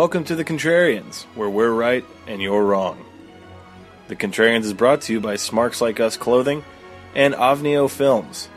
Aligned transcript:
Welcome 0.00 0.24
to 0.24 0.34
The 0.34 0.46
Contrarians, 0.46 1.24
where 1.34 1.50
we're 1.50 1.70
right 1.70 2.06
and 2.26 2.40
you're 2.40 2.64
wrong. 2.64 3.04
The 4.08 4.16
Contrarians 4.16 4.64
is 4.64 4.72
brought 4.72 5.02
to 5.02 5.12
you 5.12 5.20
by 5.20 5.36
Smarks 5.36 5.82
Like 5.82 6.00
Us 6.00 6.16
Clothing 6.16 6.64
and 7.14 7.34
Ovnio 7.34 7.90
Films. 7.90 8.48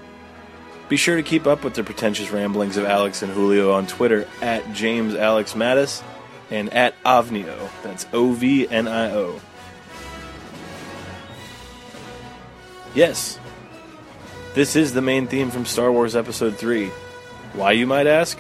Be 0.88 0.96
sure 0.96 1.18
to 1.18 1.22
keep 1.22 1.46
up 1.46 1.66
with 1.66 1.74
the 1.74 1.84
pretentious 1.84 2.32
ramblings 2.32 2.78
of 2.78 2.86
Alex 2.86 3.24
and 3.24 3.34
Julio 3.34 3.74
on 3.74 3.88
Twitter 3.88 4.26
at 4.42 4.72
James 4.72 5.16
Alex 5.16 5.52
Mattis 5.52 6.02
and 6.50 6.74
at 6.74 6.96
Ovnio. 7.04 7.70
That's 7.84 8.08
O 8.14 8.32
V 8.32 8.66
N 8.70 8.88
I 8.88 9.12
O. 9.12 9.42
Yes, 12.96 13.38
this 14.54 14.78
is 14.78 14.94
the 14.94 15.02
main 15.02 15.28
theme 15.28 15.52
from 15.52 15.66
Star 15.66 15.92
Wars 15.92 16.16
Episode 16.16 16.56
3. 16.56 16.88
Why, 17.52 17.74
you 17.74 17.86
might 17.86 18.08
ask? 18.08 18.40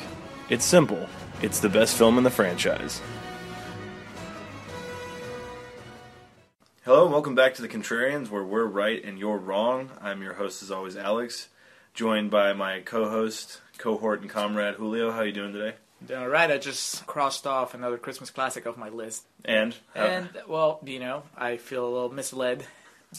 It's 0.49 0.63
simple 0.63 1.09
it's 1.43 1.59
the 1.59 1.69
best 1.69 1.95
film 1.97 2.17
in 2.17 2.23
the 2.23 2.29
franchise. 2.31 3.01
Hello, 6.85 7.03
and 7.03 7.11
welcome 7.13 7.35
back 7.35 7.53
to 7.55 7.61
The 7.61 7.67
Contrarians, 7.67 8.29
where 8.29 8.43
we're 8.43 8.65
right 8.65 9.03
and 9.03 9.17
you're 9.19 9.37
wrong. 9.37 9.91
I'm 10.01 10.21
your 10.21 10.33
host, 10.33 10.63
as 10.63 10.71
always, 10.71 10.97
Alex, 10.97 11.47
joined 11.93 12.31
by 12.31 12.53
my 12.53 12.79
co 12.79 13.09
host, 13.09 13.61
cohort, 13.77 14.21
and 14.21 14.29
comrade, 14.29 14.75
Julio. 14.75 15.11
How 15.11 15.21
you 15.21 15.31
doing 15.31 15.53
today? 15.53 15.75
Doing 16.05 16.21
all 16.21 16.27
right. 16.27 16.51
I 16.51 16.57
just 16.57 17.05
crossed 17.07 17.47
off 17.47 17.73
another 17.73 17.97
Christmas 17.97 18.29
classic 18.29 18.67
off 18.67 18.75
my 18.77 18.89
list. 18.89 19.25
And? 19.45 19.75
How- 19.95 20.01
And, 20.05 20.29
well, 20.47 20.79
you 20.83 20.99
know, 20.99 21.23
I 21.37 21.55
feel 21.57 21.85
a 21.85 21.91
little 21.91 22.11
misled 22.13 22.65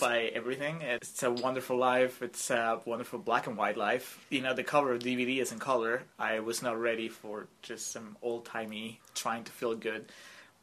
by 0.01 0.25
everything. 0.35 0.83
It's 0.83 1.23
a 1.23 1.31
wonderful 1.31 1.77
life. 1.77 2.23
It's 2.23 2.51
a 2.51 2.81
wonderful 2.85 3.19
black 3.19 3.47
and 3.47 3.57
white 3.57 3.77
life. 3.77 4.25
You 4.31 4.43
know, 4.43 4.55
the 4.55 4.65
cover 4.65 4.93
of 4.93 5.01
DVD 5.01 5.41
is 5.41 5.53
in 5.53 5.59
color. 5.59 6.03
I 6.19 6.41
was 6.41 6.63
not 6.63 6.79
ready 6.79 7.09
for 7.09 7.47
just 7.63 7.93
some 7.93 8.17
old 8.23 8.45
timey, 8.45 9.01
trying 9.15 9.45
to 9.45 9.53
feel 9.53 9.75
good 9.75 10.07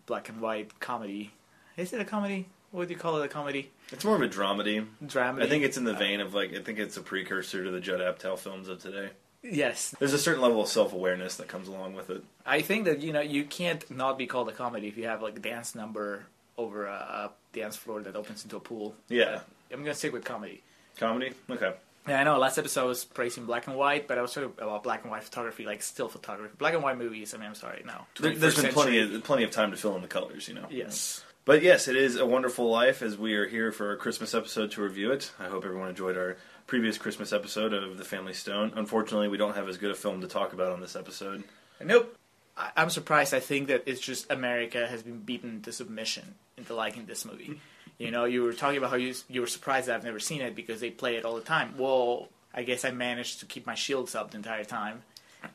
black 0.05 0.29
and 0.29 0.41
white 0.41 0.79
comedy. 0.79 1.31
Is 1.77 1.93
it 1.93 2.01
a 2.01 2.05
comedy? 2.05 2.47
What 2.71 2.87
do 2.87 2.93
you 2.93 2.99
call 2.99 3.21
it? 3.21 3.25
A 3.25 3.27
comedy? 3.27 3.71
it's 3.91 4.05
more 4.05 4.15
of 4.15 4.21
a 4.21 4.29
dramedy. 4.29 4.85
Dramedy? 5.03 5.43
I 5.43 5.49
think 5.49 5.63
it's 5.63 5.77
in 5.77 5.83
the 5.83 5.93
vein 5.93 6.21
of, 6.21 6.33
like, 6.33 6.53
I 6.53 6.61
think 6.61 6.79
it's 6.79 6.97
a 6.97 7.01
precursor 7.01 7.63
to 7.63 7.71
the 7.71 7.79
Judd 7.79 7.99
Apatow 7.99 8.37
films 8.37 8.69
of 8.69 8.81
today. 8.81 9.09
Yes. 9.43 9.93
There's 9.99 10.13
a 10.13 10.19
certain 10.19 10.41
level 10.41 10.61
of 10.61 10.67
self 10.67 10.93
awareness 10.93 11.35
that 11.37 11.47
comes 11.47 11.67
along 11.67 11.95
with 11.95 12.09
it. 12.09 12.23
I 12.45 12.61
think 12.61 12.85
that, 12.85 13.01
you 13.01 13.11
know, 13.11 13.21
you 13.21 13.43
can't 13.43 13.89
not 13.89 14.17
be 14.17 14.27
called 14.27 14.47
a 14.49 14.53
comedy 14.53 14.87
if 14.87 14.97
you 14.97 15.07
have, 15.07 15.21
like, 15.21 15.37
a 15.37 15.41
dance 15.41 15.75
number 15.75 16.27
over 16.61 16.85
a, 16.85 16.91
a 16.91 17.31
dance 17.53 17.75
floor 17.75 18.01
that 18.01 18.15
opens 18.15 18.43
into 18.43 18.57
a 18.57 18.59
pool. 18.59 18.95
Yeah. 19.09 19.41
I'm 19.71 19.79
going 19.79 19.85
to 19.85 19.93
stick 19.93 20.13
with 20.13 20.25
comedy. 20.25 20.63
Comedy? 20.97 21.33
Okay. 21.49 21.73
Yeah, 22.07 22.19
I 22.19 22.23
know. 22.23 22.37
Last 22.39 22.57
episode 22.57 22.81
I 22.81 22.85
was 22.85 23.05
praising 23.05 23.45
black 23.45 23.67
and 23.67 23.75
white, 23.75 24.07
but 24.07 24.17
I 24.17 24.21
was 24.21 24.33
talking 24.33 24.51
about 24.57 24.83
black 24.83 25.03
and 25.03 25.11
white 25.11 25.23
photography, 25.23 25.65
like 25.65 25.83
still 25.83 26.07
photography. 26.07 26.55
Black 26.57 26.73
and 26.73 26.81
white 26.81 26.97
movies. 26.97 27.33
I 27.33 27.37
mean, 27.37 27.47
I'm 27.47 27.55
sorry, 27.55 27.83
no. 27.85 28.05
There, 28.19 28.31
has 28.33 28.61
been 28.61 28.73
plenty 28.73 28.99
of, 28.99 29.23
plenty 29.23 29.43
of 29.43 29.51
time 29.51 29.71
to 29.71 29.77
fill 29.77 29.95
in 29.95 30.01
the 30.01 30.07
colors, 30.07 30.47
you 30.47 30.55
know? 30.55 30.65
Yes. 30.69 31.23
But 31.45 31.63
yes, 31.63 31.87
it 31.87 31.95
is 31.95 32.17
a 32.17 32.25
wonderful 32.25 32.69
life 32.69 33.01
as 33.01 33.17
we 33.17 33.35
are 33.35 33.47
here 33.47 33.71
for 33.71 33.91
a 33.91 33.97
Christmas 33.97 34.33
episode 34.33 34.71
to 34.71 34.81
review 34.81 35.11
it. 35.11 35.31
I 35.39 35.45
hope 35.45 35.65
everyone 35.65 35.89
enjoyed 35.89 36.17
our 36.17 36.37
previous 36.67 36.97
Christmas 36.97 37.33
episode 37.33 37.73
of 37.73 37.97
The 37.97 38.05
Family 38.05 38.33
Stone. 38.33 38.73
Unfortunately, 38.75 39.27
we 39.27 39.37
don't 39.37 39.55
have 39.55 39.67
as 39.67 39.77
good 39.77 39.91
a 39.91 39.95
film 39.95 40.21
to 40.21 40.27
talk 40.27 40.53
about 40.53 40.71
on 40.71 40.81
this 40.81 40.95
episode. 40.95 41.43
Nope. 41.83 42.15
I, 42.57 42.71
I'm 42.75 42.89
surprised. 42.89 43.33
I 43.33 43.39
think 43.39 43.67
that 43.67 43.83
it's 43.85 44.01
just 44.01 44.31
America 44.31 44.87
has 44.87 45.03
been 45.03 45.19
beaten 45.19 45.61
to 45.61 45.71
submission 45.71 46.35
into 46.57 46.73
liking 46.75 47.05
this 47.05 47.25
movie. 47.25 47.59
You 47.97 48.11
know, 48.11 48.25
you 48.25 48.43
were 48.43 48.53
talking 48.53 48.77
about 48.77 48.89
how 48.89 48.95
you 48.95 49.13
you 49.29 49.41
were 49.41 49.47
surprised 49.47 49.87
that 49.87 49.95
I've 49.95 50.03
never 50.03 50.19
seen 50.19 50.41
it 50.41 50.55
because 50.55 50.79
they 50.81 50.89
play 50.89 51.17
it 51.17 51.25
all 51.25 51.35
the 51.35 51.41
time. 51.41 51.75
Well, 51.77 52.29
I 52.53 52.63
guess 52.63 52.83
I 52.83 52.91
managed 52.91 53.41
to 53.41 53.45
keep 53.45 53.65
my 53.65 53.75
shields 53.75 54.15
up 54.15 54.31
the 54.31 54.37
entire 54.37 54.63
time, 54.63 55.03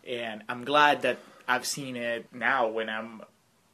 and 0.06 0.42
I'm 0.48 0.64
glad 0.64 1.02
that 1.02 1.18
I've 1.48 1.66
seen 1.66 1.96
it 1.96 2.26
now 2.32 2.68
when 2.68 2.88
I'm 2.88 3.22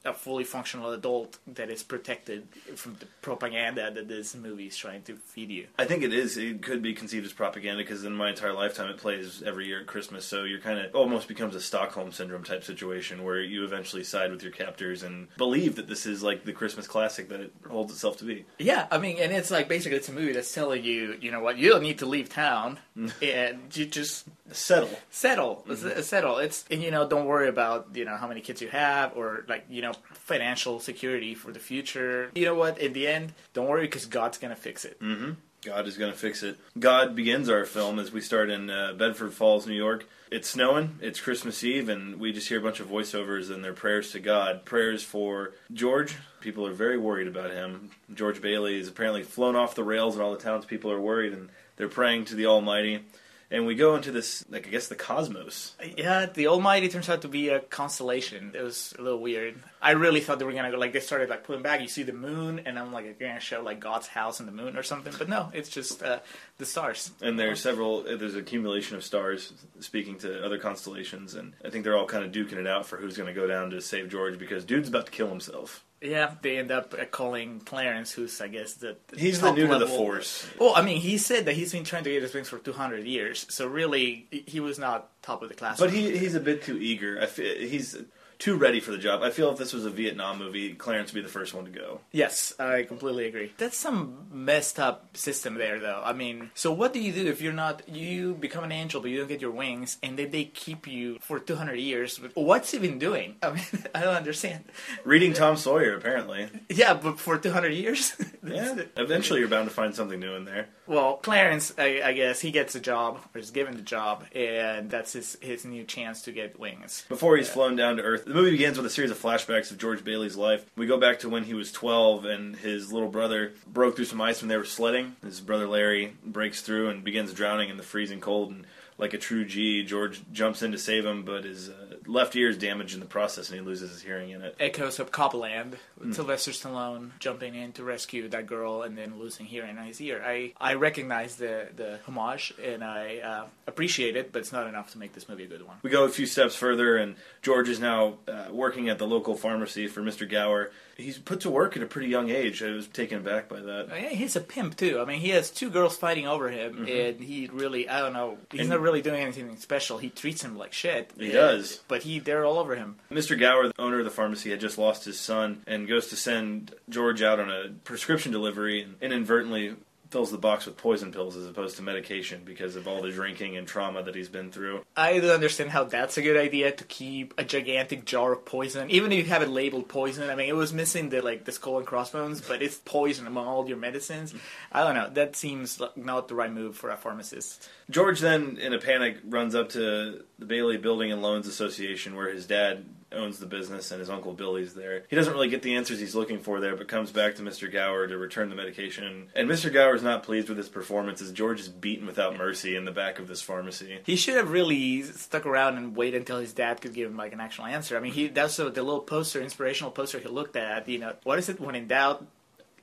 a 0.05 0.13
fully 0.13 0.45
functional 0.45 0.93
adult 0.93 1.39
that 1.47 1.71
is 1.71 1.83
protected 1.83 2.47
from 2.75 2.97
the 2.99 3.07
propaganda 3.21 3.91
that 3.91 4.09
this 4.09 4.35
movie 4.35 4.67
is 4.67 4.77
trying 4.77 5.03
to 5.03 5.17
feed 5.17 5.51
you. 5.51 5.67
I 5.79 5.85
think 5.85 6.03
it 6.03 6.13
is. 6.13 6.37
It 6.37 6.63
could 6.63 6.83
be 6.83 6.95
conceived 6.95 7.25
as 7.25 7.33
propaganda 7.33 7.83
because 7.83 8.05
in 8.05 8.15
my 8.15 8.31
entire 8.31 8.53
lifetime 8.53 8.91
it 8.91 8.99
plays 8.99 9.43
every 9.45 9.67
year 9.67 9.81
at 9.81 9.87
Christmas. 9.87 10.25
So 10.25 10.45
you're 10.45 10.61
kind 10.61 10.79
of 10.79 10.95
almost 10.95 11.29
becomes 11.29 11.55
a 11.55 11.61
Stockholm 11.61 12.13
syndrome 12.13 12.45
type 12.45 12.65
situation 12.65 13.25
where 13.25 13.41
you 13.41 13.65
eventually 13.65 14.05
side 14.05 14.31
with 14.33 14.43
your 14.43 14.53
captors 14.53 15.03
and 15.03 15.29
believe 15.37 15.77
that 15.77 15.89
this 15.89 16.07
is 16.07 16.23
like 16.23 16.45
the 16.45 16.53
Christmas 16.53 16.87
classic 16.87 17.29
that 17.29 17.41
it 17.41 17.53
holds 17.69 17.93
itself 17.93 18.17
to 18.19 18.25
be. 18.25 18.45
Yeah, 18.59 18.87
I 18.91 18.99
mean, 18.99 19.19
and 19.19 19.33
it's 19.33 19.51
like 19.51 19.69
basically 19.69 19.99
it's 19.99 20.09
a 20.09 20.13
movie 20.13 20.33
that's 20.33 20.53
telling 20.53 20.85
you, 20.85 21.17
you 21.21 21.31
know 21.31 21.41
what, 21.41 21.59
you 21.59 21.71
don't 21.71 21.83
need 21.83 21.99
to 22.01 22.07
leave 22.07 22.29
town, 22.29 22.79
and 23.23 23.77
you 23.77 23.87
just 23.87 24.27
Settle. 24.53 24.91
settle, 25.11 25.65
S- 25.71 26.07
settle. 26.07 26.39
It's 26.39 26.65
and 26.71 26.83
you 26.83 26.91
know, 26.91 27.09
don't 27.09 27.27
worry 27.27 27.49
about 27.49 27.89
you 27.95 28.05
know 28.05 28.17
how 28.17 28.27
many 28.29 28.41
kids 28.41 28.61
you 28.63 28.69
have 28.69 29.17
or 29.17 29.45
like 29.49 29.65
you 29.69 29.83
know 29.83 29.93
financial 30.13 30.81
security 30.81 31.35
for 31.35 31.53
the 31.53 31.59
future. 31.61 32.31
You 32.35 32.45
know 32.45 32.55
what? 32.55 32.79
In 32.79 32.93
the 32.93 33.07
end, 33.07 33.33
don't 33.55 33.69
worry 33.69 33.87
because 33.87 34.07
God's 34.07 34.39
gonna 34.39 34.57
fix 34.57 34.85
it. 34.85 35.01
mm-hmm. 35.01 35.33
God 35.65 35.87
is 35.87 35.97
going 35.97 36.11
to 36.11 36.19
fix 36.19 36.43
it. 36.43 36.59
God 36.77 37.15
begins 37.15 37.49
our 37.49 37.65
film 37.65 38.01
as 38.01 38.11
we 38.11 38.21
start 38.21 38.51
in 38.51 38.69
uh, 38.69 38.95
Bedford 38.95 39.33
Falls, 39.33 39.65
New 39.65 39.77
York. 39.77 40.09
It's 40.29 40.51
snowing, 40.51 40.99
it's 41.01 41.21
Christmas 41.21 41.63
Eve, 41.63 41.89
and 41.89 42.19
we 42.19 42.33
just 42.33 42.49
hear 42.49 42.59
a 42.59 42.63
bunch 42.63 42.81
of 42.81 42.89
voiceovers 42.89 43.49
and 43.49 43.63
their 43.63 43.73
prayers 43.73 44.11
to 44.11 44.19
God. 44.19 44.65
Prayers 44.65 45.05
for 45.05 45.53
George. 45.73 46.17
People 46.41 46.67
are 46.67 46.73
very 46.73 46.99
worried 46.99 47.29
about 47.29 47.53
him. 47.53 47.93
George 48.13 48.43
Bailey 48.43 48.81
is 48.81 48.89
apparently 48.89 49.23
flown 49.23 49.55
off 49.55 49.77
the 49.77 49.85
rails, 49.85 50.15
and 50.17 50.23
all 50.25 50.33
the 50.33 50.39
townspeople 50.43 50.91
are 50.91 51.01
worried, 51.01 51.33
and 51.33 51.49
they're 51.77 51.87
praying 51.87 52.25
to 52.25 52.35
the 52.35 52.47
Almighty. 52.47 53.05
And 53.53 53.67
we 53.67 53.75
go 53.75 53.97
into 53.97 54.11
this, 54.11 54.43
like, 54.49 54.67
I 54.67 54.71
guess, 54.71 54.89
the 54.89 54.95
cosmos. 54.95 55.77
Yeah, 55.99 56.25
the 56.25 56.47
Almighty 56.47 56.89
turns 56.89 57.11
out 57.11 57.21
to 57.21 57.29
be 57.29 57.51
a 57.51 57.61
constellation. 57.61 58.53
It 58.55 58.63
was 58.63 58.95
a 58.99 59.03
little 59.03 59.21
weird. 59.21 59.63
I 59.81 59.91
really 59.91 60.21
thought 60.21 60.39
they 60.39 60.47
were 60.47 60.55
gonna 60.55 60.71
go 60.71 60.79
like 60.79 60.95
they 60.95 61.01
started 61.01 61.29
like 61.29 61.45
pulling 61.45 61.61
back. 61.61 61.83
You 61.83 61.89
see 61.89 62.03
the 62.03 62.15
moon, 62.15 62.63
and 62.65 62.79
I'm 62.79 62.95
like, 62.95 63.19
they're 63.19 63.29
gonna 63.29 63.41
show 63.41 63.61
like 63.63 63.79
God's 63.79 64.07
house 64.07 64.41
and 64.41 64.49
the 64.49 64.53
moon 64.53 64.79
or 64.79 64.83
something. 64.83 65.13
But 65.19 65.29
no, 65.29 65.51
it's 65.53 65.69
just 65.69 66.03
uh, 66.03 66.21
the 66.57 66.65
stars. 66.65 67.11
And 67.21 67.39
there's 67.39 67.61
several, 67.61 68.03
there's 68.03 68.35
an 68.35 68.41
accumulation 68.41 68.97
of 68.97 69.05
stars 69.05 69.53
speaking 69.81 70.17
to 70.21 70.43
other 70.43 70.59
constellations, 70.59 71.35
and 71.35 71.53
I 71.63 71.69
think 71.69 71.85
they're 71.85 71.97
all 71.97 72.07
kind 72.07 72.25
of 72.25 72.33
duking 72.33 72.57
it 72.57 72.67
out 72.67 72.87
for 72.87 72.97
who's 72.97 73.19
going 73.19 73.33
to 73.33 73.39
go 73.39 73.47
down 73.47 73.69
to 73.71 73.83
save 73.83 74.09
George 74.09 74.39
because 74.39 74.65
dude's 74.65 74.89
about 74.89 75.07
to 75.07 75.13
kill 75.13 75.29
himself. 75.29 75.85
Yeah, 76.03 76.33
they 76.43 76.59
end 76.59 76.71
up 76.71 76.95
uh, 76.99 77.05
calling 77.05 77.61
Clarence, 77.61 78.11
who's 78.13 78.41
I 78.41 78.49
guess 78.49 78.75
the, 78.75 78.97
the 79.09 79.19
He's 79.21 79.41
the 79.41 79.53
new 79.53 79.69
to 79.69 79.79
the 79.79 79.87
Force. 79.87 80.47
Well, 80.59 80.75
I 80.75 80.83
mean, 80.83 81.01
he 81.01 81.17
said 81.17 81.45
that 81.47 81.55
he's 81.55 81.73
been 81.73 81.85
trying 81.85 82.05
to 82.05 82.11
get 82.11 82.23
his 82.23 82.35
wings 82.35 82.49
for 82.49 82.59
200 82.59 83.05
years, 83.05 83.47
so 83.49 83.67
really, 83.67 84.27
he- 84.31 84.61
was 84.61 84.79
not 84.79 85.11
top 85.23 85.43
of 85.43 85.49
the 85.49 85.55
class. 85.55 85.79
But 85.79 85.93
he 85.93 86.17
he's 86.19 86.35
a 86.35 86.41
bit 86.41 86.63
too 86.63 86.79
eager. 86.79 87.21
I 87.23 87.27
he's 87.27 87.97
too 88.43 88.57
ready 88.57 88.81
for 88.81 88.91
the 88.91 88.99
job. 88.99 89.23
I 89.23 89.31
feel 89.31 89.53
if 89.53 89.57
this 89.57 89.73
was 89.73 89.85
a 89.87 89.91
Vietnam 89.91 90.37
movie, 90.37 90.75
Clarence 90.75 91.13
would 91.13 91.21
be 91.21 91.23
the 91.23 91.33
first 91.33 91.55
one 91.55 91.65
to 91.65 91.71
go. 91.71 92.01
yes, 92.11 92.53
I 92.59 92.83
completely 92.83 93.27
agree. 93.27 93.53
That's 93.57 93.77
some 93.77 94.27
messed 94.33 94.81
up 94.81 95.17
system 95.17 95.55
there, 95.55 95.79
though. 95.79 96.03
I 96.05 96.13
mean, 96.13 96.51
so 96.55 96.73
what 96.73 96.93
do 96.93 96.99
you 96.99 97.13
do 97.13 97.29
if 97.29 97.41
you're 97.41 97.53
not 97.53 97.89
you 97.89 98.35
become 98.35 98.65
an 98.65 98.73
angel, 98.73 99.01
but 99.01 99.13
you 99.13 99.19
don't 99.19 99.29
get 99.29 99.41
your 99.41 99.53
wings, 99.53 99.97
and 100.03 100.19
then 100.19 100.33
they 100.33 100.43
keep 100.43 100.89
you 100.89 101.19
for 101.21 101.39
200 101.39 101.75
years? 101.77 102.21
What's 102.35 102.73
he 102.73 102.81
been 102.81 102.99
doing? 102.99 103.37
I 103.45 103.51
mean, 103.53 103.65
I 103.95 104.01
don't 104.01 104.17
understand. 104.17 104.65
Reading 105.05 105.35
Tom 105.35 105.57
Sawyer, 105.57 105.95
apparently. 105.97 106.49
Yeah, 106.69 106.95
but 106.95 107.21
for 107.21 107.39
200 107.39 107.69
years. 107.69 108.13
Yeah. 108.45 108.83
Eventually, 108.97 109.39
you're 109.39 109.49
bound 109.49 109.69
to 109.69 109.75
find 109.75 109.95
something 109.95 110.19
new 110.19 110.35
in 110.35 110.45
there. 110.45 110.69
Well, 110.93 111.17
Clarence, 111.17 111.73
I, 111.79 112.03
I 112.05 112.13
guess 112.13 112.41
he 112.41 112.51
gets 112.51 112.75
a 112.75 112.81
job, 112.81 113.19
or 113.35 113.39
is 113.39 113.51
given 113.51 113.77
the 113.77 113.83
job, 113.83 114.27
and 114.35 114.91
that's 114.91 115.15
his 115.15 115.39
his 115.41 115.65
new 115.65 115.85
chance 115.85 116.21
to 116.23 116.33
get 116.33 116.61
wings. 116.61 117.07
Before 117.09 117.39
he's 117.39 117.49
flown 117.49 117.77
down 117.77 117.97
to 117.97 118.03
Earth, 118.03 118.27
the 118.27 118.35
movie 118.35 118.51
begins 118.51 118.77
with 118.77 118.85
a 118.85 118.91
series 118.91 119.11
of 119.11 119.19
flashbacks 119.19 119.71
of 119.71 119.79
George 119.79 120.05
Bailey's 120.05 120.37
life. 120.37 120.67
We 120.77 120.85
go 120.85 120.99
back 120.99 121.21
to 121.21 121.31
when 121.31 121.45
he 121.45 121.55
was 121.55 121.73
12 121.73 122.27
and 122.27 122.57
his 122.57 122.93
little 122.93 123.09
brother 123.09 123.55
broke 123.67 123.97
through 123.97 124.05
some 124.05 124.21
ice 124.21 124.43
when 124.43 124.51
they 124.51 124.57
were 124.59 124.67
sledding. 124.67 125.17
His 125.25 125.41
brother 125.41 125.67
Larry 125.67 126.13
breaks 126.23 126.61
through 126.61 126.91
and 126.91 127.03
begins 127.03 127.33
drowning 127.33 127.71
in 127.71 127.79
the 127.79 127.83
freezing 127.83 128.21
cold. 128.21 128.51
And 128.51 128.67
like 128.99 129.15
a 129.15 129.19
true 129.19 129.47
G, 129.47 129.83
George 129.85 130.21
jumps 130.31 130.61
in 130.61 130.73
to 130.73 130.79
save 130.79 131.07
him, 131.07 131.25
but 131.25 131.47
is 131.47 131.71
uh, 131.71 131.92
left 132.07 132.37
ear 132.37 132.49
is 132.49 132.59
damaged 132.59 132.95
in 132.95 133.01
the 133.01 133.07
process 133.07 133.51
and 133.51 133.59
he 133.59 133.65
loses 133.65 133.91
his 133.91 134.03
hearing 134.03 134.31
in 134.31 134.43
it. 134.43 134.57
Echoes 134.59 134.99
of 134.99 135.11
Cop 135.11 135.35
Land, 135.35 135.77
with 135.99 136.15
Sylvester 136.15 136.51
Stallone 136.51 137.11
jumping 137.19 137.55
in 137.55 137.73
to 137.73 137.85
rescue 137.85 138.29
that 138.29 138.47
girl 138.47 138.83
and 138.83 138.97
then 138.97 139.19
losing 139.19 139.47
hearing 139.47 139.77
in 139.77 139.85
his 139.85 140.01
ear. 140.01 140.23
I, 140.25 140.53
I 140.61 140.75
recognize 140.75 141.37
the, 141.37 141.69
the 141.75 141.99
homage 142.07 142.53
and 142.63 142.83
I 142.83 143.19
uh, 143.19 143.47
appreciate 143.67 144.17
it, 144.17 144.33
but 144.33 144.41
it's 144.41 144.53
not 144.53 144.67
enough 144.67 144.93
to 144.93 144.99
make 144.99 145.13
this 145.13 145.29
movie 145.29 145.45
a 145.45 145.49
good 145.49 145.67
one. 145.67 145.77
We 145.83 145.91
go 145.91 146.05
a 146.05 146.09
few 146.09 146.27
steps 146.27 146.55
further, 146.55 146.97
and 146.97 147.17
George 147.43 147.69
is 147.69 147.81
now 147.81 148.19
uh, 148.29 148.47
working 148.51 148.89
at 148.89 148.99
the 148.99 149.07
local 149.07 149.35
pharmacy 149.35 149.87
for 149.87 150.03
Mr. 150.03 150.29
Gower. 150.29 150.71
He's 150.97 151.19
put 151.19 151.41
to 151.41 151.51
work 151.51 151.77
at 151.77 151.83
a 151.83 151.87
pretty 151.87 152.09
young 152.09 152.31
age. 152.31 152.63
I 152.63 152.71
was 152.71 152.87
taken 152.87 153.19
aback 153.19 153.49
by 153.49 153.61
that. 153.61 153.89
Oh, 153.91 153.97
yeah, 153.97 154.11
he's 154.11 154.37
a 154.37 154.41
pimp 154.41 154.77
too. 154.77 155.01
I 155.01 155.05
mean, 155.05 155.21
he 155.21 155.31
has 155.31 155.51
two 155.51 155.71
girls 155.71 155.97
fighting 155.97 156.27
over 156.27 156.49
him, 156.51 156.75
mm-hmm. 156.75 156.87
and 156.89 157.21
he 157.21 157.49
really, 157.53 157.89
I 157.89 158.01
don't 158.01 158.13
know, 158.13 158.39
he's 158.51 158.61
And- 158.61 158.71
not 158.71 158.81
really 158.81 159.03
doing 159.03 159.21
anything 159.23 159.57
special. 159.57 159.99
He 159.99 160.11
treats 160.11 160.43
him 160.43 160.57
like 160.57 160.73
shit. 160.73 161.11
He 161.19 161.27
And- 161.27 161.33
does. 161.33 161.81
But 161.89 162.03
he, 162.03 162.19
they're 162.19 162.45
all 162.45 162.59
over 162.59 162.77
him. 162.77 162.97
Mr. 163.11 163.39
Gower, 163.39 163.69
the 163.69 163.81
owner 163.81 163.99
of 164.01 164.05
the 164.05 164.11
pharmacy, 164.11 164.51
had 164.51 164.61
just 164.61 164.79
lost 164.79 165.05
his 165.05 165.19
son 165.19 165.63
and 165.67 165.89
goes 165.89 166.09
to 166.09 166.17
send 166.17 166.75
George 166.89 167.23
out 167.23 167.41
on 167.41 167.51
a 167.51 167.71
prescription 167.85 168.33
delivery 168.33 168.83
and 168.83 168.97
inadvertently 169.01 169.75
fills 170.13 170.31
the 170.31 170.39
box 170.39 170.67
with 170.67 170.77
poison 170.77 171.11
pills 171.11 171.37
as 171.37 171.47
opposed 171.47 171.77
to 171.77 171.83
medication 171.83 172.43
because 172.45 172.77
of 172.77 172.87
all 172.87 173.01
the 173.01 173.11
drinking 173.11 173.57
and 173.57 173.67
trauma 173.67 174.03
that 174.03 174.15
he's 174.15 174.29
been 174.29 174.53
through. 174.53 174.85
I 174.95 175.19
don't 175.19 175.31
understand 175.31 175.71
how 175.71 175.85
that's 175.85 176.19
a 176.19 176.23
good 176.23 176.37
idea 176.37 176.71
to 176.71 176.85
keep 176.85 177.33
a 177.39 177.45
gigantic 177.45 178.05
jar 178.05 178.33
of 178.33 178.45
poison, 178.45 178.91
even 178.91 179.11
if 179.11 179.19
you 179.19 179.25
have 179.25 179.41
it 179.41 179.49
labeled 179.49 179.89
poison. 179.89 180.29
I 180.29 180.35
mean, 180.35 180.51
it 180.51 180.55
was 180.55 180.75
missing 180.75 181.09
the 181.09 181.23
like 181.23 181.47
the 181.47 181.53
skull 181.53 181.79
and 181.79 181.87
crossbones, 181.87 182.43
but 182.43 182.63
it's 182.63 182.77
poison 182.77 183.27
among 183.27 183.47
all 183.47 183.67
your 183.67 183.79
medicines. 183.79 184.35
I 184.71 184.85
don't 184.85 184.95
know. 184.95 185.09
That 185.09 185.35
seems 185.35 185.81
like 185.81 185.97
not 185.97 186.29
the 186.29 186.35
right 186.35 186.53
move 186.53 186.77
for 186.77 186.91
a 186.91 186.97
pharmacist. 186.97 187.71
George 187.89 188.21
then, 188.21 188.59
in 188.59 188.75
a 188.75 188.79
panic, 188.79 189.17
runs 189.25 189.55
up 189.55 189.71
to 189.71 190.25
the 190.39 190.45
Bailey 190.45 190.77
Building 190.77 191.11
and 191.11 191.23
Loans 191.23 191.47
Association 191.47 192.17
where 192.17 192.31
his 192.33 192.47
dad 192.47 192.85
owns 193.15 193.39
the 193.39 193.47
business 193.47 193.91
and 193.91 194.01
his 194.01 194.11
uncle 194.11 194.33
Billy's 194.33 194.75
there. 194.75 195.05
He 195.09 195.17
doesn't 195.17 195.33
really 195.33 195.49
get 195.49 195.63
the 195.63 195.75
answers 195.75 196.01
he's 196.01 196.15
looking 196.15 196.41
for 196.41 196.61
there, 196.61 196.77
but 196.77 196.89
comes 196.89 197.11
back 197.11 197.37
to 197.37 197.43
Mr. 197.43 197.71
Gower 197.71 198.07
to 198.07 198.17
return 198.19 198.49
the 198.49 198.55
medication. 198.55 199.29
And 199.35 199.49
Mr. 199.49 199.73
Gower's 199.73 200.03
not 200.03 200.23
pleased 200.23 200.49
with 200.49 200.59
his 200.59 200.69
performance 200.69 201.21
as 201.21 201.33
George 201.33 201.61
is 201.61 201.69
beaten 201.69 202.07
without 202.07 202.37
mercy 202.37 202.77
in 202.77 202.85
the 202.85 202.93
back 202.93 203.19
of 203.19 203.29
this 203.29 203.43
pharmacy. 203.43 204.01
He 204.05 204.17
should 204.17 204.37
have 204.37 204.51
really 204.51 205.03
stuck 205.03 205.47
around 205.47 205.77
and 205.77 205.97
waited 205.97 206.19
until 206.19 206.39
his 206.39 206.53
dad 206.53 206.81
could 206.81 206.95
give 206.95 207.11
him 207.11 207.17
like 207.17 207.33
an 207.33 207.41
actual 207.41 207.67
answer. 207.67 207.97
I 207.97 208.01
mean, 208.01 208.13
he 208.13 208.29
that's 208.29 208.57
the 208.57 208.65
little 208.65 209.01
poster, 209.01 209.41
inspirational 209.41 209.91
poster 209.91 210.19
he 210.19 210.29
looked 210.29 210.57
at. 210.57 210.89
You 210.89 210.99
know, 210.99 211.15
what 211.25 211.39
is 211.39 211.49
it? 211.49 211.61
When 211.61 211.75
in 211.75 211.87
doubt, 211.87 212.27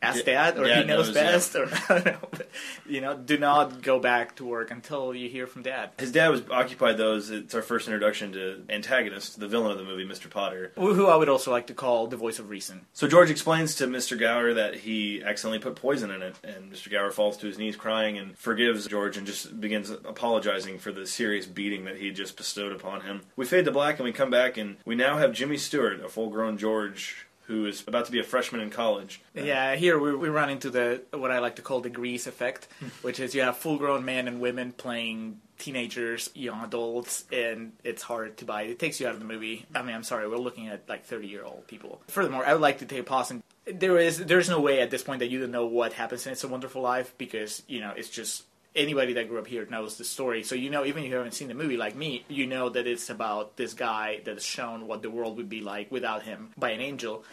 ask 0.01 0.25
Yeah, 0.25 0.51
dad, 0.51 0.57
or 0.60 0.66
dad 0.68 0.81
he 0.81 0.84
knows, 0.86 1.07
knows, 1.07 1.16
best, 1.16 1.56
or 1.56 1.69
I 1.90 2.00
don't 2.00 2.06
know. 2.06 2.28
But, 2.31 2.50
you 2.86 3.01
know, 3.01 3.16
do 3.18 3.38
not 3.38 3.81
go 3.81 4.00
back 4.00 4.36
to 4.38 4.46
work 4.46 4.72
until 4.72 5.13
you 5.13 5.30
hear 5.30 5.48
from 5.48 5.63
dad. 5.63 5.92
His 5.98 6.12
dad 6.12 6.30
was 6.30 6.42
occupied 6.50 6.98
though. 6.98 7.18
It's 7.18 7.54
our 7.54 7.62
first 7.62 7.88
introduction 7.88 8.31
to 8.34 8.63
antagonist, 8.69 9.40
the 9.40 9.48
villain 9.48 9.72
of 9.72 9.78
the 9.78 9.84
movie, 9.84 10.06
Mr. 10.06 10.30
Potter. 10.30 10.72
Who 10.75 11.07
I 11.07 11.16
would 11.16 11.30
also 11.30 11.51
like 11.51 11.68
to 11.68 11.74
call 11.74 12.07
the 12.07 12.18
voice 12.18 12.40
of 12.40 12.50
reason. 12.50 12.86
So 12.94 13.07
George 13.07 13.30
explains 13.30 13.75
to 13.75 13.88
Mr. 13.88 14.18
Gower 14.18 14.54
that 14.54 14.75
he 14.75 15.24
accidentally 15.24 15.60
put 15.60 15.75
poison 15.75 16.12
in 16.12 16.22
it, 16.22 16.36
and 16.44 16.72
Mr. 16.72 16.90
Gower 16.90 17.12
falls 17.12 17.38
to 17.38 17.48
his 17.48 17.57
knees 17.57 17.75
crying 17.75 18.18
and 18.18 18.38
forgives 18.38 18.88
George 18.88 19.18
and 19.18 19.28
just 19.28 19.60
begins 19.60 19.90
apologizing 19.90 20.80
for 20.80 20.92
the 20.92 21.06
serious 21.06 21.45
beating 21.45 21.86
that 21.86 21.98
he 21.98 22.12
just 22.12 22.38
bestowed 22.38 22.72
upon 22.72 23.02
him. 23.02 23.22
We 23.36 23.45
fade 23.45 23.66
to 23.66 23.72
black 23.72 23.98
and 24.00 24.06
we 24.06 24.12
come 24.12 24.30
back 24.30 24.57
and 24.57 24.78
we 24.86 24.95
now 24.95 25.18
have 25.18 25.34
Jimmy 25.34 25.57
Stewart, 25.57 26.04
a 26.04 26.10
full-grown 26.10 26.57
George 26.57 27.25
who 27.50 27.66
is 27.66 27.84
about 27.88 28.06
to 28.06 28.12
be 28.12 28.19
a 28.19 28.24
freshman 28.24 28.62
in 28.62 28.69
college. 28.69 29.22
Yeah, 29.34 29.75
here 29.75 29.98
we, 29.98 30.16
we 30.16 30.30
run 30.30 30.51
into 30.51 30.69
the 30.69 31.01
what 31.12 31.31
I 31.31 31.40
like 31.40 31.56
to 31.56 31.63
call 31.63 31.81
the 31.81 31.90
Grease 31.90 32.28
effect, 32.28 32.68
which 33.01 33.19
is 33.19 33.34
you 33.34 33.42
have 33.42 33.57
full-grown 33.57 34.06
men 34.06 34.28
and 34.28 34.40
women 34.40 34.72
playing 34.72 35.42
teenagers, 35.57 36.30
young 36.36 36.63
adults, 36.63 37.25
and 37.34 37.74
it's 37.84 38.04
hard 38.04 38.38
to 38.38 38.46
buy. 38.46 38.62
It 38.62 38.78
takes 38.78 39.00
you 39.00 39.07
out 39.07 39.16
of 39.16 39.19
the 39.19 39.25
movie. 39.25 39.66
I 39.74 39.81
mean, 39.81 39.96
I'm 39.96 40.04
sorry, 40.04 40.28
we're 40.28 40.38
looking 40.38 40.68
at 40.68 40.88
like 40.88 41.07
30-year-old 41.07 41.66
people. 41.66 42.01
Furthermore, 42.07 42.46
I 42.46 42.54
would 42.54 42.62
like 42.62 42.78
to 42.80 42.86
take 42.86 43.00
a 43.00 43.04
pause 43.04 43.31
and 43.31 43.42
there 43.66 43.98
is 43.98 44.19
there's 44.19 44.50
no 44.50 44.62
way 44.62 44.81
at 44.81 44.92
this 44.92 45.04
point 45.04 45.19
that 45.19 45.30
you 45.30 45.40
don't 45.40 45.52
know 45.52 45.66
what 45.66 45.94
happens 45.94 46.25
in 46.25 46.31
It's 46.31 46.44
a 46.44 46.48
Wonderful 46.48 46.81
Life 46.81 47.13
because 47.18 47.62
you 47.68 47.81
know 47.81 47.94
it's 47.95 48.10
just 48.10 48.44
anybody 48.75 49.13
that 49.13 49.28
grew 49.28 49.40
up 49.40 49.48
here 49.48 49.66
knows 49.69 49.98
the 49.98 50.04
story. 50.04 50.44
So 50.44 50.56
you 50.56 50.69
know, 50.69 50.86
even 50.86 51.04
if 51.04 51.10
you 51.10 51.16
haven't 51.16 51.34
seen 51.34 51.48
the 51.48 51.54
movie 51.54 51.78
like 51.78 51.95
me, 51.95 52.25
you 52.28 52.48
know 52.48 52.69
that 52.69 52.88
it's 52.88 53.10
about 53.10 53.57
this 53.57 53.74
guy 53.74 54.22
that 54.25 54.38
is 54.38 54.44
shown 54.44 54.88
what 54.88 55.02
the 55.02 55.10
world 55.10 55.38
would 55.38 55.50
be 55.50 55.62
like 55.62 55.92
without 55.92 56.24
him 56.24 56.52
by 56.57 56.72
an 56.72 56.81
angel. 56.81 57.24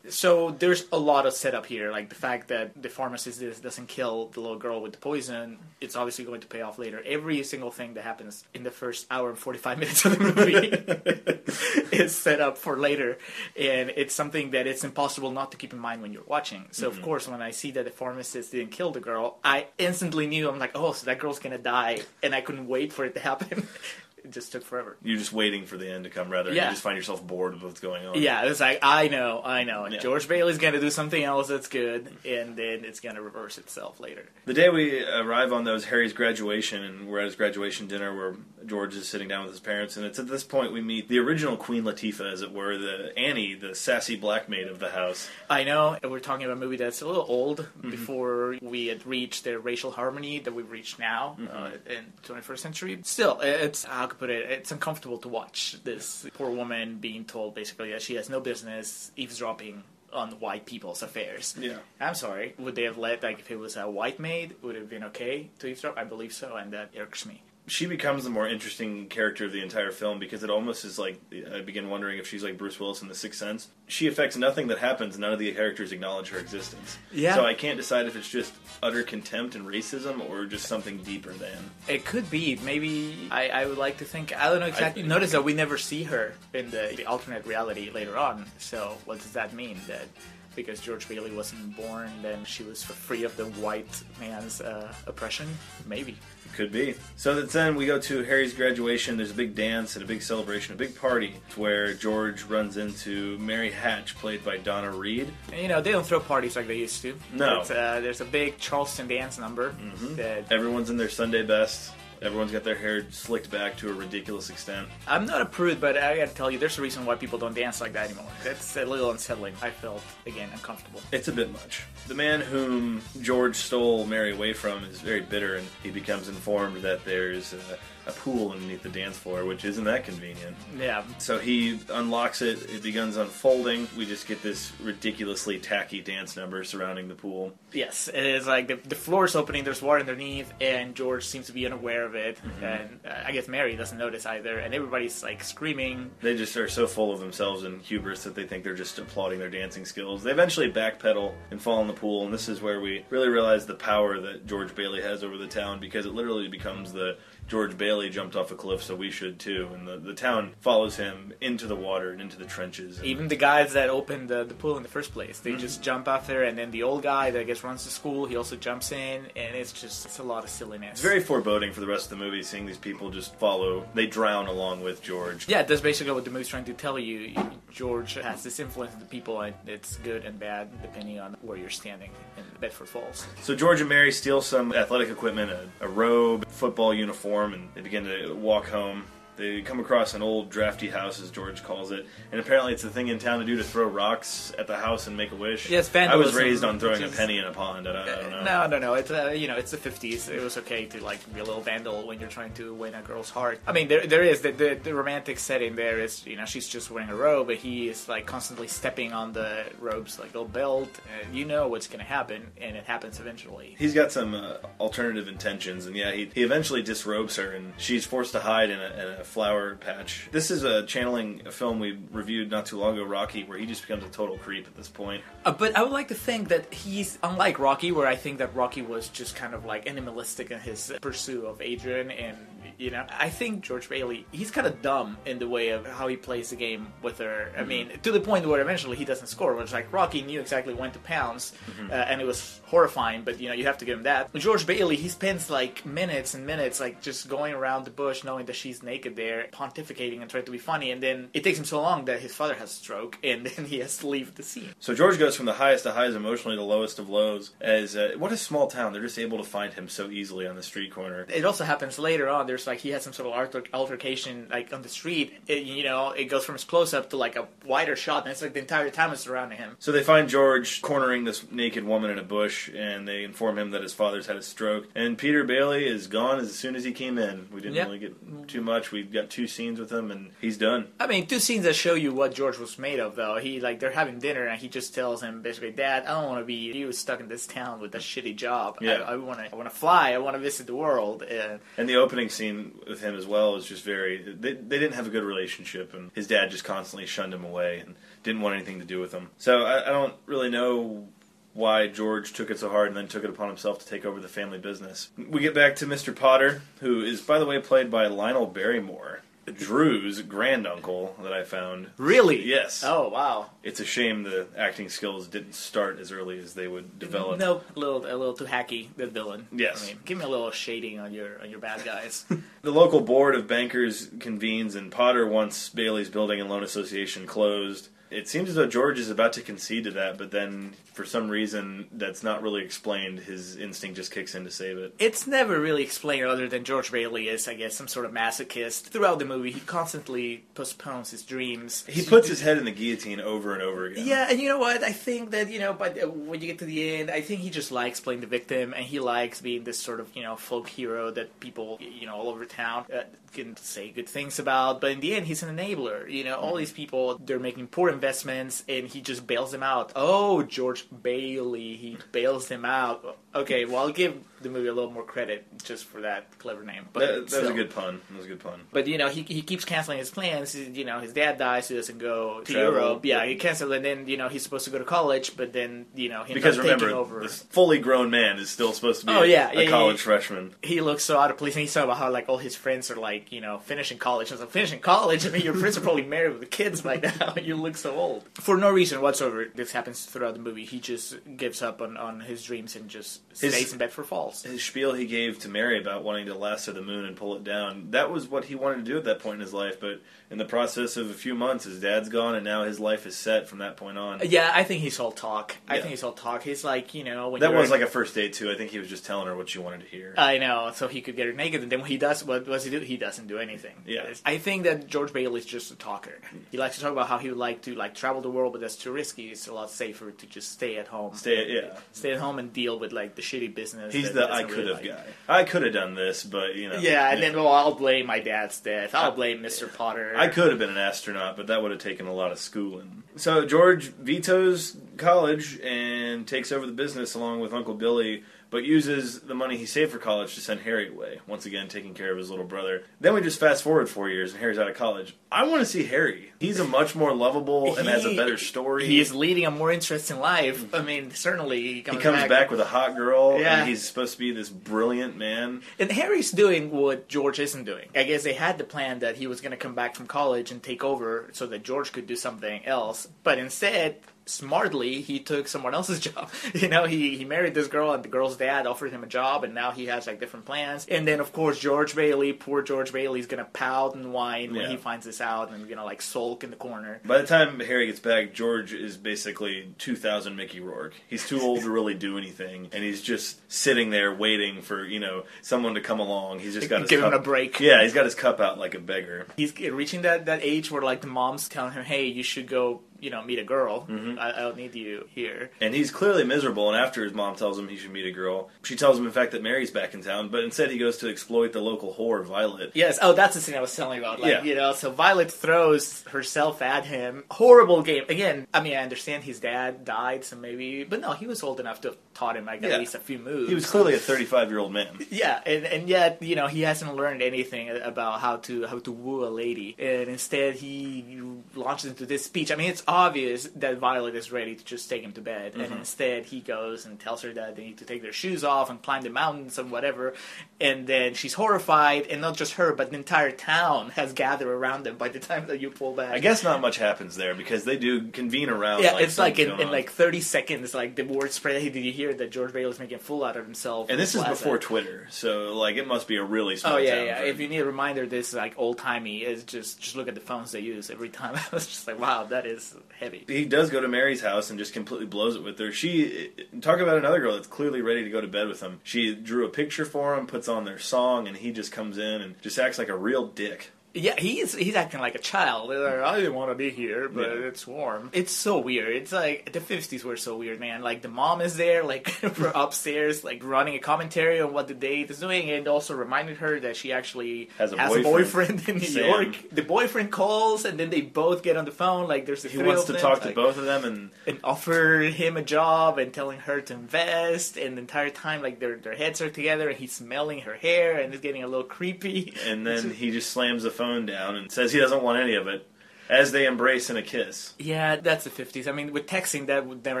So 0.08 0.50
there's 0.58 0.86
a 0.92 0.98
lot 0.98 1.26
of 1.26 1.34
setup 1.34 1.66
here, 1.66 1.90
like 1.90 2.08
the 2.08 2.14
fact 2.14 2.48
that 2.48 2.80
the 2.80 2.88
pharmacist 2.88 3.42
is, 3.42 3.60
doesn't 3.60 3.88
kill 3.88 4.28
the 4.28 4.40
little 4.40 4.58
girl 4.58 4.80
with 4.80 4.92
the 4.92 4.98
poison. 4.98 5.58
It's 5.80 5.94
obviously 5.94 6.24
going 6.24 6.40
to 6.40 6.46
pay 6.46 6.62
off 6.62 6.78
later. 6.78 7.02
Every 7.04 7.42
single 7.42 7.70
thing 7.70 7.94
that 7.94 8.04
happens 8.04 8.44
in 8.54 8.62
the 8.62 8.70
first 8.70 9.06
hour 9.10 9.28
and 9.28 9.38
45 9.38 9.78
minutes 9.80 10.04
of 10.06 10.18
the 10.18 10.24
movie 10.24 11.96
is 11.96 12.16
set 12.16 12.40
up 12.40 12.56
for 12.56 12.78
later, 12.78 13.18
and 13.58 13.92
it's 13.94 14.14
something 14.14 14.52
that 14.52 14.66
it's 14.66 14.84
impossible 14.84 15.32
not 15.32 15.50
to 15.50 15.58
keep 15.58 15.72
in 15.72 15.78
mind 15.78 16.00
when 16.00 16.12
you're 16.14 16.22
watching. 16.26 16.68
So 16.70 16.88
of 16.88 16.94
mm-hmm. 16.94 17.04
course, 17.04 17.28
when 17.28 17.42
I 17.42 17.50
see 17.50 17.70
that 17.72 17.84
the 17.84 17.90
pharmacist 17.90 18.52
didn't 18.52 18.70
kill 18.70 18.92
the 18.92 19.00
girl, 19.00 19.38
I 19.44 19.66
instantly 19.76 20.26
knew 20.26 20.48
I'm 20.48 20.58
like, 20.58 20.72
oh, 20.74 20.92
so 20.92 21.06
that 21.06 21.18
girl's 21.18 21.38
gonna 21.38 21.58
die, 21.58 22.00
and 22.22 22.34
I 22.34 22.40
couldn't 22.40 22.68
wait 22.68 22.92
for 22.92 23.04
it 23.04 23.14
to 23.14 23.20
happen. 23.20 23.66
it 24.24 24.30
just 24.30 24.52
took 24.52 24.64
forever. 24.64 24.96
You're 25.02 25.18
just 25.18 25.32
waiting 25.32 25.66
for 25.66 25.76
the 25.76 25.90
end 25.90 26.04
to 26.04 26.10
come, 26.10 26.30
rather. 26.30 26.52
Yeah. 26.52 26.64
You 26.64 26.70
just 26.70 26.82
find 26.82 26.96
yourself 26.96 27.26
bored 27.26 27.54
with 27.54 27.62
what's 27.62 27.80
going 27.80 28.06
on. 28.06 28.20
Yeah, 28.20 28.44
it's 28.44 28.60
like 28.60 28.80
I 28.82 29.08
know, 29.08 29.42
I 29.44 29.64
know. 29.64 29.86
Yeah. 29.86 29.98
George 29.98 30.28
Bailey's 30.28 30.58
gonna 30.58 30.80
do 30.80 30.90
something 30.90 31.22
else 31.22 31.48
that's 31.48 31.68
good, 31.68 32.16
and 32.24 32.56
then 32.56 32.84
it's 32.84 33.00
gonna 33.00 33.22
reverse 33.22 33.58
itself 33.58 34.00
later. 34.00 34.26
The 34.44 34.54
day 34.54 34.68
we 34.68 35.04
arrive 35.04 35.52
on 35.52 35.64
those 35.64 35.84
Harry's 35.86 36.12
graduation, 36.12 36.82
and 36.82 37.08
we're 37.08 37.20
at 37.20 37.26
his 37.26 37.36
graduation 37.36 37.86
dinner 37.86 38.14
where 38.14 38.36
George 38.66 38.94
is 38.94 39.08
sitting 39.08 39.28
down 39.28 39.44
with 39.44 39.52
his 39.52 39.60
parents, 39.60 39.96
and 39.96 40.06
it's 40.06 40.18
at 40.18 40.28
this 40.28 40.44
point 40.44 40.72
we 40.72 40.80
meet 40.80 41.08
the 41.08 41.18
original 41.18 41.56
Queen 41.56 41.84
Latifah, 41.84 42.32
as 42.32 42.42
it 42.42 42.52
were, 42.52 42.76
the 42.76 43.16
Annie, 43.18 43.54
the 43.54 43.74
sassy 43.74 44.16
black 44.16 44.48
maid 44.48 44.68
of 44.68 44.78
the 44.78 44.90
house. 44.90 45.28
I 45.48 45.64
know 45.64 45.96
and 46.02 46.10
we're 46.10 46.20
talking 46.20 46.44
about 46.44 46.56
a 46.56 46.60
movie 46.60 46.76
that's 46.76 47.02
a 47.02 47.06
little 47.06 47.24
old 47.28 47.60
mm-hmm. 47.60 47.90
before 47.90 48.56
we 48.62 48.86
had 48.86 49.06
reached 49.06 49.44
the 49.44 49.58
racial 49.58 49.90
harmony 49.90 50.38
that 50.40 50.52
we've 50.52 50.70
reached 50.70 50.98
now 50.98 51.36
mm-hmm. 51.38 51.56
uh, 51.56 51.70
in 51.92 52.12
21st 52.24 52.58
century. 52.58 52.98
Still, 53.02 53.40
it's 53.40 53.84
how 53.84 54.09
I 54.12 54.14
put 54.14 54.30
it? 54.30 54.50
It's 54.50 54.72
uncomfortable 54.72 55.18
to 55.18 55.28
watch 55.28 55.76
this 55.84 56.26
poor 56.34 56.50
woman 56.50 56.98
being 56.98 57.24
told 57.24 57.54
basically 57.54 57.92
that 57.92 58.02
she 58.02 58.14
has 58.14 58.28
no 58.28 58.40
business 58.40 59.10
eavesdropping 59.16 59.82
on 60.12 60.30
white 60.40 60.66
people's 60.66 61.02
affairs. 61.02 61.54
Yeah. 61.58 61.78
I'm 62.00 62.14
sorry. 62.14 62.54
Would 62.58 62.74
they 62.74 62.84
have 62.84 62.98
let 62.98 63.22
like 63.22 63.38
if 63.38 63.50
it 63.50 63.58
was 63.58 63.76
a 63.76 63.88
white 63.88 64.18
maid, 64.18 64.56
would 64.62 64.76
it 64.76 64.80
have 64.80 64.90
been 64.90 65.04
okay 65.04 65.50
to 65.60 65.68
eavesdrop? 65.68 65.96
I 65.96 66.04
believe 66.04 66.32
so, 66.32 66.56
and 66.56 66.72
that 66.72 66.90
irks 66.98 67.26
me. 67.26 67.42
She 67.66 67.86
becomes 67.86 68.24
the 68.24 68.30
more 68.30 68.48
interesting 68.48 69.06
character 69.08 69.44
of 69.44 69.52
the 69.52 69.62
entire 69.62 69.92
film 69.92 70.18
because 70.18 70.42
it 70.42 70.50
almost 70.50 70.84
is 70.84 70.98
like 70.98 71.20
I 71.54 71.60
begin 71.60 71.88
wondering 71.88 72.18
if 72.18 72.26
she's 72.26 72.42
like 72.42 72.58
Bruce 72.58 72.80
Willis 72.80 73.00
in 73.02 73.08
The 73.08 73.14
Sixth 73.14 73.38
Sense. 73.38 73.68
She 73.86 74.08
affects 74.08 74.36
nothing 74.36 74.66
that 74.68 74.78
happens. 74.78 75.18
None 75.18 75.32
of 75.32 75.38
the 75.38 75.52
characters 75.52 75.92
acknowledge 75.92 76.30
her 76.30 76.38
existence. 76.38 76.98
Yeah. 77.12 77.34
So 77.36 77.44
I 77.44 77.54
can't 77.54 77.76
decide 77.76 78.06
if 78.06 78.16
it's 78.16 78.28
just 78.28 78.52
utter 78.82 79.02
contempt 79.02 79.54
and 79.54 79.66
racism 79.66 80.28
or 80.28 80.46
just 80.46 80.66
something 80.66 80.98
deeper 80.98 81.32
than. 81.32 81.70
It 81.86 82.04
could 82.04 82.28
be. 82.30 82.58
Maybe 82.64 83.28
I, 83.30 83.48
I 83.48 83.66
would 83.66 83.78
like 83.78 83.98
to 83.98 84.04
think. 84.04 84.36
I 84.36 84.48
don't 84.48 84.60
know 84.60 84.66
exactly. 84.66 85.02
Notice 85.04 85.32
that 85.32 85.44
we 85.44 85.52
never 85.52 85.78
see 85.78 86.02
her 86.04 86.34
in 86.52 86.70
the, 86.70 86.92
the 86.96 87.06
alternate 87.06 87.46
reality 87.46 87.90
later 87.90 88.16
on. 88.16 88.46
So 88.58 88.96
what 89.04 89.18
does 89.18 89.32
that 89.32 89.52
mean? 89.52 89.80
That 89.86 90.08
because 90.56 90.80
George 90.80 91.08
Bailey 91.08 91.30
wasn't 91.30 91.76
born, 91.76 92.10
then 92.22 92.44
she 92.44 92.62
was 92.62 92.82
free 92.82 93.24
of 93.24 93.36
the 93.36 93.46
white 93.46 94.02
man's 94.18 94.60
uh, 94.60 94.92
oppression? 95.06 95.48
Maybe. 95.86 96.16
Could 96.56 96.72
be. 96.72 96.94
So 97.16 97.34
that 97.36 97.50
then 97.50 97.74
we 97.74 97.86
go 97.86 97.98
to 97.98 98.22
Harry's 98.24 98.52
graduation. 98.52 99.16
There's 99.16 99.30
a 99.30 99.34
big 99.34 99.54
dance 99.54 99.96
and 99.96 100.04
a 100.04 100.06
big 100.08 100.20
celebration, 100.20 100.74
a 100.74 100.76
big 100.76 100.94
party 100.98 101.34
where 101.56 101.94
George 101.94 102.42
runs 102.44 102.76
into 102.76 103.38
Mary 103.38 103.70
Hatch, 103.70 104.14
played 104.16 104.44
by 104.44 104.58
Donna 104.58 104.90
Reed. 104.90 105.32
And, 105.52 105.62
you 105.62 105.68
know, 105.68 105.80
they 105.80 105.92
don't 105.92 106.04
throw 106.04 106.20
parties 106.20 106.56
like 106.56 106.66
they 106.66 106.76
used 106.76 107.00
to. 107.02 107.16
No. 107.32 107.60
Uh, 107.60 108.00
there's 108.00 108.20
a 108.20 108.24
big 108.24 108.58
Charleston 108.58 109.08
dance 109.08 109.38
number 109.38 109.74
that 110.16 110.50
Everyone's 110.52 110.90
in 110.90 110.96
their 110.96 111.08
Sunday 111.08 111.42
best. 111.42 111.92
Everyone's 112.22 112.52
got 112.52 112.64
their 112.64 112.74
hair 112.74 113.10
slicked 113.10 113.50
back 113.50 113.78
to 113.78 113.88
a 113.88 113.92
ridiculous 113.94 114.50
extent. 114.50 114.88
I'm 115.06 115.24
not 115.24 115.40
a 115.40 115.46
prude, 115.46 115.80
but 115.80 115.96
I 115.96 116.18
gotta 116.18 116.34
tell 116.34 116.50
you, 116.50 116.58
there's 116.58 116.78
a 116.78 116.82
reason 116.82 117.06
why 117.06 117.14
people 117.14 117.38
don't 117.38 117.54
dance 117.54 117.80
like 117.80 117.94
that 117.94 118.10
anymore. 118.10 118.26
That's 118.44 118.76
a 118.76 118.84
little 118.84 119.10
unsettling. 119.10 119.54
I 119.62 119.70
felt 119.70 120.02
again 120.26 120.50
uncomfortable. 120.52 121.00
It's 121.12 121.28
a 121.28 121.32
bit 121.32 121.50
much. 121.50 121.84
The 122.08 122.14
man 122.14 122.42
whom 122.42 123.00
George 123.22 123.56
stole 123.56 124.04
Mary 124.04 124.32
away 124.32 124.52
from 124.52 124.84
is 124.84 125.00
very 125.00 125.22
bitter, 125.22 125.56
and 125.56 125.66
he 125.82 125.90
becomes 125.90 126.28
informed 126.28 126.82
that 126.82 127.04
there's 127.06 127.54
a, 127.54 127.78
a 128.10 128.20
pool 128.20 128.52
underneath 128.52 128.82
the 128.82 128.88
dance 128.88 129.16
floor, 129.16 129.44
which 129.44 129.64
isn't 129.64 129.84
that 129.84 130.04
convenient. 130.04 130.56
Yeah, 130.78 131.04
So 131.18 131.38
he 131.38 131.80
unlocks 131.92 132.42
it, 132.42 132.70
it 132.70 132.82
begins 132.82 133.16
unfolding. 133.16 133.88
We 133.96 134.06
just 134.06 134.26
get 134.26 134.42
this 134.42 134.72
ridiculously 134.82 135.58
tacky 135.58 136.00
dance 136.00 136.36
number 136.36 136.64
surrounding 136.64 137.08
the 137.08 137.14
pool. 137.14 137.52
Yes, 137.72 138.08
it 138.08 138.24
is 138.26 138.46
like 138.46 138.68
the, 138.68 138.76
the 138.76 138.94
floor 138.94 139.24
is 139.24 139.34
opening, 139.36 139.64
there's 139.64 139.82
water 139.82 140.00
underneath, 140.00 140.52
and 140.60 140.94
George 140.94 141.24
seems 141.26 141.46
to 141.46 141.52
be 141.52 141.66
unaware 141.66 142.04
of 142.04 142.14
it. 142.14 142.38
And 142.62 143.00
uh, 143.06 143.14
I 143.24 143.32
guess 143.32 143.48
Mary 143.48 143.76
doesn't 143.76 143.98
notice 143.98 144.26
either, 144.26 144.58
and 144.58 144.74
everybody's 144.74 145.22
like 145.22 145.42
screaming. 145.44 146.10
They 146.20 146.36
just 146.36 146.56
are 146.56 146.68
so 146.68 146.86
full 146.86 147.12
of 147.12 147.20
themselves 147.20 147.62
and 147.64 147.80
hubris 147.80 148.24
that 148.24 148.34
they 148.34 148.46
think 148.46 148.64
they're 148.64 148.74
just 148.74 148.98
applauding 148.98 149.38
their 149.38 149.50
dancing 149.50 149.84
skills. 149.84 150.22
They 150.22 150.30
eventually 150.32 150.70
backpedal 150.70 151.32
and 151.50 151.60
fall 151.60 151.80
in 151.80 151.86
the 151.86 151.92
pool, 151.92 152.24
and 152.24 152.34
this 152.34 152.48
is 152.48 152.60
where 152.60 152.80
we 152.80 153.04
really 153.10 153.28
realize 153.28 153.66
the 153.66 153.74
power 153.74 154.20
that 154.20 154.46
George 154.46 154.74
Bailey 154.74 155.02
has 155.02 155.22
over 155.22 155.36
the 155.36 155.46
town 155.46 155.80
because 155.80 156.06
it 156.06 156.12
literally 156.14 156.48
becomes 156.48 156.92
the 156.92 157.16
George 157.50 157.76
Bailey 157.76 158.10
jumped 158.10 158.36
off 158.36 158.52
a 158.52 158.54
cliff, 158.54 158.80
so 158.80 158.94
we 158.94 159.10
should 159.10 159.40
too. 159.40 159.68
And 159.74 159.86
the, 159.86 159.96
the 159.96 160.14
town 160.14 160.52
follows 160.60 160.94
him 160.94 161.32
into 161.40 161.66
the 161.66 161.74
water 161.74 162.12
and 162.12 162.20
into 162.20 162.38
the 162.38 162.44
trenches. 162.44 162.98
And 162.98 163.06
Even 163.08 163.26
the 163.26 163.34
guys 163.34 163.72
that 163.72 163.90
opened 163.90 164.28
the, 164.28 164.44
the 164.44 164.54
pool 164.54 164.76
in 164.76 164.84
the 164.84 164.88
first 164.88 165.12
place, 165.12 165.40
they 165.40 165.50
mm-hmm. 165.50 165.58
just 165.58 165.82
jump 165.82 166.06
out 166.06 166.28
there, 166.28 166.44
and 166.44 166.56
then 166.56 166.70
the 166.70 166.84
old 166.84 167.02
guy 167.02 167.32
that 167.32 167.40
I 167.40 167.42
guess 167.42 167.64
runs 167.64 167.84
the 167.84 167.90
school, 167.90 168.24
he 168.26 168.36
also 168.36 168.54
jumps 168.54 168.92
in, 168.92 169.26
and 169.34 169.56
it's 169.56 169.72
just 169.72 170.06
it's 170.06 170.20
a 170.20 170.22
lot 170.22 170.44
of 170.44 170.50
silliness. 170.50 170.92
it's 170.92 171.00
very 171.00 171.18
foreboding 171.18 171.72
for 171.72 171.80
the 171.80 171.88
rest 171.88 172.04
of 172.04 172.16
the 172.16 172.24
movie 172.24 172.44
seeing 172.44 172.66
these 172.66 172.78
people 172.78 173.10
just 173.10 173.34
follow. 173.34 173.84
They 173.94 174.06
drown 174.06 174.46
along 174.46 174.84
with 174.84 175.02
George. 175.02 175.48
Yeah, 175.48 175.64
that's 175.64 175.80
basically 175.80 176.12
what 176.12 176.24
the 176.24 176.30
movie's 176.30 176.46
trying 176.46 176.66
to 176.66 176.72
tell 176.72 177.00
you. 177.00 177.34
George 177.70 178.14
has 178.14 178.42
this 178.42 178.60
influence 178.60 178.92
on 178.94 179.00
the 179.00 179.06
people, 179.06 179.40
and 179.40 179.54
it's 179.66 179.96
good 179.98 180.24
and 180.24 180.38
bad 180.38 180.68
depending 180.82 181.18
on 181.20 181.36
where 181.42 181.56
you're 181.56 181.70
standing 181.70 182.10
in 182.36 182.44
Bedford 182.60 182.88
Falls. 182.88 183.26
So 183.42 183.54
George 183.54 183.80
and 183.80 183.88
Mary 183.88 184.12
steal 184.12 184.40
some 184.40 184.72
athletic 184.72 185.08
equipment, 185.08 185.50
a, 185.50 185.68
a 185.80 185.88
robe, 185.88 186.46
football 186.48 186.92
uniform, 186.92 187.54
and 187.54 187.68
they 187.74 187.80
begin 187.80 188.04
to 188.04 188.34
walk 188.34 188.66
home. 188.66 189.04
They 189.36 189.62
come 189.62 189.80
across 189.80 190.14
an 190.14 190.22
old 190.22 190.50
drafty 190.50 190.88
house, 190.88 191.20
as 191.20 191.30
George 191.30 191.62
calls 191.62 191.90
it, 191.92 192.06
and 192.30 192.40
apparently 192.40 192.72
it's 192.72 192.82
the 192.82 192.90
thing 192.90 193.08
in 193.08 193.18
town 193.18 193.40
to 193.40 193.44
do 193.44 193.56
to 193.56 193.64
throw 193.64 193.86
rocks 193.86 194.52
at 194.58 194.66
the 194.66 194.76
house 194.76 195.06
and 195.06 195.16
make 195.16 195.32
a 195.32 195.36
wish. 195.36 195.70
Yes, 195.70 195.94
I 195.94 196.16
was 196.16 196.34
raised 196.34 196.64
on 196.64 196.78
throwing 196.78 197.02
a 197.02 197.08
penny 197.08 197.38
in 197.38 197.44
a 197.44 197.52
pond. 197.52 197.88
I 197.88 198.02
I 198.02 198.06
don't 198.06 198.30
know. 198.30 198.44
No, 198.44 198.66
no, 198.66 198.78
no. 198.78 198.94
It's 198.94 199.10
uh, 199.10 199.30
you 199.30 199.48
know, 199.48 199.56
it's 199.56 199.70
the 199.70 199.76
fifties. 199.76 200.28
It 200.28 200.42
was 200.42 200.56
okay 200.58 200.86
to 200.86 201.02
like 201.02 201.20
be 201.32 201.40
a 201.40 201.44
little 201.44 201.60
vandal 201.60 202.06
when 202.06 202.20
you're 202.20 202.28
trying 202.28 202.52
to 202.54 202.74
win 202.74 202.94
a 202.94 203.02
girl's 203.02 203.30
heart. 203.30 203.60
I 203.66 203.72
mean, 203.72 203.88
there, 203.88 204.06
there 204.06 204.22
is 204.22 204.42
the, 204.42 204.52
the 204.52 204.78
the 204.82 204.94
romantic 204.94 205.38
setting. 205.38 205.74
There 205.74 206.00
is, 206.00 206.26
you 206.26 206.36
know, 206.36 206.44
she's 206.44 206.68
just 206.68 206.90
wearing 206.90 207.08
a 207.08 207.16
robe, 207.16 207.48
but 207.48 207.56
he 207.56 207.88
is 207.88 208.08
like 208.08 208.26
constantly 208.26 208.68
stepping 208.68 209.12
on 209.12 209.32
the 209.32 209.64
robe's 209.78 210.18
like 210.18 210.28
little 210.34 210.48
belt. 210.48 210.90
And 211.24 211.34
you 211.34 211.44
know 211.44 211.68
what's 211.68 211.86
gonna 211.86 212.04
happen, 212.04 212.46
and 212.60 212.76
it 212.76 212.84
happens 212.84 213.20
eventually. 213.20 213.76
He's 213.78 213.94
got 213.94 214.12
some 214.12 214.34
uh, 214.34 214.54
alternative 214.78 215.28
intentions, 215.28 215.86
and 215.86 215.96
yeah, 215.96 216.12
he, 216.12 216.30
he 216.34 216.42
eventually 216.42 216.82
disrobes 216.82 217.36
her, 217.36 217.52
and 217.52 217.72
she's 217.76 218.04
forced 218.04 218.32
to 218.32 218.40
hide 218.40 218.70
in 218.70 218.80
a, 218.80 218.84
in 218.84 219.19
a 219.19 219.19
flower 219.24 219.76
patch. 219.76 220.28
This 220.32 220.50
is 220.50 220.64
a 220.64 220.84
channeling 220.86 221.42
a 221.46 221.50
film 221.50 221.80
we 221.80 221.98
reviewed 222.12 222.50
not 222.50 222.66
too 222.66 222.78
long 222.78 222.94
ago, 222.94 223.04
Rocky, 223.04 223.44
where 223.44 223.58
he 223.58 223.66
just 223.66 223.82
becomes 223.82 224.04
a 224.04 224.08
total 224.08 224.38
creep 224.38 224.66
at 224.66 224.74
this 224.76 224.88
point. 224.88 225.22
Uh, 225.44 225.52
but 225.52 225.76
I 225.76 225.82
would 225.82 225.92
like 225.92 226.08
to 226.08 226.14
think 226.14 226.48
that 226.48 226.72
he's 226.72 227.18
unlike 227.22 227.58
Rocky, 227.58 227.92
where 227.92 228.06
I 228.06 228.16
think 228.16 228.38
that 228.38 228.54
Rocky 228.54 228.82
was 228.82 229.08
just 229.08 229.36
kind 229.36 229.54
of 229.54 229.64
like 229.64 229.88
animalistic 229.88 230.50
in 230.50 230.60
his 230.60 230.92
pursuit 231.00 231.44
of 231.44 231.60
Adrian, 231.60 232.10
and 232.10 232.36
you 232.80 232.90
know, 232.90 233.04
I 233.18 233.28
think 233.28 233.62
George 233.62 233.88
Bailey 233.88 234.26
he's 234.32 234.50
kind 234.50 234.66
of 234.66 234.80
dumb 234.80 235.18
in 235.26 235.38
the 235.38 235.48
way 235.48 235.68
of 235.70 235.86
how 235.86 236.08
he 236.08 236.16
plays 236.16 236.50
the 236.50 236.56
game 236.56 236.92
with 237.02 237.18
her. 237.18 237.52
I 237.56 237.64
mean, 237.64 237.90
to 238.02 238.10
the 238.10 238.20
point 238.20 238.46
where 238.46 238.60
eventually 238.60 238.96
he 238.96 239.04
doesn't 239.04 239.26
score. 239.26 239.54
Which 239.54 239.72
like 239.72 239.92
Rocky 239.92 240.22
knew 240.22 240.40
exactly 240.40 240.72
when 240.72 240.90
to 240.92 240.98
pounce, 241.00 241.52
uh, 241.90 241.92
and 241.92 242.20
it 242.20 242.26
was 242.26 242.60
horrifying. 242.64 243.22
But 243.22 243.40
you 243.40 243.48
know, 243.48 243.54
you 243.54 243.66
have 243.66 243.78
to 243.78 243.84
give 243.84 243.98
him 243.98 244.04
that. 244.04 244.34
George 244.34 244.66
Bailey, 244.66 244.96
he 244.96 245.08
spends 245.08 245.50
like 245.50 245.84
minutes 245.84 246.34
and 246.34 246.46
minutes 246.46 246.80
like 246.80 247.02
just 247.02 247.28
going 247.28 247.52
around 247.52 247.84
the 247.84 247.90
bush, 247.90 248.24
knowing 248.24 248.46
that 248.46 248.56
she's 248.56 248.82
naked 248.82 249.14
there, 249.14 249.46
pontificating 249.52 250.22
and 250.22 250.30
trying 250.30 250.44
to 250.44 250.52
be 250.52 250.58
funny, 250.58 250.90
and 250.90 251.02
then 251.02 251.28
it 251.34 251.44
takes 251.44 251.58
him 251.58 251.66
so 251.66 251.82
long 251.82 252.06
that 252.06 252.20
his 252.20 252.34
father 252.34 252.54
has 252.54 252.70
a 252.70 252.74
stroke, 252.74 253.18
and 253.24 253.46
then 253.46 253.66
he 253.66 253.80
has 253.80 253.98
to 253.98 254.08
leave 254.08 254.34
the 254.36 254.42
scene. 254.42 254.70
So 254.78 254.94
George 254.94 255.18
goes 255.18 255.36
from 255.36 255.46
the 255.46 255.52
highest 255.54 255.84
of 255.84 255.94
highs 255.94 256.14
emotionally 256.14 256.56
to 256.56 256.62
lowest 256.62 256.98
of 256.98 257.10
lows. 257.10 257.52
As 257.60 257.96
uh, 257.96 258.12
what 258.16 258.32
a 258.32 258.38
small 258.38 258.68
town! 258.68 258.92
They're 258.92 259.02
just 259.02 259.18
able 259.18 259.38
to 259.38 259.44
find 259.44 259.74
him 259.74 259.88
so 259.88 260.08
easily 260.08 260.46
on 260.46 260.56
the 260.56 260.62
street 260.62 260.92
corner. 260.92 261.26
it 261.28 261.44
also 261.44 261.64
happens 261.64 261.98
later 261.98 262.28
on. 262.28 262.46
There's 262.46 262.69
like 262.70 262.78
he 262.78 262.90
has 262.90 263.02
some 263.02 263.12
sort 263.12 263.26
of 263.28 263.34
alter- 263.34 263.64
altercation 263.74 264.46
like 264.50 264.72
on 264.72 264.82
the 264.82 264.88
street. 264.88 265.34
It, 265.48 265.64
you 265.64 265.82
know, 265.82 266.10
it 266.12 266.24
goes 266.26 266.44
from 266.44 266.54
his 266.54 266.64
close 266.64 266.94
up 266.94 267.10
to 267.10 267.16
like 267.16 267.36
a 267.36 267.48
wider 267.66 267.96
shot, 267.96 268.22
and 268.24 268.32
it's 268.32 268.40
like 268.42 268.52
the 268.52 268.60
entire 268.60 268.90
town 268.90 269.12
is 269.12 269.20
surrounding 269.20 269.58
him. 269.58 269.76
So 269.80 269.90
they 269.92 270.02
find 270.04 270.28
George 270.28 270.80
cornering 270.80 271.24
this 271.24 271.50
naked 271.50 271.84
woman 271.84 272.10
in 272.10 272.18
a 272.18 272.22
bush, 272.22 272.70
and 272.74 273.06
they 273.08 273.24
inform 273.24 273.58
him 273.58 273.72
that 273.72 273.82
his 273.82 273.92
father's 273.92 274.26
had 274.26 274.36
a 274.36 274.42
stroke. 274.42 274.86
And 274.94 275.18
Peter 275.18 275.42
Bailey 275.42 275.86
is 275.86 276.06
gone 276.06 276.38
as 276.38 276.54
soon 276.54 276.76
as 276.76 276.84
he 276.84 276.92
came 276.92 277.18
in. 277.18 277.48
We 277.52 277.60
didn't 277.60 277.84
really 277.86 277.98
get 277.98 278.48
too 278.48 278.60
much. 278.60 278.92
We've 278.92 279.12
got 279.12 279.30
two 279.30 279.48
scenes 279.48 279.80
with 279.80 279.90
him, 279.90 280.10
and 280.12 280.30
he's 280.40 280.56
done. 280.56 280.86
I 281.00 281.08
mean, 281.08 281.26
two 281.26 281.40
scenes 281.40 281.64
that 281.64 281.74
show 281.74 281.94
you 281.94 282.14
what 282.14 282.34
George 282.34 282.58
was 282.58 282.78
made 282.78 283.00
of, 283.00 283.16
though. 283.16 283.38
He 283.38 283.60
like 283.60 283.80
they're 283.80 283.90
having 283.90 284.20
dinner, 284.20 284.46
and 284.46 284.60
he 284.60 284.68
just 284.68 284.94
tells 284.94 285.22
him 285.22 285.42
basically, 285.42 285.72
"Dad, 285.72 286.04
I 286.04 286.20
don't 286.20 286.28
want 286.28 286.40
to 286.40 286.44
be 286.44 286.54
you 286.54 286.92
stuck 286.92 287.18
in 287.20 287.28
this 287.28 287.46
town 287.48 287.80
with 287.80 287.94
a 287.96 287.98
shitty 287.98 288.36
job. 288.36 288.78
Yeah. 288.80 289.02
I 289.06 289.16
want 289.16 289.40
to, 289.40 289.52
I 289.52 289.56
want 289.56 289.68
to 289.68 289.74
fly. 289.74 290.12
I 290.12 290.18
want 290.18 290.36
to 290.36 290.40
visit 290.40 290.66
the 290.68 290.74
world." 290.76 291.22
And 291.22 291.58
And 291.76 291.88
the 291.88 291.96
opening 291.96 292.28
scene 292.28 292.59
with 292.86 293.00
him 293.00 293.14
as 293.16 293.26
well 293.26 293.52
was 293.52 293.66
just 293.66 293.84
very. 293.84 294.22
They, 294.22 294.52
they 294.52 294.78
didn't 294.78 294.94
have 294.94 295.06
a 295.06 295.10
good 295.10 295.24
relationship, 295.24 295.94
and 295.94 296.10
his 296.14 296.26
dad 296.26 296.50
just 296.50 296.64
constantly 296.64 297.06
shunned 297.06 297.34
him 297.34 297.44
away 297.44 297.80
and 297.80 297.94
didn't 298.22 298.42
want 298.42 298.56
anything 298.56 298.78
to 298.80 298.84
do 298.84 299.00
with 299.00 299.12
him. 299.12 299.30
So 299.38 299.62
I, 299.62 299.88
I 299.88 299.90
don't 299.90 300.14
really 300.26 300.50
know 300.50 301.08
why 301.52 301.88
George 301.88 302.32
took 302.32 302.50
it 302.50 302.58
so 302.58 302.68
hard 302.68 302.88
and 302.88 302.96
then 302.96 303.08
took 303.08 303.24
it 303.24 303.30
upon 303.30 303.48
himself 303.48 303.78
to 303.80 303.86
take 303.86 304.04
over 304.04 304.20
the 304.20 304.28
family 304.28 304.58
business. 304.58 305.10
We 305.18 305.40
get 305.40 305.54
back 305.54 305.76
to 305.76 305.86
Mr. 305.86 306.14
Potter, 306.14 306.62
who 306.80 307.02
is, 307.02 307.20
by 307.20 307.38
the 307.38 307.46
way, 307.46 307.58
played 307.58 307.90
by 307.90 308.06
Lionel 308.06 308.46
Barrymore, 308.46 309.22
Drew's 309.46 310.22
granduncle 310.22 311.16
that 311.22 311.32
I 311.32 311.44
found. 311.44 311.88
really, 311.96 312.42
Yes. 312.44 312.84
Oh 312.86 313.08
wow. 313.08 313.50
It's 313.62 313.80
a 313.80 313.84
shame 313.84 314.22
the 314.22 314.46
acting 314.56 314.88
skills 314.88 315.26
didn't 315.26 315.54
start 315.54 315.98
as 315.98 316.12
early 316.12 316.38
as 316.38 316.54
they 316.54 316.68
would 316.68 316.98
develop. 316.98 317.38
No, 317.38 317.62
a 317.74 317.78
little, 317.78 317.98
a 318.06 318.14
little 318.16 318.34
too 318.34 318.44
hacky. 318.44 318.88
The 318.96 319.06
villain. 319.06 319.48
Yes. 319.52 319.82
I 319.84 319.86
mean, 319.88 319.98
give 320.04 320.18
me 320.18 320.24
a 320.24 320.28
little 320.28 320.50
shading 320.50 320.98
on 321.00 321.12
your 321.12 321.40
on 321.42 321.50
your 321.50 321.60
bad 321.60 321.84
guys. 321.84 322.24
The 322.62 322.70
local 322.70 323.00
board 323.00 323.34
of 323.36 323.46
bankers 323.48 324.10
convenes, 324.20 324.74
and 324.74 324.92
Potter 324.92 325.26
wants 325.26 325.70
Bailey's 325.70 326.10
Building 326.10 326.42
and 326.42 326.50
Loan 326.50 326.62
Association 326.62 327.26
closed. 327.26 327.88
It 328.10 328.28
seems 328.28 328.48
as 328.48 328.54
though 328.56 328.66
George 328.66 328.98
is 328.98 329.10
about 329.10 329.32
to 329.34 329.42
concede 329.42 329.84
to 329.84 329.90
that, 329.92 330.18
but 330.18 330.30
then 330.30 330.74
for 330.92 331.04
some 331.04 331.28
reason 331.28 331.86
that's 331.92 332.22
not 332.22 332.42
really 332.42 332.62
explained, 332.62 333.20
his 333.20 333.56
instinct 333.56 333.96
just 333.96 334.10
kicks 334.10 334.34
in 334.34 334.44
to 334.44 334.50
save 334.50 334.78
it. 334.78 334.94
It's 334.98 335.26
never 335.26 335.58
really 335.60 335.82
explained 335.82 336.26
other 336.26 336.48
than 336.48 336.64
George 336.64 336.90
Bailey 336.90 337.28
is, 337.28 337.46
I 337.46 337.54
guess, 337.54 337.76
some 337.76 337.88
sort 337.88 338.06
of 338.06 338.12
masochist. 338.12 338.82
Throughout 338.82 339.18
the 339.18 339.24
movie, 339.24 339.52
he 339.52 339.60
constantly 339.60 340.44
postpones 340.54 341.10
his 341.10 341.22
dreams. 341.22 341.86
He 341.86 342.04
puts 342.04 342.28
his 342.28 342.40
head 342.40 342.58
in 342.58 342.64
the 342.64 342.72
guillotine 342.72 343.20
over 343.20 343.54
and 343.54 343.62
over 343.62 343.86
again. 343.86 344.06
Yeah, 344.06 344.26
and 344.28 344.40
you 344.40 344.48
know 344.48 344.58
what? 344.58 344.82
I 344.82 344.92
think 344.92 345.30
that 345.30 345.50
you 345.50 345.60
know, 345.60 345.72
but 345.72 346.02
uh, 346.02 346.08
when 346.08 346.40
you 346.40 346.48
get 346.48 346.58
to 346.58 346.64
the 346.64 346.96
end, 346.96 347.10
I 347.10 347.20
think 347.20 347.40
he 347.40 347.50
just 347.50 347.70
likes 347.70 348.00
playing 348.00 348.20
the 348.20 348.26
victim, 348.26 348.74
and 348.74 348.84
he 348.84 349.00
likes 349.00 349.40
being 349.40 349.64
this 349.64 349.78
sort 349.78 350.00
of 350.00 350.14
you 350.16 350.22
know 350.22 350.36
folk 350.36 350.68
hero 350.68 351.10
that 351.12 351.38
people 351.40 351.78
you 351.80 352.06
know 352.06 352.14
all 352.14 352.28
over 352.28 352.44
town 352.44 352.86
uh, 352.92 353.02
can 353.32 353.56
say 353.56 353.90
good 353.90 354.08
things 354.08 354.38
about. 354.38 354.80
But 354.80 354.92
in 354.92 355.00
the 355.00 355.14
end, 355.14 355.26
he's 355.26 355.42
an 355.42 355.56
enabler. 355.56 356.10
You 356.10 356.24
know, 356.24 356.36
all 356.36 356.56
these 356.56 356.72
people 356.72 357.18
they're 357.24 357.38
making 357.38 357.68
poor 357.68 357.90
investments, 358.00 358.64
and 358.66 358.88
he 358.88 359.02
just 359.02 359.26
bails 359.26 359.52
them 359.52 359.62
out. 359.62 359.92
Oh, 359.94 360.42
George 360.42 360.86
Bailey, 361.02 361.76
he 361.76 361.98
bails 362.12 362.48
them 362.48 362.64
out. 362.64 363.18
Okay, 363.34 363.66
well, 363.66 363.76
I'll 363.76 363.92
give 363.92 364.18
the 364.40 364.48
movie 364.48 364.68
a 364.68 364.72
little 364.72 364.90
more 364.90 365.02
credit 365.04 365.44
just 365.64 365.84
for 365.84 366.00
that 366.02 366.38
clever 366.38 366.62
name. 366.64 366.86
But 366.92 367.00
That, 367.00 367.28
that 367.28 367.40
was 367.42 367.50
a 367.50 367.54
good 367.54 367.70
pun. 367.74 368.00
That 368.10 368.16
was 368.16 368.26
a 368.26 368.28
good 368.28 368.40
pun. 368.40 368.62
But 368.72 368.86
you 368.86 368.98
know, 368.98 369.08
he 369.08 369.22
he 369.22 369.42
keeps 369.42 369.64
canceling 369.64 369.98
his 369.98 370.10
plans. 370.10 370.54
You 370.54 370.84
know, 370.84 371.00
his 371.00 371.12
dad 371.12 371.38
dies, 371.38 371.66
so 371.66 371.74
he 371.74 371.80
doesn't 371.80 371.98
go 371.98 372.40
to 372.40 372.52
Travel. 372.52 372.72
Europe. 372.72 373.04
Yeah, 373.04 373.24
he 373.26 373.36
cancels, 373.36 373.70
and 373.72 373.84
then 373.84 374.06
you 374.08 374.16
know 374.16 374.28
he's 374.28 374.42
supposed 374.42 374.64
to 374.64 374.70
go 374.70 374.78
to 374.78 374.84
college, 374.84 375.36
but 375.36 375.52
then 375.52 375.86
you 375.94 376.08
know 376.08 376.24
he 376.24 376.34
Because 376.34 376.58
remember, 376.58 376.86
taking 376.86 376.96
over. 376.98 377.20
this 377.20 377.42
fully 377.50 377.78
grown 377.78 378.10
man 378.10 378.38
is 378.38 378.50
still 378.50 378.72
supposed 378.72 379.00
to 379.00 379.06
be 379.06 379.12
Oh, 379.12 379.22
a, 379.22 379.26
yeah, 379.26 379.50
a 379.50 379.54
yeah, 379.54 379.60
yeah, 379.62 379.70
college 379.70 379.98
yeah. 379.98 380.04
freshman. 380.04 380.54
He 380.62 380.80
looks 380.80 381.04
so 381.04 381.18
out 381.18 381.30
of 381.30 381.36
place, 381.38 381.54
and 381.54 381.60
he's 381.62 381.72
talking 381.74 381.88
about 381.90 381.98
how 381.98 382.10
like 382.10 382.28
all 382.28 382.38
his 382.38 382.56
friends 382.56 382.90
are 382.90 382.96
like 382.96 383.32
you 383.32 383.40
know 383.40 383.58
finishing 383.58 383.98
college. 383.98 384.30
I 384.30 384.34
was 384.34 384.40
like, 384.40 384.50
finishing 384.50 384.80
college? 384.80 385.26
I 385.26 385.30
mean, 385.30 385.42
your 385.42 385.54
friends 385.54 385.76
are 385.76 385.80
probably 385.82 386.04
married 386.04 386.38
with 386.38 386.50
kids 386.50 386.80
by 386.80 386.96
now. 386.96 387.34
you 387.42 387.56
look 387.56 387.76
so 387.76 387.94
old. 387.94 388.24
For 388.34 388.56
no 388.56 388.70
reason 388.70 389.00
whatsoever, 389.00 389.46
this 389.54 389.72
happens 389.72 390.04
throughout 390.06 390.34
the 390.34 390.40
movie. 390.40 390.64
He 390.64 390.80
just 390.80 391.16
gives 391.36 391.62
up 391.62 391.82
on, 391.82 391.96
on 391.96 392.20
his 392.20 392.42
dreams 392.42 392.76
and 392.76 392.88
just 392.88 393.20
His- 393.30 393.52
stays 393.54 393.72
in 393.72 393.78
Bedford 393.78 394.06
Falls. 394.30 394.42
His 394.42 394.62
spiel 394.62 394.92
he 394.92 395.06
gave 395.06 395.38
to 395.40 395.48
Mary 395.48 395.80
about 395.80 396.04
wanting 396.04 396.26
to 396.26 396.34
lasso 396.34 396.72
the 396.72 396.82
moon 396.82 397.04
and 397.04 397.16
pull 397.16 397.36
it 397.36 397.44
down, 397.44 397.88
that 397.90 398.10
was 398.10 398.28
what 398.28 398.44
he 398.44 398.54
wanted 398.54 398.84
to 398.84 398.90
do 398.90 398.98
at 398.98 399.04
that 399.04 399.18
point 399.18 399.36
in 399.36 399.40
his 399.40 399.52
life, 399.52 399.80
but 399.80 400.00
in 400.30 400.38
the 400.38 400.44
process 400.44 400.96
of 400.96 401.10
a 401.10 401.14
few 401.14 401.34
months, 401.34 401.64
his 401.64 401.80
dad's 401.80 402.08
gone, 402.08 402.34
and 402.36 402.44
now 402.44 402.64
his 402.64 402.78
life 402.78 403.06
is 403.06 403.16
set 403.16 403.48
from 403.48 403.58
that 403.58 403.76
point 403.76 403.98
on. 403.98 404.20
Yeah, 404.24 404.50
I 404.54 404.62
think 404.64 404.82
he's 404.82 405.00
all 405.00 405.12
talk. 405.12 405.56
I 405.68 405.78
think 405.78 405.90
he's 405.90 406.02
all 406.04 406.12
talk. 406.12 406.42
He's 406.42 406.62
like 406.64 406.94
you 406.94 407.04
know 407.04 407.30
when 407.30 407.40
That 407.40 407.52
was 407.52 407.66
in- 407.66 407.70
like 407.72 407.80
a 407.80 407.86
first 407.86 408.14
date 408.14 408.32
too. 408.34 408.50
I 408.50 408.56
think 408.56 408.70
he 408.70 408.78
was 408.78 408.88
just 408.88 409.04
telling 409.04 409.26
her 409.26 409.36
what 409.36 409.48
she 409.48 409.58
wanted 409.58 409.80
to 409.80 409.86
hear. 409.86 410.14
I 410.16 410.38
know, 410.38 410.70
so 410.74 410.88
he 410.88 411.00
could 411.00 411.16
get 411.16 411.26
her 411.26 411.32
naked, 411.32 411.62
and 411.62 411.72
then 411.72 411.80
when 411.80 411.88
he 411.90 411.96
does, 411.96 412.24
what 412.24 412.46
does 412.46 412.64
he 412.64 412.70
do? 412.70 412.80
He 412.80 412.96
doesn't 412.96 413.26
do 413.26 413.38
anything. 413.38 413.74
Yeah. 413.86 414.06
I 414.24 414.38
think 414.38 414.64
that 414.64 414.86
George 414.86 415.12
Bailey's 415.12 415.46
just 415.46 415.70
a 415.72 415.76
talker. 415.76 416.18
He 416.50 416.58
likes 416.58 416.76
to 416.76 416.82
talk 416.82 416.92
about 416.92 417.08
how 417.08 417.18
he 417.18 417.28
would 417.28 417.38
like 417.38 417.62
to 417.62 417.74
like 417.74 417.94
travel 417.94 418.20
the 418.22 418.30
world, 418.30 418.52
but 418.52 418.60
that's 418.60 418.76
too 418.76 418.92
risky. 418.92 419.30
It's 419.30 419.48
a 419.48 419.54
lot 419.54 419.70
safer 419.70 420.10
to 420.12 420.26
just 420.26 420.52
stay 420.52 420.76
at 420.76 420.86
home. 420.86 421.14
Stay, 421.14 421.52
yeah. 421.52 421.78
stay 421.92 422.12
at 422.12 422.20
home 422.20 422.38
and 422.38 422.52
deal 422.52 422.78
with 422.78 422.92
like 422.92 423.16
the 423.16 423.22
shitty 423.22 423.54
business. 423.54 423.92
He's 423.92 424.12
that 424.12 424.19
the 424.28 424.34
I 424.34 424.42
could 424.44 424.56
really 424.56 424.68
have 424.68 424.76
like. 424.76 425.06
guy. 425.06 425.12
I 425.28 425.44
could 425.44 425.62
have 425.62 425.72
done 425.72 425.94
this, 425.94 426.24
but 426.24 426.56
you 426.56 426.68
know. 426.68 426.78
Yeah, 426.78 427.10
and 427.10 427.22
then 427.22 427.34
well, 427.34 427.48
I'll 427.48 427.74
blame 427.74 428.06
my 428.06 428.20
dad's 428.20 428.60
death. 428.60 428.94
I'll 428.94 429.12
blame 429.12 429.40
Mr. 429.40 429.72
Potter. 429.72 430.14
I 430.16 430.28
could 430.28 430.50
have 430.50 430.58
been 430.58 430.70
an 430.70 430.78
astronaut, 430.78 431.36
but 431.36 431.46
that 431.48 431.62
would 431.62 431.70
have 431.70 431.80
taken 431.80 432.06
a 432.06 432.12
lot 432.12 432.32
of 432.32 432.38
schooling. 432.38 433.02
So 433.16 433.44
George 433.44 433.92
vetoes 433.92 434.76
college 434.96 435.58
and 435.60 436.26
takes 436.26 436.52
over 436.52 436.66
the 436.66 436.72
business 436.72 437.14
along 437.14 437.40
with 437.40 437.52
Uncle 437.52 437.74
Billy, 437.74 438.24
but 438.50 438.64
uses 438.64 439.20
the 439.20 439.34
money 439.34 439.56
he 439.56 439.66
saved 439.66 439.92
for 439.92 439.98
college 439.98 440.34
to 440.34 440.40
send 440.40 440.60
Harry 440.60 440.88
away, 440.88 441.20
once 441.26 441.46
again 441.46 441.68
taking 441.68 441.94
care 441.94 442.10
of 442.12 442.18
his 442.18 442.30
little 442.30 442.44
brother. 442.44 442.82
Then 443.00 443.14
we 443.14 443.20
just 443.20 443.38
fast 443.40 443.62
forward 443.62 443.88
four 443.88 444.08
years 444.08 444.32
and 444.32 444.40
Harry's 444.40 444.58
out 444.58 444.68
of 444.68 444.76
college. 444.76 445.16
I 445.32 445.44
want 445.46 445.60
to 445.60 445.66
see 445.66 445.84
Harry. 445.84 446.32
He's 446.40 446.58
a 446.58 446.64
much 446.64 446.96
more 446.96 447.14
lovable 447.14 447.76
and 447.76 447.86
has 447.88 448.04
a 448.04 448.16
better 448.16 448.36
story. 448.36 448.86
He 448.86 448.98
is 449.00 449.14
leading 449.14 449.46
a 449.46 449.50
more 449.50 449.70
interesting 449.70 450.18
life. 450.18 450.74
I 450.74 450.82
mean, 450.82 451.12
certainly 451.12 451.60
he 451.60 451.72
he 451.74 451.82
comes, 451.82 452.02
comes 452.02 452.28
back. 452.28 452.50
with 452.50 452.60
a 452.60 452.64
hot 452.64 452.96
girl, 452.96 453.38
Yeah. 453.40 453.60
and 453.60 453.68
he's 453.68 453.82
supposed 453.86 454.14
to 454.14 454.18
be 454.18 454.32
this 454.32 454.48
brilliant 454.48 455.16
man. 455.16 455.62
And 455.78 455.90
Harry's 455.92 456.32
doing 456.32 456.70
what 456.72 457.08
George 457.08 457.38
isn't 457.38 457.64
doing. 457.64 457.88
I 457.94 458.02
guess 458.02 458.24
they 458.24 458.32
had 458.32 458.58
the 458.58 458.64
plan 458.64 458.98
that 459.00 459.16
he 459.16 459.26
was 459.28 459.40
going 459.40 459.52
to 459.52 459.56
come 459.56 459.74
back 459.74 459.94
from 459.94 460.06
college 460.06 460.50
and 460.50 460.60
take 460.62 460.82
over 460.82 461.28
so 461.32 461.46
that 461.46 461.62
George 461.62 461.92
could 461.92 462.06
do 462.08 462.16
something 462.16 462.64
else. 462.66 463.06
But 463.22 463.38
instead, 463.38 463.98
smartly 464.30 465.00
he 465.00 465.18
took 465.20 465.48
someone 465.48 465.74
else's 465.74 466.00
job. 466.08 466.30
You 466.54 466.68
know, 466.68 466.84
he, 466.86 467.16
he 467.16 467.24
married 467.24 467.54
this 467.54 467.68
girl 467.68 467.92
and 467.92 468.02
the 468.02 468.08
girl's 468.08 468.36
dad 468.36 468.66
offered 468.66 468.92
him 468.92 469.02
a 469.04 469.06
job 469.06 469.44
and 469.44 469.54
now 469.54 469.70
he 469.70 469.86
has 469.86 470.06
like 470.06 470.20
different 470.20 470.46
plans. 470.46 470.86
And 470.88 471.06
then 471.06 471.20
of 471.20 471.32
course 471.32 471.58
George 471.58 471.94
Bailey, 471.94 472.32
poor 472.32 472.62
George 472.62 472.92
Bailey's 472.92 473.26
gonna 473.26 473.44
pout 473.44 473.94
and 473.94 474.12
whine 474.12 474.52
when 474.52 474.62
Yeah. 474.62 474.68
he 474.70 474.76
finds 474.76 475.06
this 475.06 475.20
out 475.20 475.50
and 475.52 475.68
you 475.68 475.76
know 475.76 475.84
like 475.84 476.02
sulk 476.02 476.44
in 476.44 476.50
the 476.50 476.56
corner. 476.56 477.00
By 477.04 477.18
the 477.18 477.26
time 477.26 477.60
Harry 477.60 477.86
gets 477.86 478.00
back, 478.00 478.32
George 478.34 478.72
is 478.72 478.96
basically 478.96 479.74
2000 479.78 480.36
Mickey 480.36 480.60
Rourke. 480.60 480.94
He's 481.08 481.26
too 481.26 481.40
old 481.40 481.60
to 481.62 481.70
really 481.70 481.94
do 481.94 482.16
anything, 482.18 482.68
and 482.72 482.82
he's 482.84 483.02
just 483.02 483.40
sitting 483.50 483.90
there 483.90 484.14
waiting 484.14 484.62
for 484.62 484.84
you 484.84 485.00
know 485.00 485.24
someone 485.42 485.74
to 485.74 485.80
come 485.80 486.00
along. 486.00 486.38
He's 486.40 486.54
just 486.54 486.68
got 486.68 486.82
his 486.82 486.90
Give 486.90 487.02
him 487.02 487.12
a 487.12 487.18
break. 487.18 487.60
Yeah, 487.60 487.82
he's 487.82 487.94
got 487.94 488.04
his 488.04 488.14
cup 488.14 488.40
out 488.40 488.58
like 488.58 488.74
a 488.74 488.78
beggar. 488.78 489.26
He's 489.36 489.56
reaching 489.58 490.02
that, 490.02 490.26
that 490.26 490.40
age 490.42 490.70
where 490.70 490.82
like 490.82 491.00
the 491.00 491.06
mom's 491.06 491.48
telling 491.48 491.72
him, 491.72 491.84
"Hey, 491.84 492.06
you 492.06 492.22
should 492.22 492.46
go, 492.46 492.80
you 493.00 493.10
know, 493.10 493.22
meet 493.22 493.38
a 493.38 493.44
girl. 493.44 493.86
Mm-hmm. 493.88 494.18
I, 494.18 494.36
I 494.36 494.40
don't 494.40 494.56
need 494.56 494.74
you 494.74 495.06
here." 495.14 495.50
And 495.60 495.74
he's 495.74 495.90
clearly 495.90 496.24
miserable. 496.24 496.68
And 496.68 496.76
after 496.76 497.02
his 497.04 497.12
mom 497.14 497.36
tells 497.36 497.58
him 497.58 497.68
he 497.68 497.76
should 497.76 497.90
meet 497.92 498.06
a 498.06 498.12
girl, 498.12 498.50
she 498.62 498.76
tells 498.76 498.98
him, 498.98 499.06
in 499.06 499.12
fact, 499.12 499.32
that 499.32 499.42
Mary's 499.42 499.70
back 499.70 499.94
in 499.94 500.02
town. 500.02 500.28
But 500.28 500.44
instead, 500.44 500.70
he 500.70 500.78
goes 500.78 500.98
to 500.98 501.08
exploit 501.10 501.52
the 501.52 501.60
local 501.60 501.94
whore, 501.94 502.24
Violet. 502.24 502.72
Yes. 502.74 502.98
Oh, 503.02 503.12
that's 503.12 503.34
the 503.34 503.40
scene 503.40 503.54
I 503.56 503.60
was 503.60 503.74
telling 503.74 503.98
you 503.98 504.04
about. 504.04 504.20
Like, 504.20 504.32
Yeah. 504.32 504.42
you 504.44 504.54
know, 504.54 504.72
so 504.72 504.90
Violet 504.90 505.30
throws 505.32 506.02
herself 506.08 506.62
at 506.62 506.84
him. 506.86 507.24
Horrible 507.30 507.82
game. 507.82 508.04
Again, 508.08 508.46
I 508.54 508.60
mean, 508.60 508.74
I 508.76 508.82
understand 508.82 509.24
his 509.24 509.40
dad 509.40 509.84
died, 509.84 510.24
so 510.24 510.36
maybe, 510.36 510.84
but 510.84 511.00
no, 511.00 511.12
he 511.12 511.26
was 511.26 511.42
old 511.42 511.60
enough 511.60 511.80
to 511.82 511.88
have 511.88 511.96
taught 512.14 512.36
him 512.36 512.44
like 512.44 512.60
Yeah. 512.62 512.70
at 512.70 512.80
least 512.80 512.94
a 512.94 512.98
few 513.00 513.18
moves. 513.18 513.48
He 513.48 513.54
was 513.54 513.66
clearly 513.66 513.94
a 513.94 513.98
35 513.98 514.50
year 514.50 514.58
old 514.58 514.72
man. 514.72 514.98
Yeah, 515.10 515.40
and, 515.46 515.64
and 515.64 515.88
yet 515.88 516.22
you 516.22 516.36
know 516.36 516.46
he 516.46 516.62
hasn't 516.62 516.94
learned 516.94 517.22
anything 517.22 517.70
about 517.70 518.20
how 518.20 518.36
to 518.36 518.66
how 518.66 518.78
to 518.80 518.92
woo 518.92 519.24
a 519.24 519.30
lady, 519.30 519.74
and 519.78 520.08
instead 520.08 520.54
he 520.56 521.20
launches 521.54 521.90
into 521.90 522.06
this 522.06 522.24
speech. 522.24 522.50
I 522.52 522.56
mean, 522.56 522.70
it's 522.70 522.82
obvious 522.90 523.44
that 523.54 523.78
Violet 523.78 524.16
is 524.16 524.32
ready 524.32 524.56
to 524.56 524.64
just 524.64 524.90
take 524.90 525.02
him 525.02 525.12
to 525.12 525.20
bed, 525.20 525.54
and 525.54 525.62
mm-hmm. 525.62 525.78
instead 525.78 526.24
he 526.26 526.40
goes 526.40 526.84
and 526.84 526.98
tells 526.98 527.22
her 527.22 527.32
that 527.32 527.54
they 527.54 527.64
need 527.64 527.78
to 527.78 527.84
take 527.84 528.02
their 528.02 528.12
shoes 528.12 528.42
off 528.42 528.68
and 528.68 528.82
climb 528.82 529.02
the 529.02 529.10
mountains 529.10 529.58
and 529.58 529.70
whatever. 529.70 530.14
And 530.60 530.86
then 530.86 531.14
she's 531.14 531.34
horrified, 531.34 532.08
and 532.08 532.20
not 532.20 532.36
just 532.36 532.54
her, 532.54 532.74
but 532.74 532.90
the 532.90 532.96
entire 532.96 533.30
town 533.30 533.90
has 533.90 534.12
gathered 534.12 534.48
around 534.48 534.84
them 534.84 534.96
by 534.96 535.08
the 535.08 535.20
time 535.20 535.46
that 535.46 535.60
you 535.60 535.70
pull 535.70 535.94
back. 535.94 536.12
I 536.12 536.18
guess 536.18 536.42
not 536.42 536.60
much 536.60 536.78
happens 536.78 537.16
there 537.16 537.34
because 537.34 537.64
they 537.64 537.76
do 537.76 538.08
convene 538.08 538.50
around. 538.50 538.82
Yeah, 538.82 538.94
like, 538.94 539.04
it's 539.04 539.18
like 539.18 539.38
in, 539.38 539.60
in 539.60 539.70
like 539.70 539.90
30 539.90 540.20
seconds, 540.20 540.74
like 540.74 540.96
the 540.96 541.04
word 541.04 541.30
spread. 541.30 541.62
Hey, 541.62 541.70
did 541.70 541.84
you 541.84 541.92
hear 541.92 542.12
that 542.12 542.32
George 542.32 542.52
Bailey's 542.52 542.80
making 542.80 542.96
a 542.96 543.00
fool 543.00 543.24
out 543.24 543.36
of 543.36 543.44
himself? 543.44 543.88
And 543.88 543.98
this 543.98 544.14
is 544.14 544.24
before 544.24 544.58
Twitter, 544.58 545.06
so 545.10 545.54
like 545.56 545.76
it 545.76 545.86
must 545.86 546.08
be 546.08 546.16
a 546.16 546.24
really 546.24 546.56
small 546.56 546.74
Oh 546.74 546.76
yeah, 546.78 546.96
town 546.96 547.06
yeah. 547.06 547.22
If 547.22 547.38
you 547.38 547.48
need 547.48 547.58
a 547.58 547.64
reminder, 547.64 548.06
this 548.06 548.30
is 548.30 548.34
like 548.34 548.54
old 548.56 548.78
timey. 548.78 549.22
Is 549.22 549.44
just 549.44 549.80
just 549.80 549.96
look 549.96 550.08
at 550.08 550.14
the 550.14 550.20
phones 550.20 550.52
they 550.52 550.60
use 550.60 550.90
every 550.90 551.08
time. 551.08 551.34
I 551.52 551.54
was 551.54 551.66
just 551.66 551.86
like, 551.86 552.00
wow, 552.00 552.24
that 552.24 552.46
is 552.46 552.74
heavy. 552.98 553.24
he 553.26 553.44
does 553.44 553.70
go 553.70 553.80
to 553.80 553.88
Mary's 553.88 554.22
house 554.22 554.50
and 554.50 554.58
just 554.58 554.72
completely 554.72 555.06
blows 555.06 555.36
it 555.36 555.42
with 555.42 555.58
her. 555.58 555.72
She 555.72 556.32
talk 556.60 556.80
about 556.80 556.98
another 556.98 557.20
girl 557.20 557.34
that's 557.34 557.46
clearly 557.46 557.82
ready 557.82 558.04
to 558.04 558.10
go 558.10 558.20
to 558.20 558.28
bed 558.28 558.48
with 558.48 558.60
him. 558.60 558.80
She 558.82 559.14
drew 559.14 559.46
a 559.46 559.50
picture 559.50 559.84
for 559.84 560.14
him, 560.14 560.26
puts 560.26 560.48
on 560.48 560.64
their 560.64 560.78
song, 560.78 561.26
and 561.26 561.36
he 561.36 561.52
just 561.52 561.72
comes 561.72 561.98
in 561.98 562.20
and 562.20 562.40
just 562.42 562.58
acts 562.58 562.78
like 562.78 562.88
a 562.88 562.96
real 562.96 563.26
dick. 563.26 563.70
Yeah, 563.92 564.14
he's 564.18 564.54
he's 564.54 564.76
acting 564.76 565.00
like 565.00 565.16
a 565.16 565.18
child. 565.18 565.68
Like, 565.68 565.78
I 565.78 566.16
didn't 566.18 566.34
want 566.34 566.50
to 566.52 566.54
be 566.54 566.70
here, 566.70 567.08
but 567.08 567.28
Yeah. 567.28 567.46
it's 567.48 567.66
warm. 567.66 568.10
It's 568.12 568.30
so 568.30 568.58
weird. 568.58 568.94
It's 568.94 569.10
like 569.10 569.52
the 569.52 569.60
fifties 569.60 570.04
were 570.04 570.16
so 570.16 570.36
weird, 570.36 570.60
man. 570.60 570.80
Like 570.82 571.02
the 571.02 571.08
mom 571.08 571.40
is 571.40 571.56
there, 571.56 571.82
like 571.82 572.14
we're 572.38 572.48
upstairs, 572.54 573.24
like 573.24 573.42
running 573.42 573.74
a 573.74 573.80
commentary 573.80 574.40
on 574.40 574.52
what 574.52 574.68
the 574.68 574.74
date 574.74 575.10
is 575.10 575.18
doing, 575.18 575.50
and 575.50 575.66
also 575.66 575.94
reminded 575.96 576.36
her 576.36 576.60
that 576.60 576.76
she 576.76 576.92
actually 576.92 577.50
Has 577.58 577.72
a 577.72 577.76
boyfriend. 577.76 578.04
boyfriend. 578.04 578.68
in 578.68 578.76
New 578.76 578.84
Sam. 578.86 579.04
York. 579.06 579.36
The 579.50 579.62
boyfriend 579.62 580.12
calls, 580.12 580.64
and 580.64 580.78
then 580.78 580.90
they 580.90 581.00
both 581.00 581.42
get 581.42 581.56
on 581.56 581.64
the 581.64 581.72
phone. 581.72 582.06
Like 582.06 582.26
there's 582.26 582.42
the 582.44 582.48
He 582.48 582.58
wants 582.62 582.84
to 582.84 582.92
them, 582.92 583.00
talk 583.00 583.22
to 583.22 583.32
both 583.32 583.58
of 583.58 583.64
them, 583.64 583.84
and 583.84 584.10
and 584.26 584.38
offer 584.44 585.00
him 585.00 585.36
a 585.36 585.42
job 585.42 585.98
and 585.98 586.12
telling 586.14 586.38
her 586.38 586.60
to 586.60 586.74
invest 586.74 587.56
and 587.56 587.76
the 587.76 587.80
entire 587.80 588.10
time 588.10 588.40
like 588.40 588.60
their 588.60 588.76
their 588.76 588.94
heads 588.94 589.20
are 589.20 589.30
together 589.30 589.68
and 589.68 589.78
he's 589.78 589.92
smelling 589.92 590.40
her 590.42 590.54
hair 590.54 590.98
and 591.00 591.12
it's 591.12 591.22
getting 591.22 591.42
a 591.42 591.48
little 591.48 591.64
creepy 591.64 592.34
and 592.46 592.66
then 592.66 592.90
he 592.90 593.10
just 593.10 593.30
slams 593.30 593.62
the 593.64 593.70
phone 593.80 594.04
down 594.06 594.36
and 594.36 594.50
says 594.52 594.72
he 594.72 594.78
doesn't 594.80 595.02
want 595.02 595.20
any 595.22 595.34
of 595.34 595.46
it. 595.48 595.66
As 596.10 596.32
they 596.32 596.44
embrace 596.46 596.90
in 596.90 596.96
a 596.96 597.02
kiss. 597.02 597.54
yeah 597.60 597.94
that's 597.94 598.24
the 598.24 598.30
50s 598.30 598.66
i 598.66 598.72
mean 598.72 598.92
with 598.92 599.06
texting 599.06 599.46
that 599.46 599.64
would 599.64 599.84
never 599.84 600.00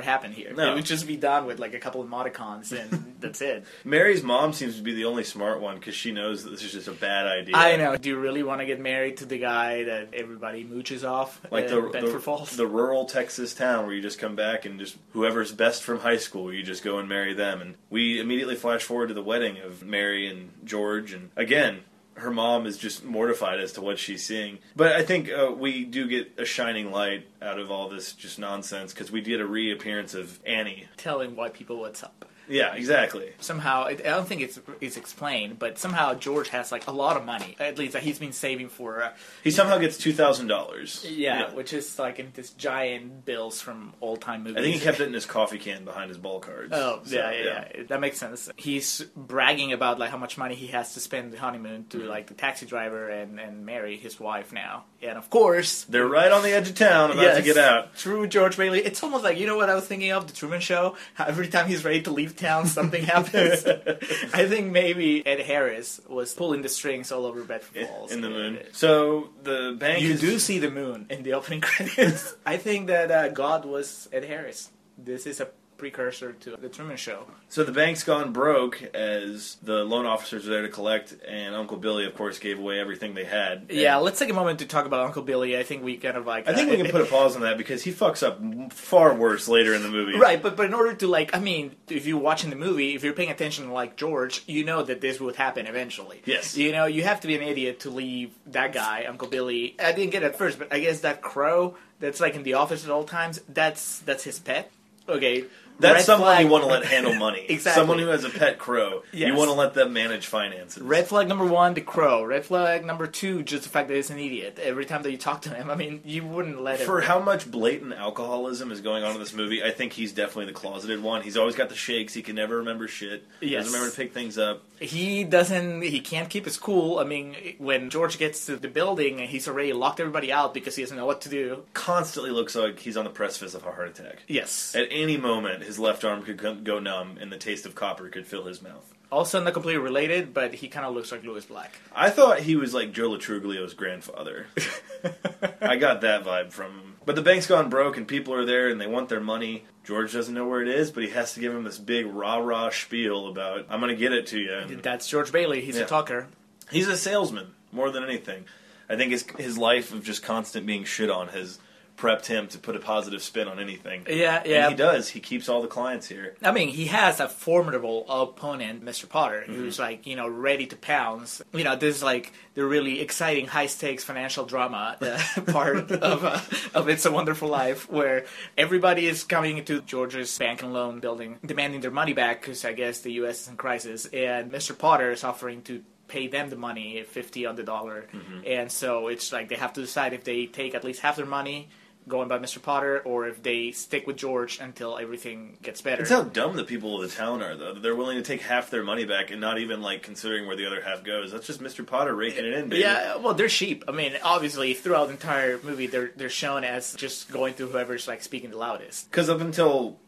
happen 0.00 0.32
here 0.32 0.52
No. 0.52 0.72
it 0.72 0.74
would 0.74 0.84
just 0.84 1.06
be 1.06 1.16
done 1.16 1.46
with 1.46 1.60
like 1.60 1.72
a 1.72 1.78
couple 1.78 2.00
of 2.02 2.08
emoticons 2.08 2.72
and 2.72 3.14
that's 3.20 3.40
it 3.40 3.64
Mary's 3.84 4.20
mom 4.24 4.52
seems 4.52 4.74
to 4.76 4.82
be 4.82 4.92
the 4.92 5.04
only 5.04 5.22
smart 5.22 5.60
one 5.60 5.76
because 5.78 5.94
she 5.94 6.10
knows 6.10 6.42
that 6.42 6.50
this 6.50 6.64
is 6.64 6.72
just 6.72 6.88
a 6.88 6.98
bad 7.08 7.28
idea. 7.28 7.54
i 7.56 7.76
know 7.76 7.96
do 7.96 8.08
you 8.08 8.18
really 8.18 8.42
want 8.42 8.60
to 8.60 8.66
get 8.66 8.80
married 8.80 9.18
to 9.18 9.24
the 9.24 9.38
guy 9.38 9.84
that 9.84 10.08
everybody 10.12 10.64
mooches 10.64 11.04
off 11.08 11.40
Like 11.48 11.68
the, 11.68 11.80
bedford 11.80 12.24
falls 12.24 12.56
the 12.56 12.66
rural 12.66 13.04
Texas 13.04 13.54
town 13.54 13.86
where 13.86 13.94
you 13.94 14.02
just 14.02 14.18
come 14.18 14.34
back 14.34 14.64
and 14.66 14.80
just 14.80 14.96
whoever's 15.12 15.52
best 15.52 15.84
from 15.84 16.00
high 16.00 16.16
school, 16.18 16.52
you 16.52 16.64
just 16.64 16.82
go 16.82 16.98
and 16.98 17.08
marry 17.08 17.34
them. 17.34 17.60
And 17.60 17.76
we 17.88 18.18
immediately 18.18 18.56
flash 18.56 18.82
forward 18.82 19.08
to 19.08 19.14
the 19.14 19.22
wedding 19.22 19.58
of 19.60 19.84
Mary 19.84 20.26
and 20.26 20.50
George. 20.64 21.12
And 21.12 21.30
again, 21.36 21.80
her 22.14 22.30
mom 22.30 22.66
is 22.66 22.76
just 22.76 23.04
mortified 23.04 23.60
as 23.60 23.72
to 23.72 23.80
what 23.80 23.98
she's 23.98 24.24
seeing. 24.24 24.58
But 24.76 24.92
I 24.92 25.02
think 25.02 25.30
uh, 25.30 25.52
we 25.56 25.84
do 25.84 26.08
get 26.08 26.38
a 26.38 26.44
shining 26.44 26.90
light 26.90 27.26
out 27.40 27.58
of 27.58 27.70
all 27.70 27.88
this 27.88 28.12
just 28.12 28.38
nonsense 28.38 28.92
because 28.92 29.10
we 29.10 29.20
get 29.20 29.40
a 29.40 29.46
reappearance 29.46 30.14
of 30.14 30.38
Annie. 30.44 30.88
telling 30.96 31.36
white 31.36 31.54
people 31.54 31.78
what's 31.78 32.02
up 32.02 32.26
Yeah, 32.50 32.74
exactly. 32.74 33.32
somehow 33.40 33.84
I 33.84 33.94
don't 33.94 34.26
think 34.28 34.40
it's 34.42 34.58
it's 34.80 34.96
explained, 34.96 35.58
but 35.58 35.78
somehow 35.78 36.14
George 36.14 36.48
has 36.48 36.70
like 36.72 36.86
a 36.86 36.90
lot 36.92 37.16
of 37.16 37.24
money. 37.24 37.56
At 37.60 37.78
least 37.78 37.92
that 37.94 38.02
he's 38.02 38.18
been 38.18 38.32
saving 38.32 38.68
for 38.68 39.02
uh, 39.02 39.12
He 39.44 39.50
somehow 39.50 39.78
gets 39.78 39.96
two 39.96 40.12
thousand 40.12 40.48
dollars. 40.48 41.06
Yeah, 41.08 41.52
which 41.54 41.72
is 41.72 41.98
like 41.98 42.18
in 42.18 42.32
this 42.34 42.50
giant 42.50 43.24
bills 43.24 43.60
from 43.60 43.94
old 44.00 44.20
time 44.20 44.42
movies. 44.44 44.58
I 44.58 44.62
think 44.62 44.74
he 44.74 44.80
kept 44.80 45.00
it 45.00 45.06
in 45.06 45.12
his 45.14 45.26
coffee 45.26 45.58
can 45.58 45.84
behind 45.84 46.08
his 46.08 46.18
ball 46.18 46.40
cards. 46.40 46.72
Oh 46.74 47.00
So, 47.04 47.14
yeah, 47.16 47.30
yeah, 47.32 47.68
yeah, 47.74 47.82
that 47.88 48.00
makes 48.00 48.18
sense. 48.18 48.50
He's 48.56 49.00
bragging 49.16 49.72
about 49.72 49.98
like 49.98 50.10
how 50.10 50.18
much 50.18 50.36
money 50.36 50.54
he 50.54 50.68
has 50.68 50.94
to 50.94 51.00
spend 51.00 51.32
the 51.32 51.38
honeymoon 51.38 51.86
to 51.90 51.98
Mm-hmm. 52.00 52.08
like 52.08 52.26
the 52.28 52.34
taxi 52.34 52.66
driver 52.66 53.08
and 53.08 53.38
and 53.38 53.64
marry 53.66 53.96
his 53.96 54.18
wife 54.18 54.52
now. 54.52 54.84
And 55.02 55.16
of 55.18 55.30
course, 55.30 55.84
They're 55.84 56.06
right 56.08 56.30
on 56.32 56.42
the 56.42 56.50
edge 56.52 56.68
of 56.68 56.74
town, 56.74 57.10
about 57.12 57.36
to 57.36 57.42
get 57.42 57.56
out. 57.56 57.94
True, 57.96 58.26
George 58.26 58.56
Bailey. 58.56 58.80
It's 58.80 59.02
almost 59.02 59.22
like 59.24 59.38
you 59.38 59.46
know 59.46 59.56
what 59.56 59.68
I 59.70 59.74
was 59.74 59.86
thinking 59.86 60.10
of 60.12 60.26
the 60.26 60.32
Truman 60.32 60.60
Show. 60.60 60.96
How 61.14 61.24
every 61.26 61.48
time 61.48 61.68
he's 61.68 61.84
ready 61.84 62.02
to 62.02 62.10
leave 62.10 62.36
town, 62.40 62.66
something 62.66 63.04
happens. 63.04 63.64
I 64.34 64.46
think 64.48 64.72
maybe 64.72 65.24
Ed 65.26 65.40
Harris 65.40 66.00
was 66.08 66.34
pulling 66.34 66.62
the 66.62 66.68
strings 66.68 67.12
all 67.12 67.24
over 67.26 67.44
Bedford 67.44 67.86
Falls 67.86 68.10
in 68.10 68.20
the 68.20 68.30
moon. 68.30 68.58
So 68.72 69.30
the 69.42 69.76
bank 69.78 70.02
You 70.02 70.14
is 70.14 70.20
do 70.20 70.38
see 70.38 70.58
the 70.58 70.70
moon 70.70 71.06
in 71.10 71.22
the 71.22 71.34
opening 71.34 71.60
credits. 71.70 72.34
I 72.46 72.56
think 72.56 72.88
that 72.88 73.10
uh, 73.10 73.28
God 73.28 73.64
was 73.64 74.08
Ed 74.12 74.24
Harris. 74.24 74.70
This 74.98 75.26
is 75.26 75.40
a 75.40 75.48
precursor 75.80 76.34
to 76.34 76.56
the 76.56 76.68
Truman 76.68 76.98
Show. 76.98 77.24
So 77.48 77.64
the 77.64 77.72
bank's 77.72 78.04
gone 78.04 78.32
broke 78.32 78.82
as 78.94 79.56
the 79.62 79.82
loan 79.82 80.04
officers 80.04 80.46
are 80.46 80.50
there 80.50 80.62
to 80.62 80.68
collect, 80.68 81.16
and 81.26 81.54
Uncle 81.54 81.78
Billy, 81.78 82.04
of 82.04 82.14
course, 82.14 82.38
gave 82.38 82.58
away 82.58 82.78
everything 82.78 83.14
they 83.14 83.24
had. 83.24 83.66
Yeah, 83.70 83.96
let's 83.96 84.18
take 84.18 84.28
a 84.28 84.34
moment 84.34 84.58
to 84.58 84.66
talk 84.66 84.84
about 84.84 85.06
Uncle 85.06 85.22
Billy. 85.22 85.58
I 85.58 85.62
think 85.62 85.82
we 85.82 85.96
kind 85.96 86.16
of 86.16 86.26
like. 86.26 86.46
I 86.46 86.54
think 86.54 86.68
uh, 86.68 86.72
we 86.72 86.76
can 86.76 86.90
put 86.90 87.00
a 87.00 87.06
pause 87.06 87.34
on 87.34 87.42
that 87.42 87.56
because 87.56 87.82
he 87.82 87.92
fucks 87.92 88.22
up 88.22 88.38
far 88.72 89.14
worse 89.14 89.48
later 89.48 89.74
in 89.74 89.82
the 89.82 89.88
movie. 89.88 90.18
Right, 90.18 90.40
but 90.40 90.56
but 90.56 90.66
in 90.66 90.74
order 90.74 90.94
to 90.94 91.06
like, 91.06 91.34
I 91.34 91.40
mean, 91.40 91.74
if 91.88 92.06
you're 92.06 92.18
watching 92.18 92.50
the 92.50 92.56
movie, 92.56 92.94
if 92.94 93.02
you're 93.02 93.14
paying 93.14 93.30
attention 93.30 93.72
like 93.72 93.96
George, 93.96 94.44
you 94.46 94.64
know 94.64 94.82
that 94.82 95.00
this 95.00 95.18
would 95.18 95.36
happen 95.36 95.66
eventually. 95.66 96.20
Yes. 96.26 96.56
You 96.56 96.72
know, 96.72 96.84
you 96.84 97.02
have 97.04 97.20
to 97.20 97.26
be 97.26 97.36
an 97.36 97.42
idiot 97.42 97.80
to 97.80 97.90
leave 97.90 98.32
that 98.48 98.74
guy, 98.74 99.06
Uncle 99.08 99.28
Billy. 99.28 99.76
I 99.82 99.92
didn't 99.92 100.10
get 100.10 100.22
it 100.22 100.26
at 100.26 100.36
first, 100.36 100.58
but 100.58 100.72
I 100.72 100.80
guess 100.80 101.00
that 101.00 101.22
crow 101.22 101.76
that's 102.00 102.20
like 102.20 102.34
in 102.34 102.42
the 102.42 102.54
office 102.54 102.84
at 102.84 102.90
all 102.90 103.04
times, 103.04 103.40
that's 103.48 104.00
that's 104.00 104.24
his 104.24 104.38
pet. 104.38 104.70
Okay. 105.08 105.44
That's 105.80 106.04
someone 106.04 106.28
flag- 106.34 106.44
you 106.46 106.50
want 106.50 106.64
to 106.64 106.70
let 106.70 106.84
handle 106.84 107.14
money. 107.14 107.46
Exactly. 107.50 107.80
Someone 107.80 107.98
who 107.98 108.06
has 108.08 108.24
a 108.24 108.30
pet 108.30 108.58
crow. 108.58 109.02
Yes. 109.12 109.28
You 109.28 109.34
want 109.34 109.48
to 109.50 109.54
let 109.54 109.74
them 109.74 109.92
manage 109.92 110.26
finances. 110.26 110.82
Red 110.82 111.08
flag 111.08 111.26
number 111.28 111.44
one, 111.44 111.74
the 111.74 111.80
crow. 111.80 112.22
Red 112.22 112.44
flag 112.44 112.84
number 112.84 113.06
two, 113.06 113.42
just 113.42 113.64
the 113.64 113.68
fact 113.68 113.88
that 113.88 113.94
he's 113.94 114.10
an 114.10 114.18
idiot. 114.18 114.58
Every 114.62 114.84
time 114.86 115.02
that 115.02 115.10
you 115.10 115.18
talk 115.18 115.42
to 115.42 115.50
him, 115.50 115.68
I 115.70 115.74
mean, 115.74 116.00
you 116.04 116.24
wouldn't 116.24 116.62
let 116.62 116.80
him. 116.80 116.86
For 116.86 117.00
how 117.00 117.18
much 117.18 117.50
blatant 117.50 117.92
alcoholism 117.94 118.70
is 118.72 118.80
going 118.80 119.02
on 119.04 119.14
in 119.14 119.18
this 119.20 119.32
movie, 119.34 119.62
I 119.64 119.70
think 119.70 119.92
he's 119.92 120.12
definitely 120.12 120.46
the 120.46 120.52
closeted 120.52 121.02
one. 121.02 121.22
He's 121.22 121.36
always 121.36 121.56
got 121.56 121.68
the 121.70 121.74
shakes. 121.74 122.14
He 122.14 122.22
can 122.22 122.36
never 122.36 122.58
remember 122.58 122.86
shit. 122.88 123.24
Yes. 123.40 123.64
Doesn't 123.64 123.72
remember 123.74 123.90
to 123.90 123.96
pick 123.96 124.12
things 124.14 124.38
up. 124.38 124.62
he 124.80 125.24
doesn't. 125.24 125.82
He 125.82 126.00
can't 126.00 126.28
keep 126.30 126.44
his 126.44 126.56
cool. 126.56 126.98
I 126.98 127.04
mean, 127.04 127.34
when 127.58 127.90
George 127.90 128.18
gets 128.18 128.46
to 128.46 128.56
the 128.56 128.68
building, 128.68 129.18
he's 129.18 129.48
already 129.48 129.72
locked 129.72 130.00
everybody 130.00 130.32
out 130.32 130.54
because 130.54 130.76
he 130.76 130.82
doesn't 130.82 130.96
know 130.96 131.06
what 131.06 131.22
to 131.22 131.28
do. 131.28 131.64
Constantly 131.74 132.30
looks 132.30 132.54
like 132.54 132.78
he's 132.78 132.96
on 132.96 133.04
the 133.04 133.10
precipice 133.10 133.54
of 133.54 133.64
a 133.66 133.70
heart 133.72 133.88
attack. 133.98 134.22
Yes. 134.28 134.74
At 134.74 134.88
any 134.90 135.16
moment, 135.16 135.62
his 135.70 135.78
left 135.78 136.04
arm 136.04 136.22
could 136.24 136.36
go- 136.64 136.80
numb, 136.80 137.16
and 137.20 137.30
the 137.30 137.36
taste 137.36 137.64
of 137.64 137.76
copper 137.76 138.08
could 138.08 138.26
fill 138.26 138.44
his 138.46 138.60
mouth. 138.60 138.92
Also, 139.12 139.40
not 139.42 139.52
completely 139.52 139.80
related, 139.80 140.34
but 140.34 140.54
he 140.54 140.66
kind 140.68 140.84
of 140.84 140.92
looks 140.94 141.12
like 141.12 141.22
Lewis 141.22 141.44
Black. 141.44 141.80
I 141.94 142.10
thought 142.10 142.40
he 142.40 142.56
was 142.56 142.74
like 142.74 142.92
Joe 142.92 143.10
Lo 143.10 143.18
Truglio's 143.18 143.72
grandfather. 143.74 144.46
I 145.60 145.76
got 145.76 146.00
that 146.00 146.24
vibe 146.24 146.52
from 146.52 146.72
him. 146.72 146.94
But 147.06 147.14
the 147.14 147.22
bank's 147.22 147.46
gone 147.46 147.68
broke, 147.70 147.96
and 147.96 148.06
people 148.06 148.34
are 148.34 148.44
there, 148.44 148.68
and 148.68 148.80
they 148.80 148.86
want 148.86 149.08
their 149.08 149.20
money. 149.20 149.64
George 149.84 150.12
doesn't 150.12 150.34
know 150.34 150.46
where 150.46 150.60
it 150.62 150.68
is, 150.68 150.90
but 150.90 151.02
he 151.02 151.10
has 151.10 151.34
to 151.34 151.40
give 151.40 151.54
him 151.54 151.64
this 151.64 151.78
big 151.78 152.06
rah 152.06 152.36
rah 152.38 152.70
spiel 152.70 153.28
about 153.28 153.66
"I'm 153.70 153.80
going 153.80 153.94
to 153.94 153.98
get 153.98 154.12
it 154.12 154.26
to 154.28 154.38
you." 154.40 154.52
And 154.54 154.82
That's 154.82 155.08
George 155.08 155.32
Bailey. 155.32 155.60
He's 155.60 155.76
Yeah. 155.76 155.84
a 155.84 155.86
talker. 155.86 156.26
he's 156.70 156.88
a 156.88 156.96
salesman 156.96 157.54
more 157.72 157.90
than 157.90 158.04
anything. 158.04 158.44
I 158.88 158.96
think 158.96 159.12
his 159.12 159.24
his 159.38 159.56
life 159.58 159.92
of 159.92 160.04
just 160.04 160.22
constant 160.22 160.66
being 160.66 160.84
shit 160.84 161.10
on 161.10 161.28
has 161.28 161.58
prepped 162.00 162.26
him 162.26 162.48
to 162.48 162.58
put 162.58 162.74
a 162.74 162.78
positive 162.80 163.22
spin 163.22 163.46
on 163.46 163.60
anything. 163.60 164.06
Yeah, 164.08 164.42
yeah. 164.46 164.62
And 164.66 164.70
he 164.72 164.76
does. 164.76 165.08
He 165.10 165.20
keeps 165.20 165.48
all 165.48 165.60
the 165.60 165.68
clients 165.68 166.08
here. 166.08 166.34
I 166.42 166.50
mean, 166.50 166.68
he 166.68 166.86
has 166.86 167.20
a 167.20 167.28
formidable 167.28 168.06
opponent, 168.08 168.84
Mr. 168.84 169.08
Potter, 169.08 169.44
Mm-hmm. 169.46 169.54
who's 169.54 169.78
like, 169.78 170.06
you 170.06 170.16
know, 170.16 170.28
ready 170.28 170.66
to 170.66 170.76
pounce. 170.76 171.42
You 171.52 171.64
know, 171.64 171.76
this 171.76 171.96
is 171.96 172.02
like 172.02 172.32
the 172.54 172.64
really 172.64 173.00
exciting, 173.00 173.46
high 173.46 173.66
stakes 173.66 174.02
financial 174.04 174.44
drama 174.46 174.96
uh, 175.00 175.40
part 175.52 175.90
of 175.92 176.24
uh, 176.24 176.40
of 176.74 176.88
It's 176.88 177.04
a 177.06 177.12
Wonderful 177.12 177.48
Life, 177.48 177.90
where 177.90 178.24
everybody 178.56 179.06
is 179.06 179.24
coming 179.24 179.58
into 179.58 179.82
George's 179.82 180.36
bank 180.38 180.62
and 180.62 180.72
loan 180.72 181.00
building, 181.00 181.38
demanding 181.44 181.80
their 181.80 181.90
money 181.90 182.12
back 182.14 182.40
because 182.40 182.64
I 182.64 182.72
guess 182.72 183.00
the 183.00 183.12
U.S. 183.24 183.42
is 183.42 183.48
in 183.48 183.56
crisis, 183.56 184.06
and 184.06 184.50
Mr. 184.50 184.76
Potter 184.76 185.10
is 185.12 185.22
offering 185.24 185.62
to 185.62 185.82
pay 186.08 186.26
them 186.26 186.50
the 186.50 186.56
money, 186.56 187.02
fifty 187.04 187.46
on 187.46 187.54
the 187.56 187.62
dollar, 187.62 188.08
Mm-hmm. 188.12 188.40
and 188.46 188.72
so 188.72 189.08
it's 189.08 189.32
like 189.32 189.48
they 189.48 189.54
have 189.56 189.72
to 189.74 189.80
decide 189.80 190.12
if 190.12 190.24
they 190.24 190.46
take 190.46 190.74
at 190.74 190.82
least 190.84 191.00
half 191.00 191.16
their 191.16 191.26
money. 191.26 191.68
Going 192.08 192.28
by 192.28 192.38
Mr. 192.38 192.60
Potter, 192.60 193.00
or 193.04 193.28
if 193.28 193.42
they 193.42 193.70
stick 193.72 194.06
with 194.06 194.16
George 194.16 194.58
until 194.58 194.98
everything 194.98 195.58
gets 195.62 195.80
better. 195.80 196.02
It's 196.02 196.10
how 196.10 196.22
dumb 196.22 196.56
the 196.56 196.64
people 196.64 197.00
of 197.00 197.08
the 197.08 197.14
town 197.14 197.42
are, 197.42 197.56
though. 197.56 197.74
They're 197.74 197.94
willing 197.94 198.16
to 198.16 198.22
take 198.22 198.40
half 198.40 198.70
their 198.70 198.82
money 198.82 199.04
back 199.04 199.30
and 199.30 199.40
not 199.40 199.58
even 199.58 199.80
like 199.80 200.02
considering 200.02 200.46
where 200.46 200.56
the 200.56 200.66
other 200.66 200.80
half 200.80 201.04
goes. 201.04 201.30
That's 201.30 201.46
just 201.46 201.62
Mr. 201.62 201.86
Potter 201.86 202.14
raking 202.14 202.44
it 202.44 202.54
in, 202.54 202.68
baby. 202.68 202.82
Yeah, 202.82 203.16
well, 203.16 203.34
they're 203.34 203.48
sheep. 203.48 203.84
I 203.86 203.92
mean, 203.92 204.14
obviously, 204.24 204.74
throughout 204.74 205.06
the 205.06 205.12
entire 205.12 205.60
movie, 205.62 205.86
they're 205.86 206.10
they're 206.16 206.30
shown 206.30 206.64
as 206.64 206.94
just 206.94 207.30
going 207.30 207.54
through 207.54 207.68
whoever's 207.68 208.08
like 208.08 208.22
speaking 208.22 208.50
the 208.50 208.56
loudest. 208.56 209.10
Because 209.10 209.28
up 209.28 209.40
until 209.40 209.98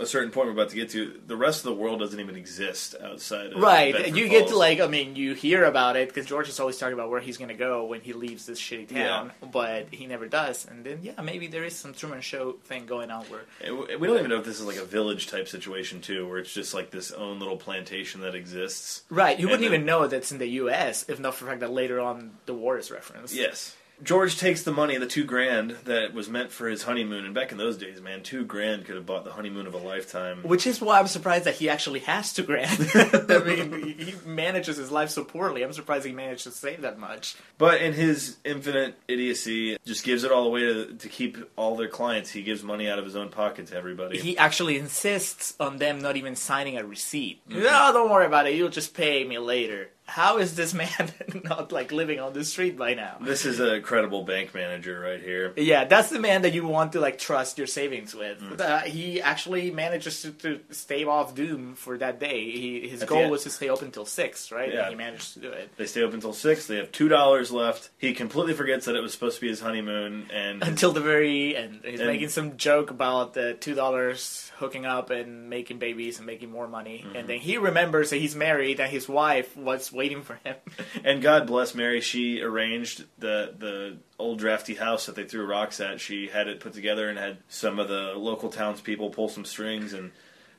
a 0.00 0.06
certain 0.06 0.30
point 0.30 0.46
we're 0.46 0.52
about 0.54 0.70
to 0.70 0.76
get 0.76 0.90
to, 0.90 1.20
the 1.26 1.36
rest 1.36 1.60
of 1.60 1.64
the 1.64 1.74
world 1.74 2.00
doesn't 2.00 2.18
even 2.18 2.36
exist 2.36 2.94
outside. 3.02 3.52
Of 3.52 3.60
Right. 3.62 3.92
Bedford 3.92 4.16
You 4.16 4.28
get 4.28 4.48
to 4.48 4.56
like, 4.56 4.80
I 4.80 4.86
mean, 4.86 5.16
you 5.16 5.34
hear 5.34 5.64
about 5.64 5.96
it 5.96 6.08
because 6.08 6.26
George 6.26 6.48
is 6.48 6.58
always 6.58 6.78
talking 6.78 6.94
about 6.94 7.10
where 7.10 7.20
he's 7.20 7.36
going 7.36 7.48
to 7.48 7.54
go 7.54 7.84
when 7.84 8.00
he 8.00 8.12
leaves 8.12 8.46
this 8.46 8.60
shitty 8.60 8.88
town, 8.88 9.32
but 9.52 9.88
he 9.92 10.06
never 10.06 10.26
does. 10.26 10.66
And 10.66 10.84
then, 10.84 11.00
yeah, 11.02 11.20
maybe 11.22 11.46
there 11.46 11.64
is 11.64 11.76
some 11.76 11.92
Truman 11.94 12.20
Show 12.20 12.52
thing 12.64 12.86
going 12.86 13.10
on 13.10 13.24
where. 13.26 13.42
And 13.62 14.00
We 14.00 14.06
don't 14.08 14.18
even 14.18 14.30
know 14.30 14.38
if 14.38 14.44
this 14.44 14.58
is 14.60 14.66
like 14.66 14.76
a 14.78 14.84
village 14.84 15.26
type 15.28 15.48
situation 15.48 16.00
too, 16.00 16.26
where 16.28 16.38
it's 16.38 16.52
just 16.52 16.74
like 16.74 16.90
this 16.90 17.12
own 17.12 17.38
little 17.38 17.56
plantation 17.56 18.22
that 18.22 18.34
exists. 18.34 19.02
Right. 19.10 19.38
You 19.38 19.44
And 19.46 19.50
wouldn't 19.52 19.70
then- 19.70 19.74
even 19.80 19.86
know 19.86 20.06
that's 20.06 20.32
in 20.32 20.38
the 20.38 20.48
U.S. 20.48 21.04
if 21.08 21.20
not 21.20 21.34
for 21.34 21.44
the 21.44 21.50
fact 21.50 21.60
that 21.60 21.70
later 21.72 22.00
on 22.00 22.32
the 22.46 22.54
war 22.54 22.78
is 22.78 22.90
referenced. 22.90 23.34
Yes. 23.34 23.76
George 24.02 24.38
takes 24.38 24.62
the 24.62 24.72
money, 24.72 24.96
the 24.96 25.06
two 25.06 25.24
grand 25.24 25.72
that 25.84 26.14
was 26.14 26.28
meant 26.28 26.50
for 26.50 26.68
his 26.68 26.82
honeymoon, 26.82 27.24
and 27.24 27.34
back 27.34 27.52
in 27.52 27.58
those 27.58 27.76
days, 27.76 28.00
man, 28.00 28.22
two 28.22 28.44
grand 28.44 28.84
could 28.84 28.94
have 28.94 29.06
bought 29.06 29.24
the 29.24 29.32
honeymoon 29.32 29.66
of 29.66 29.74
a 29.74 29.78
lifetime. 29.78 30.42
Which 30.42 30.66
is 30.66 30.80
why 30.80 30.98
I'm 30.98 31.06
surprised 31.06 31.44
that 31.44 31.54
he 31.54 31.68
actually 31.68 32.00
has 32.00 32.32
two 32.32 32.42
grand. 32.42 32.90
I 32.94 33.38
mean, 33.44 33.98
he 33.98 34.14
manages 34.24 34.76
his 34.76 34.90
life 34.90 35.10
so 35.10 35.24
poorly. 35.24 35.62
I'm 35.62 35.72
surprised 35.72 36.06
he 36.06 36.12
managed 36.12 36.44
to 36.44 36.50
save 36.50 36.82
that 36.82 36.98
much. 36.98 37.36
But 37.58 37.80
in 37.82 37.92
his 37.92 38.36
infinite 38.44 38.96
idiocy, 39.08 39.76
just 39.84 40.04
gives 40.04 40.24
it 40.24 40.32
all 40.32 40.46
away 40.46 40.60
to, 40.60 40.94
to 40.94 41.08
keep 41.08 41.36
all 41.56 41.76
their 41.76 41.88
clients. 41.88 42.30
He 42.30 42.42
gives 42.42 42.62
money 42.62 42.88
out 42.88 42.98
of 42.98 43.04
his 43.04 43.16
own 43.16 43.28
pocket 43.28 43.66
to 43.68 43.76
everybody. 43.76 44.18
He 44.18 44.36
actually 44.38 44.78
insists 44.78 45.54
on 45.60 45.78
them 45.78 46.00
not 46.00 46.16
even 46.16 46.36
signing 46.36 46.78
a 46.78 46.84
receipt. 46.84 47.46
Mm-hmm. 47.48 47.62
No, 47.62 47.90
don't 47.92 48.10
worry 48.10 48.26
about 48.26 48.46
it. 48.46 48.54
You'll 48.54 48.68
just 48.70 48.94
pay 48.94 49.24
me 49.24 49.38
later. 49.38 49.90
How 50.10 50.38
is 50.38 50.56
this 50.56 50.74
man 50.74 51.12
not 51.44 51.70
like 51.70 51.92
living 51.92 52.18
on 52.18 52.32
the 52.32 52.44
street 52.44 52.76
by 52.76 52.94
now? 52.94 53.18
this 53.20 53.46
is 53.46 53.60
a 53.60 53.80
credible 53.80 54.24
bank 54.24 54.52
manager 54.52 54.98
right 54.98 55.22
here. 55.22 55.52
Yeah, 55.56 55.84
that's 55.84 56.10
the 56.10 56.18
man 56.18 56.42
that 56.42 56.52
you 56.52 56.66
want 56.66 56.92
to 56.92 57.00
like 57.00 57.16
trust 57.18 57.58
your 57.58 57.68
savings 57.68 58.12
with. 58.12 58.40
Mm. 58.40 58.60
Uh, 58.60 58.80
he 58.80 59.22
actually 59.22 59.70
manages 59.70 60.22
to, 60.22 60.32
to 60.32 60.60
stave 60.70 61.06
off 61.06 61.36
doom 61.36 61.76
for 61.76 61.96
that 61.98 62.18
day. 62.18 62.50
He, 62.50 62.88
his 62.88 63.02
At 63.02 63.08
goal 63.08 63.30
was 63.30 63.44
to 63.44 63.50
stay 63.50 63.68
open 63.68 63.92
till 63.92 64.04
six, 64.04 64.50
right? 64.50 64.74
Yeah. 64.74 64.80
And 64.80 64.90
he 64.90 64.96
managed 64.96 65.34
to 65.34 65.40
do 65.40 65.50
it 65.52 65.70
They 65.76 65.86
stay 65.86 66.02
open 66.02 66.16
until 66.16 66.32
six. 66.32 66.66
They 66.66 66.76
have 66.76 66.90
two 66.90 67.08
dollars 67.08 67.52
left. 67.52 67.90
He 67.98 68.12
completely 68.12 68.54
forgets 68.54 68.86
that 68.86 68.96
it 68.96 69.00
was 69.00 69.12
supposed 69.12 69.36
to 69.36 69.42
be 69.42 69.48
his 69.48 69.60
honeymoon, 69.60 70.26
and 70.34 70.60
until 70.70 70.90
the 70.90 71.00
very 71.00 71.54
end. 71.54 71.82
He's 71.84 72.00
And- 72.00 72.08
making 72.08 72.30
some 72.30 72.56
joke 72.56 72.90
about 72.90 73.34
the 73.34 73.54
two 73.54 73.76
dollars 73.76 74.49
hooking 74.60 74.86
up 74.86 75.10
and 75.10 75.50
making 75.50 75.78
babies 75.80 76.18
and 76.18 76.26
making 76.26 76.50
more 76.52 76.68
money, 76.68 77.02
Mm-hmm. 77.04 77.16
and 77.16 77.28
then 77.28 77.38
he 77.38 77.56
remembers 77.58 78.10
that 78.10 78.18
he's 78.18 78.36
married 78.36 78.78
and 78.78 78.90
his 78.90 79.08
wife 79.08 79.56
was 79.56 79.92
waiting 79.92 80.22
for 80.22 80.38
him. 80.44 80.54
and 81.04 81.20
God 81.20 81.46
bless 81.48 81.74
Mary. 81.74 82.00
She 82.00 82.40
arranged 82.42 83.04
the 83.18 83.52
the 83.58 83.96
old 84.18 84.38
drafty 84.38 84.74
house 84.76 85.06
that 85.06 85.16
they 85.16 85.24
threw 85.24 85.44
rocks 85.46 85.80
at. 85.80 86.00
She 86.00 86.28
had 86.28 86.46
it 86.46 86.60
put 86.60 86.74
together 86.74 87.08
and 87.08 87.18
had 87.18 87.38
some 87.48 87.78
of 87.80 87.88
the 87.88 88.12
local 88.16 88.50
townspeople 88.50 89.10
pull 89.10 89.28
some 89.28 89.44
strings 89.44 89.92
and. 89.92 90.12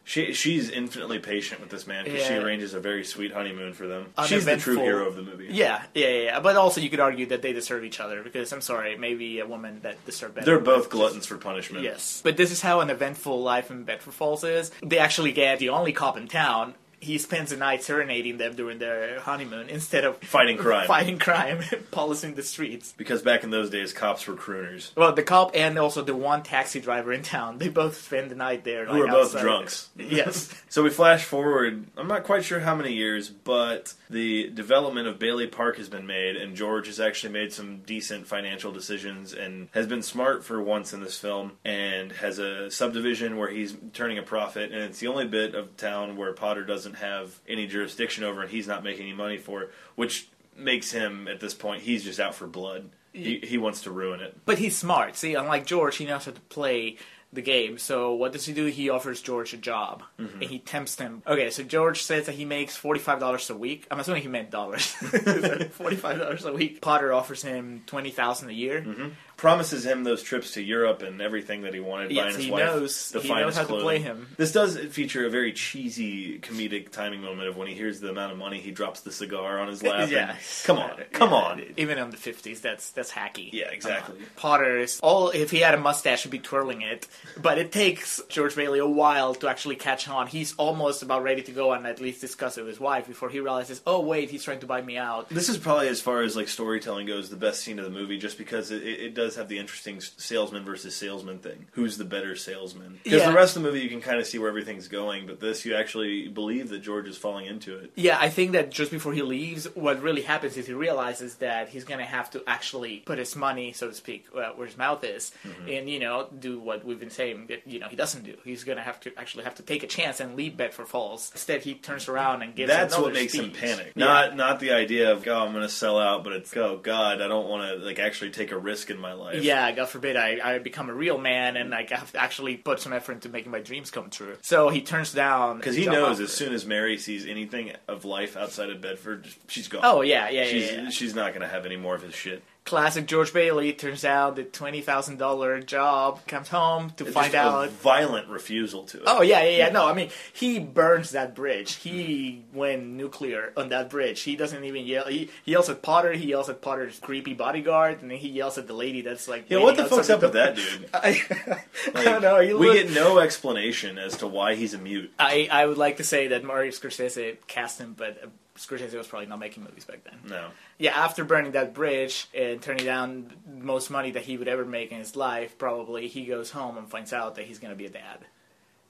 She 0.03 0.33
she's 0.33 0.69
infinitely 0.69 1.19
patient 1.19 1.61
with 1.61 1.69
this 1.69 1.85
man 1.85 2.05
because 2.05 2.23
she 2.23 2.33
Yeah. 2.33 2.41
arranges 2.41 2.73
a 2.73 2.79
very 2.79 3.03
sweet 3.05 3.31
honeymoon 3.33 3.73
for 3.73 3.85
them. 3.87 4.07
She's 4.25 4.45
the 4.45 4.57
true 4.57 4.73
Uneventful. 4.73 4.83
hero 4.83 5.07
of 5.07 5.15
the 5.15 5.21
movie. 5.21 5.47
Yeah, 5.51 5.83
yeah, 5.93 6.07
yeah, 6.07 6.21
yeah. 6.23 6.39
But 6.39 6.55
also, 6.55 6.81
you 6.81 6.89
could 6.89 6.99
argue 6.99 7.27
that 7.27 7.43
they 7.43 7.53
deserve 7.53 7.83
each 7.83 7.99
other 7.99 8.23
because 8.23 8.51
I'm 8.51 8.61
sorry, 8.61 8.97
maybe 8.97 9.39
a 9.39 9.45
woman 9.45 9.79
that 9.83 10.03
deserved 10.05 10.33
better. 10.35 10.45
They're 10.45 10.59
both 10.59 10.89
gluttons 10.89 11.27
for 11.27 11.37
punishment. 11.37 11.83
Yes, 11.83 12.19
but 12.23 12.35
this 12.35 12.51
is 12.51 12.61
how 12.61 12.79
an 12.79 12.89
eventful 12.89 13.41
life 13.43 13.69
in 13.69 13.83
Bedford 13.83 14.13
Falls 14.15 14.43
is. 14.43 14.71
They 14.83 14.97
actually 14.97 15.33
get 15.33 15.59
the 15.59 15.69
only 15.69 15.93
cop 15.93 16.17
in 16.17 16.27
town. 16.27 16.73
He 17.01 17.17
spends 17.17 17.49
the 17.49 17.57
night 17.57 17.83
serenading 17.83 18.37
them 18.37 18.55
during 18.55 18.77
their 18.79 19.19
honeymoon 19.19 19.69
instead 19.69 20.05
of 20.05 20.17
Fighting 20.19 20.57
crime. 20.57 20.87
fighting 20.87 21.17
crime, 21.19 21.61
policing 21.91 22.35
the 22.35 22.43
streets. 22.43 22.93
Because 22.95 23.21
back 23.21 23.43
in 23.43 23.49
those 23.49 23.69
days, 23.69 23.91
cops 23.91 24.25
were 24.27 24.35
crooners. 24.35 24.95
Well, 24.95 25.11
the 25.11 25.23
cop 25.23 25.51
and 25.55 25.77
also 25.77 26.03
the 26.03 26.15
one 26.15 26.43
taxi 26.43 26.79
driver 26.79 27.11
in 27.11 27.23
town, 27.23 27.57
they 27.57 27.69
both 27.69 28.01
spend 28.01 28.31
the 28.31 28.35
night 28.35 28.63
there. 28.63 28.85
Who 28.85 29.01
like, 29.01 29.09
are 29.09 29.11
both 29.11 29.39
drunks. 29.39 29.89
Yes. 29.97 30.49
So 30.69 30.83
we 30.83 30.89
flash 30.89 31.23
forward, 31.23 31.85
I'm 31.97 32.07
not 32.07 32.23
quite 32.23 32.43
sure 32.43 32.59
how 32.59 32.75
many 32.75 32.93
years, 32.93 33.29
but 33.29 33.93
the 34.09 34.49
development 34.49 35.07
of 35.07 35.19
Bailey 35.19 35.47
Park 35.47 35.77
has 35.77 35.89
been 35.89 36.05
made, 36.05 36.35
and 36.35 36.55
George 36.55 36.87
has 36.87 36.99
actually 36.99 37.33
made 37.33 37.51
some 37.53 37.79
decent 37.79 38.27
financial 38.27 38.71
decisions 38.71 39.33
and 39.33 39.69
has 39.71 39.87
been 39.87 40.01
smart 40.01 40.43
for 40.43 40.61
once 40.61 40.93
in 40.93 41.01
this 41.01 41.17
film, 41.17 41.53
and 41.65 42.11
has 42.13 42.39
a 42.39 42.69
subdivision 42.69 43.37
where 43.37 43.49
he's 43.49 43.75
turning 43.93 44.17
a 44.17 44.23
profit, 44.23 44.71
and 44.71 44.81
it's 44.83 44.99
the 44.99 45.07
only 45.07 45.27
bit 45.27 45.55
of 45.55 45.75
town 45.77 46.17
where 46.17 46.33
Potter 46.33 46.63
doesn't 46.63 46.90
have 46.95 47.39
any 47.47 47.67
jurisdiction 47.67 48.23
over, 48.23 48.41
and 48.41 48.49
he's 48.51 48.67
not 48.67 48.84
making 48.84 49.04
any 49.08 49.13
money 49.15 49.38
for, 49.38 49.63
it, 49.63 49.71
which 49.95 50.30
makes 50.58 50.91
him, 50.91 51.27
at 51.27 51.39
this 51.39 51.54
point, 51.54 51.82
he's 51.84 52.04
just 52.04 52.19
out 52.19 52.36
for 52.36 52.47
blood. 52.47 52.89
He, 53.13 53.39
he 53.43 53.58
wants 53.58 53.82
to 53.82 53.91
ruin 53.91 54.21
it. 54.21 54.38
But 54.45 54.58
he's 54.58 54.77
smart. 54.77 55.15
See, 55.17 55.36
unlike 55.36 55.65
George, 55.65 55.97
he 55.97 56.06
knows 56.06 56.25
how 56.25 56.32
to 56.32 56.39
play 56.41 56.97
the 57.34 57.41
game. 57.41 57.77
So 57.77 58.13
what 58.13 58.32
does 58.34 58.45
he 58.45 58.54
do? 58.54 58.65
He 58.65 58.89
offers 58.89 59.21
George 59.21 59.54
a 59.54 59.58
job, 59.58 60.04
Mm-hmm. 60.19 60.41
and 60.41 60.49
he 60.51 60.60
tempts 60.60 60.97
him. 60.99 61.23
Okay, 61.25 61.49
so 61.49 61.63
George 61.63 62.04
says 62.04 62.25
that 62.25 62.36
he 62.36 62.43
makes 62.45 62.75
forty 62.75 62.99
five 62.99 63.19
dollars 63.21 63.49
a 63.49 63.56
week. 63.56 63.88
I'm 63.89 63.99
assuming 64.01 64.21
he 64.21 64.27
meant 64.27 64.51
dollars. 64.51 64.86
forty 65.71 65.95
five 65.95 66.19
dollars 66.19 66.43
a 66.45 66.51
week. 66.54 66.82
Potter 66.82 67.13
offers 67.13 67.41
him 67.41 67.84
twenty 67.86 68.12
thousand 68.12 68.49
a 68.49 68.54
year. 68.54 68.82
Mm-hmm. 68.82 69.10
Promises 69.41 69.84
him 69.88 70.04
those 70.04 70.21
trips 70.21 70.51
to 70.51 70.62
Europe 70.62 71.01
and 71.01 71.19
everything 71.19 71.63
that 71.63 71.73
he 71.73 71.80
wanted. 71.80 72.12
Yes, 72.12 72.36
his 72.36 72.45
he 72.45 72.51
wife 72.51 72.63
knows- 72.63 73.10
the 73.10 73.21
he 73.21 73.27
finest 73.27 73.58
knows 73.58 73.67
how 73.67 73.75
to 73.75 73.82
play 73.82 73.97
him. 73.97 74.27
This 74.38 74.51
does 74.51 74.77
feature 74.77 75.25
a 75.25 75.32
very 75.32 75.51
cheesy 75.51 76.38
comedic 76.38 76.91
timing 76.91 77.21
moment 77.23 77.47
of 77.49 77.58
when 77.58 77.67
he 77.67 77.73
hears 77.73 77.99
the 77.99 78.10
amount 78.10 78.32
of 78.32 78.38
money 78.38 78.60
he 78.62 78.69
drops 78.69 78.99
the 79.01 79.12
cigar 79.12 79.60
on 79.60 79.67
his 79.67 79.82
lap. 79.89 80.12
Yeah, 80.12 80.30
and- 80.34 80.39
come 80.63 80.77
on, 80.77 80.91
come 81.12 81.32
Yeah, 81.32 81.36
on. 81.36 81.63
Even 81.75 81.97
in 81.97 82.12
the 82.12 82.17
fifties, 82.17 82.62
that's 82.62 82.91
that's 82.91 83.12
hacky. 83.12 83.49
Yeah, 83.51 83.69
exactly. 83.71 84.19
Come. 84.19 84.27
Potter 84.36 84.77
is 84.77 84.99
all. 85.01 85.32
If 85.32 85.49
he 85.49 85.58
had 85.62 85.73
a 85.73 85.80
mustache, 85.80 86.21
he'd 86.21 86.30
be 86.30 86.38
twirling 86.38 86.84
it. 86.84 87.08
But 87.41 87.58
it 87.58 87.71
takes 87.71 88.21
George 88.30 88.56
Bailey 88.56 88.77
a 88.77 88.86
while 88.86 89.34
to 89.34 89.47
actually 89.49 89.75
catch 89.75 90.08
on. 90.08 90.27
He's 90.27 90.54
almost 90.58 91.01
about 91.01 91.23
ready 91.23 91.41
to 91.41 91.51
go 91.51 91.73
and 91.73 91.88
at 91.88 91.99
least 91.99 92.21
discuss 92.21 92.60
it 92.60 92.62
with 92.62 92.69
his 92.69 92.80
wife 92.80 93.08
before 93.08 93.30
he 93.30 93.39
realizes, 93.39 93.82
oh 93.88 94.01
wait, 94.01 94.30
he's 94.30 94.43
trying 94.43 94.60
to 94.60 94.67
buy 94.67 94.84
me 94.84 94.97
out. 94.97 95.30
This 95.30 95.49
is 95.49 95.58
probably, 95.58 95.88
as 95.88 95.99
far 95.99 96.21
as 96.21 96.36
like 96.36 96.47
storytelling 96.47 97.08
goes, 97.08 97.32
the 97.32 97.36
best 97.38 97.62
scene 97.63 97.80
of 97.80 97.86
the 97.86 97.91
movie, 97.91 98.19
just 98.19 98.38
because 98.38 98.69
it, 98.69 98.84
it 98.84 98.99
it 99.01 99.13
does 99.32 99.38
have 99.38 99.48
the 99.48 99.58
interesting 99.60 100.02
salesman 100.02 100.65
versus 100.65 100.94
salesman 100.96 101.39
thing. 101.39 101.67
Who's 101.72 101.98
the 101.98 102.04
better 102.04 102.36
salesman? 102.36 103.00
Because 103.04 103.22
Yeah. 103.22 103.30
the 103.30 103.36
rest 103.36 103.56
of 103.56 103.63
the 103.63 103.70
movie, 103.70 103.82
you 103.82 103.89
can 103.89 104.02
kind 104.02 104.20
of 104.20 104.28
see 104.28 104.38
where 104.39 104.50
everything's 104.50 104.88
going, 104.89 105.26
but 105.26 105.39
this, 105.39 105.63
you 105.65 105.74
actually 105.76 106.28
believe 106.28 106.70
that 106.70 106.80
George 106.80 107.08
is 107.08 107.17
falling 107.17 107.46
into 107.46 107.78
it. 107.78 107.91
Yeah, 107.96 108.17
I 108.20 108.30
think 108.30 108.52
that 108.52 108.70
just 108.72 108.91
before 108.91 109.13
he 109.13 109.22
leaves, 109.22 109.65
what 109.76 110.02
really 110.02 110.22
happens 110.24 110.58
is 110.58 110.67
he 110.67 110.74
realizes 110.74 111.36
that 111.36 111.70
he's 111.70 111.86
going 111.86 112.00
to 112.00 112.06
have 112.06 112.30
to 112.32 112.44
actually 112.46 112.98
put 112.98 113.17
his 113.20 113.36
money, 113.36 113.72
so 113.72 113.88
to 113.88 113.94
speak, 113.94 114.26
uh, 114.36 114.50
where 114.56 114.67
his 114.67 114.78
mouth 114.78 115.04
is, 115.04 115.32
Mm-hmm. 115.48 115.70
and 115.70 115.89
you 115.89 116.00
know, 116.00 116.28
do 116.38 116.60
what 116.60 116.84
we've 116.86 117.00
been 117.00 117.10
saying 117.10 117.46
that 117.48 117.62
you 117.65 117.80
know 117.80 117.88
he 117.88 117.96
doesn't 117.96 118.24
do. 118.24 118.36
He's 118.44 118.63
going 118.63 118.78
to 118.78 118.84
have 118.84 119.00
to 119.02 119.12
actually 119.17 119.44
have 119.46 119.56
to 119.56 119.63
take 119.63 119.84
a 119.84 119.88
chance 119.88 120.20
and 120.20 120.36
leave 120.36 120.58
Bedford 120.58 120.88
Falls. 120.88 121.32
Instead, 121.34 121.62
he 121.62 121.74
turns 121.76 122.08
around 122.10 122.41
and 122.41 122.54
gives. 122.56 122.70
That's 122.70 122.98
what 122.98 123.13
makes 123.13 123.34
him 123.34 123.46
speech. 123.46 123.62
panic. 123.62 123.91
Yeah. 123.96 124.06
Not 124.06 124.36
not 124.36 124.60
the 124.60 124.72
idea 124.72 125.12
of 125.12 125.26
oh 125.28 125.36
I'm 125.46 125.52
going 125.54 125.63
to 125.63 125.70
sell 125.70 125.98
out, 125.98 126.24
but 126.24 126.34
it's 126.34 126.56
oh 126.58 126.78
God 126.82 127.22
I 127.22 127.28
don't 127.28 127.48
want 127.48 127.70
to 127.80 127.86
like 127.86 128.00
actually 128.00 128.32
take 128.32 128.52
a 128.52 128.58
risk 128.58 128.89
in 128.89 128.98
my 129.00 129.13
life. 129.13 129.20
Yeah, 129.41 129.71
God 129.71 129.89
forbid 129.89 130.15
I, 130.15 130.39
I 130.43 130.57
become 130.60 130.89
a 130.89 130.93
real 130.93 131.17
man 131.17 131.57
and 131.57 131.69
like, 131.69 131.91
I 131.91 131.97
have 131.97 132.12
to 132.13 132.21
actually 132.21 132.57
put 132.57 132.79
some 132.79 132.93
effort 132.93 133.13
into 133.13 133.29
making 133.29 133.51
my 133.51 133.60
dreams 133.60 133.91
come 133.91 134.10
true. 134.10 134.38
So 134.41 134.69
he 134.69 134.81
turns 134.81 135.13
down 135.13 135.57
because 135.57 135.75
he 135.75 135.86
knows 135.86 136.15
offer. 136.15 136.23
as 136.23 136.31
soon 136.34 136.53
as 136.53 136.65
Mary 136.65 136.97
sees 136.97 137.25
anything 137.25 137.73
of 137.88 138.05
life 138.05 138.38
outside 138.38 138.69
of 138.69 138.81
Bedford, 138.81 139.27
she's 139.47 139.67
gone. 139.67 139.81
Oh 139.84 140.01
yeah, 140.01 140.29
yeah, 140.29 140.41
yeah. 140.41 140.45
she's 140.45 140.71
yeah. 140.71 140.89
she's 140.89 141.15
not 141.15 141.31
going 141.31 141.41
to 141.41 141.47
have 141.47 141.65
any 141.65 141.77
more 141.77 141.95
of 141.95 142.01
his 142.01 142.15
shit. 142.15 142.43
Classic 142.63 143.06
George 143.08 143.34
Bailey. 143.34 143.74
Turns 143.74 144.06
out 144.06 144.36
the 144.36 144.43
twenty 144.43 144.82
thousand 144.82 145.17
dollar 145.17 145.60
job 145.62 146.26
comes 146.28 146.47
home 146.50 146.91
to 146.97 147.04
Just 147.06 147.15
find 147.15 147.34
a 147.34 147.38
out. 147.39 147.69
violent 147.71 148.28
refusal 148.30 148.84
to 148.86 148.97
it. 148.97 149.04
Oh 149.08 149.21
yeah, 149.21 149.43
yeah, 149.43 149.58
yeah. 149.58 149.69
No, 149.69 149.88
I 149.88 149.93
mean 149.93 150.10
he 150.34 150.60
burns 150.60 151.12
that 151.12 151.36
bridge. 151.36 151.76
He 151.76 152.43
went 152.54 152.86
nuclear 152.86 153.52
on 153.58 153.69
that 153.69 153.89
bridge. 153.89 154.21
He 154.21 154.36
doesn't 154.36 154.63
even 154.63 154.86
yell. 154.86 155.06
He, 155.06 155.30
he 155.43 155.52
yells 155.54 155.69
at 155.69 155.82
Potter. 155.82 156.13
He 156.13 156.28
yells 156.30 156.50
at 156.50 156.62
Potter's 156.62 157.00
creepy 157.00 157.34
bodyguard, 157.34 158.02
and 158.02 158.12
then 158.12 158.17
he 158.17 158.30
yells 158.30 158.58
at 158.58 158.67
the 158.67 158.74
lady 158.74 159.02
that's 159.02 159.28
like. 159.28 159.45
yeah, 159.50 159.58
what 159.60 159.76
the 159.78 159.86
fuck's 159.86 160.10
up 160.10 160.21
with 160.21 160.34
that 160.34 160.56
dude? 160.56 160.89
I, 160.93 161.21
I 161.30 161.91
Like, 161.93 162.06
don't 162.06 162.21
know. 162.21 162.58
We 162.58 162.74
get 162.74 162.91
no 162.91 163.19
explanation 163.19 163.97
as 163.97 164.17
to 164.17 164.28
why 164.28 164.56
he's 164.56 164.74
a 164.74 164.78
mute. 164.78 165.12
I, 165.19 165.47
I 165.52 165.65
would 165.65 165.78
like 165.78 165.97
to 165.97 166.04
say 166.04 166.28
that 166.30 166.43
Mario 166.43 166.71
Scorsese 166.71 167.38
cast 167.47 167.80
him, 167.80 167.93
but 167.97 168.21
Scorsese 168.57 168.93
was 168.95 169.07
probably 169.07 169.27
not 169.27 169.39
making 169.39 169.63
movies 169.63 169.85
back 169.85 170.03
then. 170.03 170.15
No. 170.27 170.47
Yeah, 170.77 170.91
after 170.99 171.23
burning 171.23 171.53
that 171.53 171.73
bridge 171.73 172.27
and 172.33 172.61
turning 172.61 172.85
down 172.85 173.31
the 173.47 173.63
most 173.63 173.89
money 173.89 174.11
that 174.11 174.23
he 174.23 174.37
would 174.37 174.47
ever 174.47 174.65
make 174.65 174.91
in 174.91 174.99
his 174.99 175.15
life, 175.15 175.57
probably 175.57 176.07
he 176.07 176.25
goes 176.25 176.51
home 176.51 176.77
and 176.77 176.89
finds 176.89 177.13
out 177.13 177.35
that 177.35 177.45
he's 177.45 177.59
going 177.59 177.71
to 177.71 177.77
be 177.77 177.85
a 177.85 177.89
dad. 177.89 178.19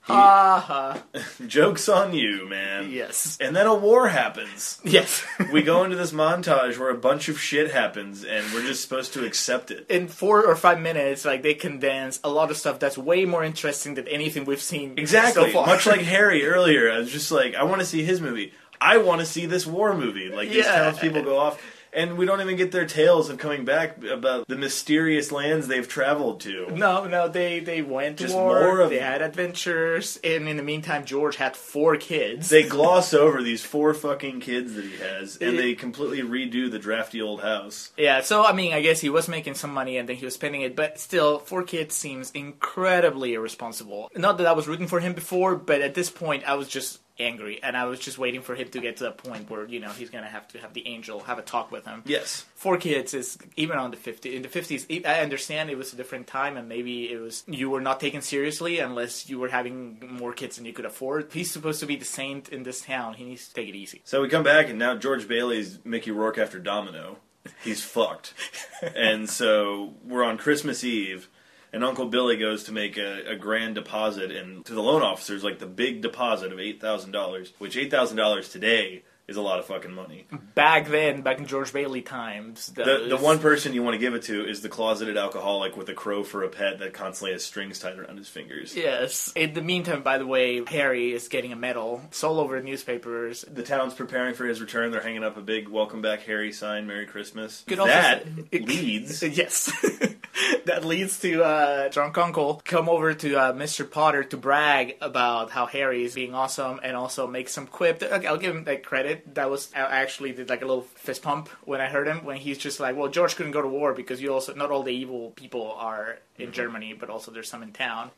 Ha 0.05 0.59
ha. 0.59 1.03
Joke's 1.45 1.87
on 1.87 2.15
you, 2.15 2.49
man. 2.49 2.89
Yes. 2.89 3.37
And 3.39 3.55
then 3.55 3.67
a 3.67 3.75
war 3.75 4.07
happens. 4.07 4.79
Yes. 4.83 5.23
We 5.53 5.61
go 5.61 5.83
into 5.83 5.95
this 5.95 6.11
montage 6.11 6.79
where 6.79 6.89
a 6.89 6.97
bunch 6.97 7.29
of 7.29 7.39
shit 7.39 7.69
happens 7.71 8.23
and 8.25 8.43
we're 8.51 8.65
just 8.65 8.81
supposed 8.81 9.13
to 9.13 9.23
accept 9.25 9.69
it. 9.69 9.85
in 9.91 10.07
four 10.07 10.43
or 10.43 10.55
five 10.55 10.81
minutes, 10.81 11.23
like 11.23 11.43
they 11.43 11.53
condense 11.53 12.19
a 12.23 12.29
lot 12.31 12.49
of 12.49 12.57
stuff 12.57 12.79
that's 12.79 12.97
way 12.97 13.25
more 13.25 13.43
interesting 13.43 13.93
than 13.93 14.07
anything 14.07 14.45
we've 14.45 14.59
seen 14.59 14.95
Exactly. 14.97 15.45
so 15.45 15.51
far. 15.51 15.67
Much 15.67 15.85
like 15.85 16.01
Harry 16.15 16.47
earlier, 16.47 16.91
I 16.91 16.97
was 16.97 17.11
just 17.11 17.31
like, 17.31 17.53
I 17.53 17.61
want 17.63 17.81
to 17.81 17.85
see 17.85 18.03
his 18.03 18.19
movie. 18.19 18.53
I 18.81 18.97
want 18.97 19.19
to 19.19 19.25
see 19.27 19.45
this 19.45 19.65
war 19.67 19.95
movie. 19.95 20.29
Like 20.29 20.49
these 20.49 20.65
Yeah. 20.65 20.75
townspeople 20.89 21.21
go 21.23 21.37
off, 21.37 21.61
and 21.93 22.17
we 22.17 22.25
don't 22.25 22.39
even 22.41 22.55
get 22.55 22.71
their 22.71 22.85
tales 22.85 23.29
of 23.29 23.37
coming 23.37 23.63
back 23.65 24.01
about 24.05 24.47
the 24.47 24.55
mysterious 24.55 25.29
lands 25.31 25.67
they've 25.67 25.87
traveled 25.87 26.39
to. 26.41 26.67
no, 26.71 27.05
no, 27.05 27.27
they 27.27 27.59
they 27.59 27.81
went 27.81 28.17
to 28.17 28.23
Just 28.23 28.35
war. 28.35 28.59
more 28.59 28.79
of- 28.79 28.89
they 28.89 28.97
had 28.99 29.21
adventures, 29.21 30.17
and 30.23 30.47
in 30.47 30.57
the 30.57 30.63
meantime, 30.63 31.05
George 31.05 31.35
had 31.35 31.55
four 31.55 31.97
kids. 31.97 32.49
They 32.49 32.63
gloss 32.77 33.13
over 33.13 33.43
these 33.43 33.63
four 33.63 33.93
fucking 33.93 34.39
kids 34.39 34.73
that 34.75 34.85
he 34.85 34.97
has, 34.97 35.37
and 35.37 35.59
they 35.59 35.73
completely 35.75 36.21
redo 36.23 36.71
the 36.71 36.79
drafty 36.79 37.21
old 37.21 37.41
house. 37.41 37.91
Yeah, 37.97 38.21
so 38.21 38.43
I 38.45 38.53
mean, 38.53 38.73
I 38.73 38.81
guess 38.81 39.01
he 39.01 39.09
was 39.09 39.27
making 39.27 39.55
some 39.55 39.71
money 39.73 39.97
and 39.97 40.07
then 40.09 40.15
he 40.15 40.25
was 40.25 40.33
spending 40.33 40.61
it, 40.61 40.75
but 40.75 40.97
still, 40.99 41.39
four 41.39 41.61
kids 41.63 41.93
seems 41.93 42.31
incredibly 42.31 43.33
irresponsible. 43.33 44.09
Not 44.15 44.37
that 44.37 44.47
I 44.47 44.53
was 44.53 44.67
rooting 44.67 44.87
for 44.87 44.99
him 45.01 45.13
before, 45.13 45.55
but 45.55 45.81
at 45.81 45.93
this 45.93 46.09
point, 46.09 46.47
I 46.47 46.55
was 46.55 46.67
just 46.67 46.99
angry, 47.23 47.61
and 47.61 47.75
I 47.77 47.85
was 47.85 47.99
just 47.99 48.17
waiting 48.17 48.41
for 48.41 48.55
him 48.55 48.69
to 48.69 48.79
get 48.79 48.97
to 48.97 49.05
that 49.05 49.17
point 49.17 49.49
where 49.49 49.65
you 49.65 49.79
know 49.79 49.89
he's 49.89 50.09
gonna 50.09 50.29
have 50.29 50.47
to 50.49 50.59
have 50.59 50.73
the 50.73 50.87
angel 50.87 51.19
have 51.21 51.39
a 51.39 51.41
talk 51.41 51.71
with 51.71 51.85
him. 51.85 52.03
Yes. 52.05 52.45
Four 52.55 52.77
kids 52.77 53.13
is 53.13 53.37
even 53.55 53.77
on 53.77 53.91
the 53.91 53.97
fifty 53.97 54.35
in 54.35 54.41
the 54.41 54.49
fifties. 54.49 54.85
I 54.89 55.19
understand 55.21 55.69
it 55.69 55.77
was 55.77 55.93
a 55.93 55.95
different 55.95 56.27
time, 56.27 56.57
and 56.57 56.67
maybe 56.67 57.11
it 57.11 57.19
was 57.19 57.43
you 57.47 57.69
were 57.69 57.81
not 57.81 57.99
taken 57.99 58.21
seriously 58.21 58.79
unless 58.79 59.29
you 59.29 59.39
were 59.39 59.49
having 59.49 59.99
more 60.01 60.33
kids 60.33 60.57
than 60.57 60.65
you 60.65 60.73
could 60.73 60.85
afford. 60.85 61.31
He's 61.31 61.51
supposed 61.51 61.79
to 61.79 61.85
be 61.85 61.95
the 61.95 62.05
saint 62.05 62.49
in 62.49 62.63
this 62.63 62.81
town. 62.81 63.15
He 63.15 63.23
needs 63.23 63.47
to 63.47 63.53
take 63.53 63.69
it 63.69 63.75
easy. 63.75 64.01
So 64.05 64.21
we 64.21 64.29
come 64.29 64.43
back, 64.43 64.69
and 64.69 64.77
now 64.77 64.95
George 64.95 65.27
Bailey's 65.27 65.79
Mickey 65.83 66.11
Rourke 66.11 66.37
after 66.37 66.59
Domino. 66.59 67.17
He's 67.63 67.83
fucked. 67.83 68.33
and 68.95 69.29
so 69.29 69.95
we're 70.03 70.23
on 70.23 70.37
Christmas 70.37 70.83
Eve, 70.83 71.27
and 71.73 71.83
Uncle 71.83 72.07
Billy 72.07 72.37
goes 72.37 72.63
to 72.65 72.71
make 72.71 72.97
a, 72.97 73.31
a 73.31 73.35
grand 73.35 73.75
deposit, 73.75 74.31
and 74.31 74.65
to 74.65 74.73
the 74.73 74.81
loan 74.83 75.01
officers, 75.01 75.43
like 75.43 75.59
the 75.59 75.67
big 75.67 76.01
deposit 76.01 76.51
of 76.51 76.59
$8,000, 76.59 77.51
which 77.59 77.75
$8,000 77.75 78.51
today 78.51 79.03
is 79.27 79.37
a 79.37 79.41
lot 79.41 79.59
of 79.59 79.65
fucking 79.65 79.93
money. 79.93 80.25
Back 80.55 80.89
then, 80.89 81.21
back 81.21 81.37
in 81.39 81.45
George 81.45 81.71
Bailey 81.71 82.01
times, 82.01 82.67
The, 82.67 83.05
the 83.07 83.15
one 83.17 83.39
person 83.39 83.71
you 83.73 83.81
want 83.81 83.93
to 83.93 83.97
give 83.99 84.13
it 84.13 84.23
to 84.23 84.45
is 84.45 84.61
the 84.61 84.67
closeted 84.67 85.15
alcoholic 85.15 85.77
with 85.77 85.87
a 85.87 85.93
crow 85.93 86.23
for 86.25 86.43
a 86.43 86.49
pet 86.49 86.79
that 86.79 86.93
constantly 86.93 87.31
has 87.31 87.41
strings 87.45 87.79
tied 87.79 87.97
around 87.97 88.17
his 88.17 88.27
fingers. 88.27 88.75
Yes. 88.75 89.31
In 89.35 89.53
the 89.53 89.61
meantime, 89.61 90.01
by 90.03 90.17
the 90.17 90.25
way, 90.27 90.61
Harry 90.67 91.13
is 91.13 91.29
getting 91.29 91.53
a 91.53 91.55
medal. 91.55 92.01
It's 92.05 92.23
all 92.25 92.41
over 92.41 92.59
the 92.59 92.65
newspapers. 92.65 93.45
The 93.49 93.63
town's 93.63 93.93
preparing 93.93 94.33
for 94.33 94.45
his 94.45 94.59
return. 94.59 94.91
They're 94.91 95.01
hanging 95.01 95.23
up 95.23 95.37
a 95.37 95.41
big 95.41 95.69
"Welcome 95.69 96.01
Back, 96.01 96.23
Harry" 96.23 96.51
sign. 96.51 96.85
Merry 96.87 97.05
Christmas. 97.05 97.63
Could 97.67 97.79
also 97.79 97.91
that 97.93 98.25
say- 98.51 98.59
leads 98.59 99.23
Yes. 99.37 99.71
that 100.65 100.85
leads 100.85 101.19
to 101.19 101.43
uh, 101.43 101.89
drunk 101.89 102.17
uncle 102.17 102.61
come 102.65 102.89
over 102.89 103.13
to 103.13 103.35
uh, 103.35 103.53
Mr. 103.53 103.89
Potter 103.89 104.23
to 104.23 104.37
brag 104.37 104.97
about 105.01 105.51
how 105.51 105.65
Harry 105.65 106.03
is 106.03 106.15
being 106.15 106.33
awesome 106.33 106.79
and 106.83 106.95
also 106.95 107.27
make 107.27 107.49
some 107.49 107.67
quip. 107.67 108.01
Okay, 108.01 108.27
I'll 108.27 108.37
give 108.37 108.55
him 108.55 108.63
that 108.65 108.83
credit. 108.83 109.35
That 109.35 109.49
was 109.49 109.71
I 109.75 109.79
actually 109.79 110.31
did 110.31 110.49
like 110.49 110.61
a 110.61 110.65
little 110.65 110.83
fist 110.83 111.21
pump 111.21 111.49
when 111.63 111.81
I 111.81 111.87
heard 111.87 112.07
him 112.07 112.23
when 112.23 112.37
he's 112.37 112.57
just 112.57 112.79
like, 112.79 112.95
"Well, 112.95 113.09
George 113.09 113.35
couldn't 113.35 113.51
go 113.51 113.61
to 113.61 113.67
war 113.67 113.93
because 113.93 114.21
you 114.21 114.33
also 114.33 114.53
not 114.53 114.71
all 114.71 114.83
the 114.83 114.93
evil 114.93 115.31
people 115.31 115.71
are 115.77 116.19
in 116.37 116.51
Germany, 116.51 116.93
but 116.93 117.09
also 117.09 117.31
there's 117.31 117.49
some 117.49 117.63
in 117.63 117.71
town." 117.71 118.11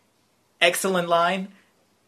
Excellent 0.61 1.09
line. 1.09 1.49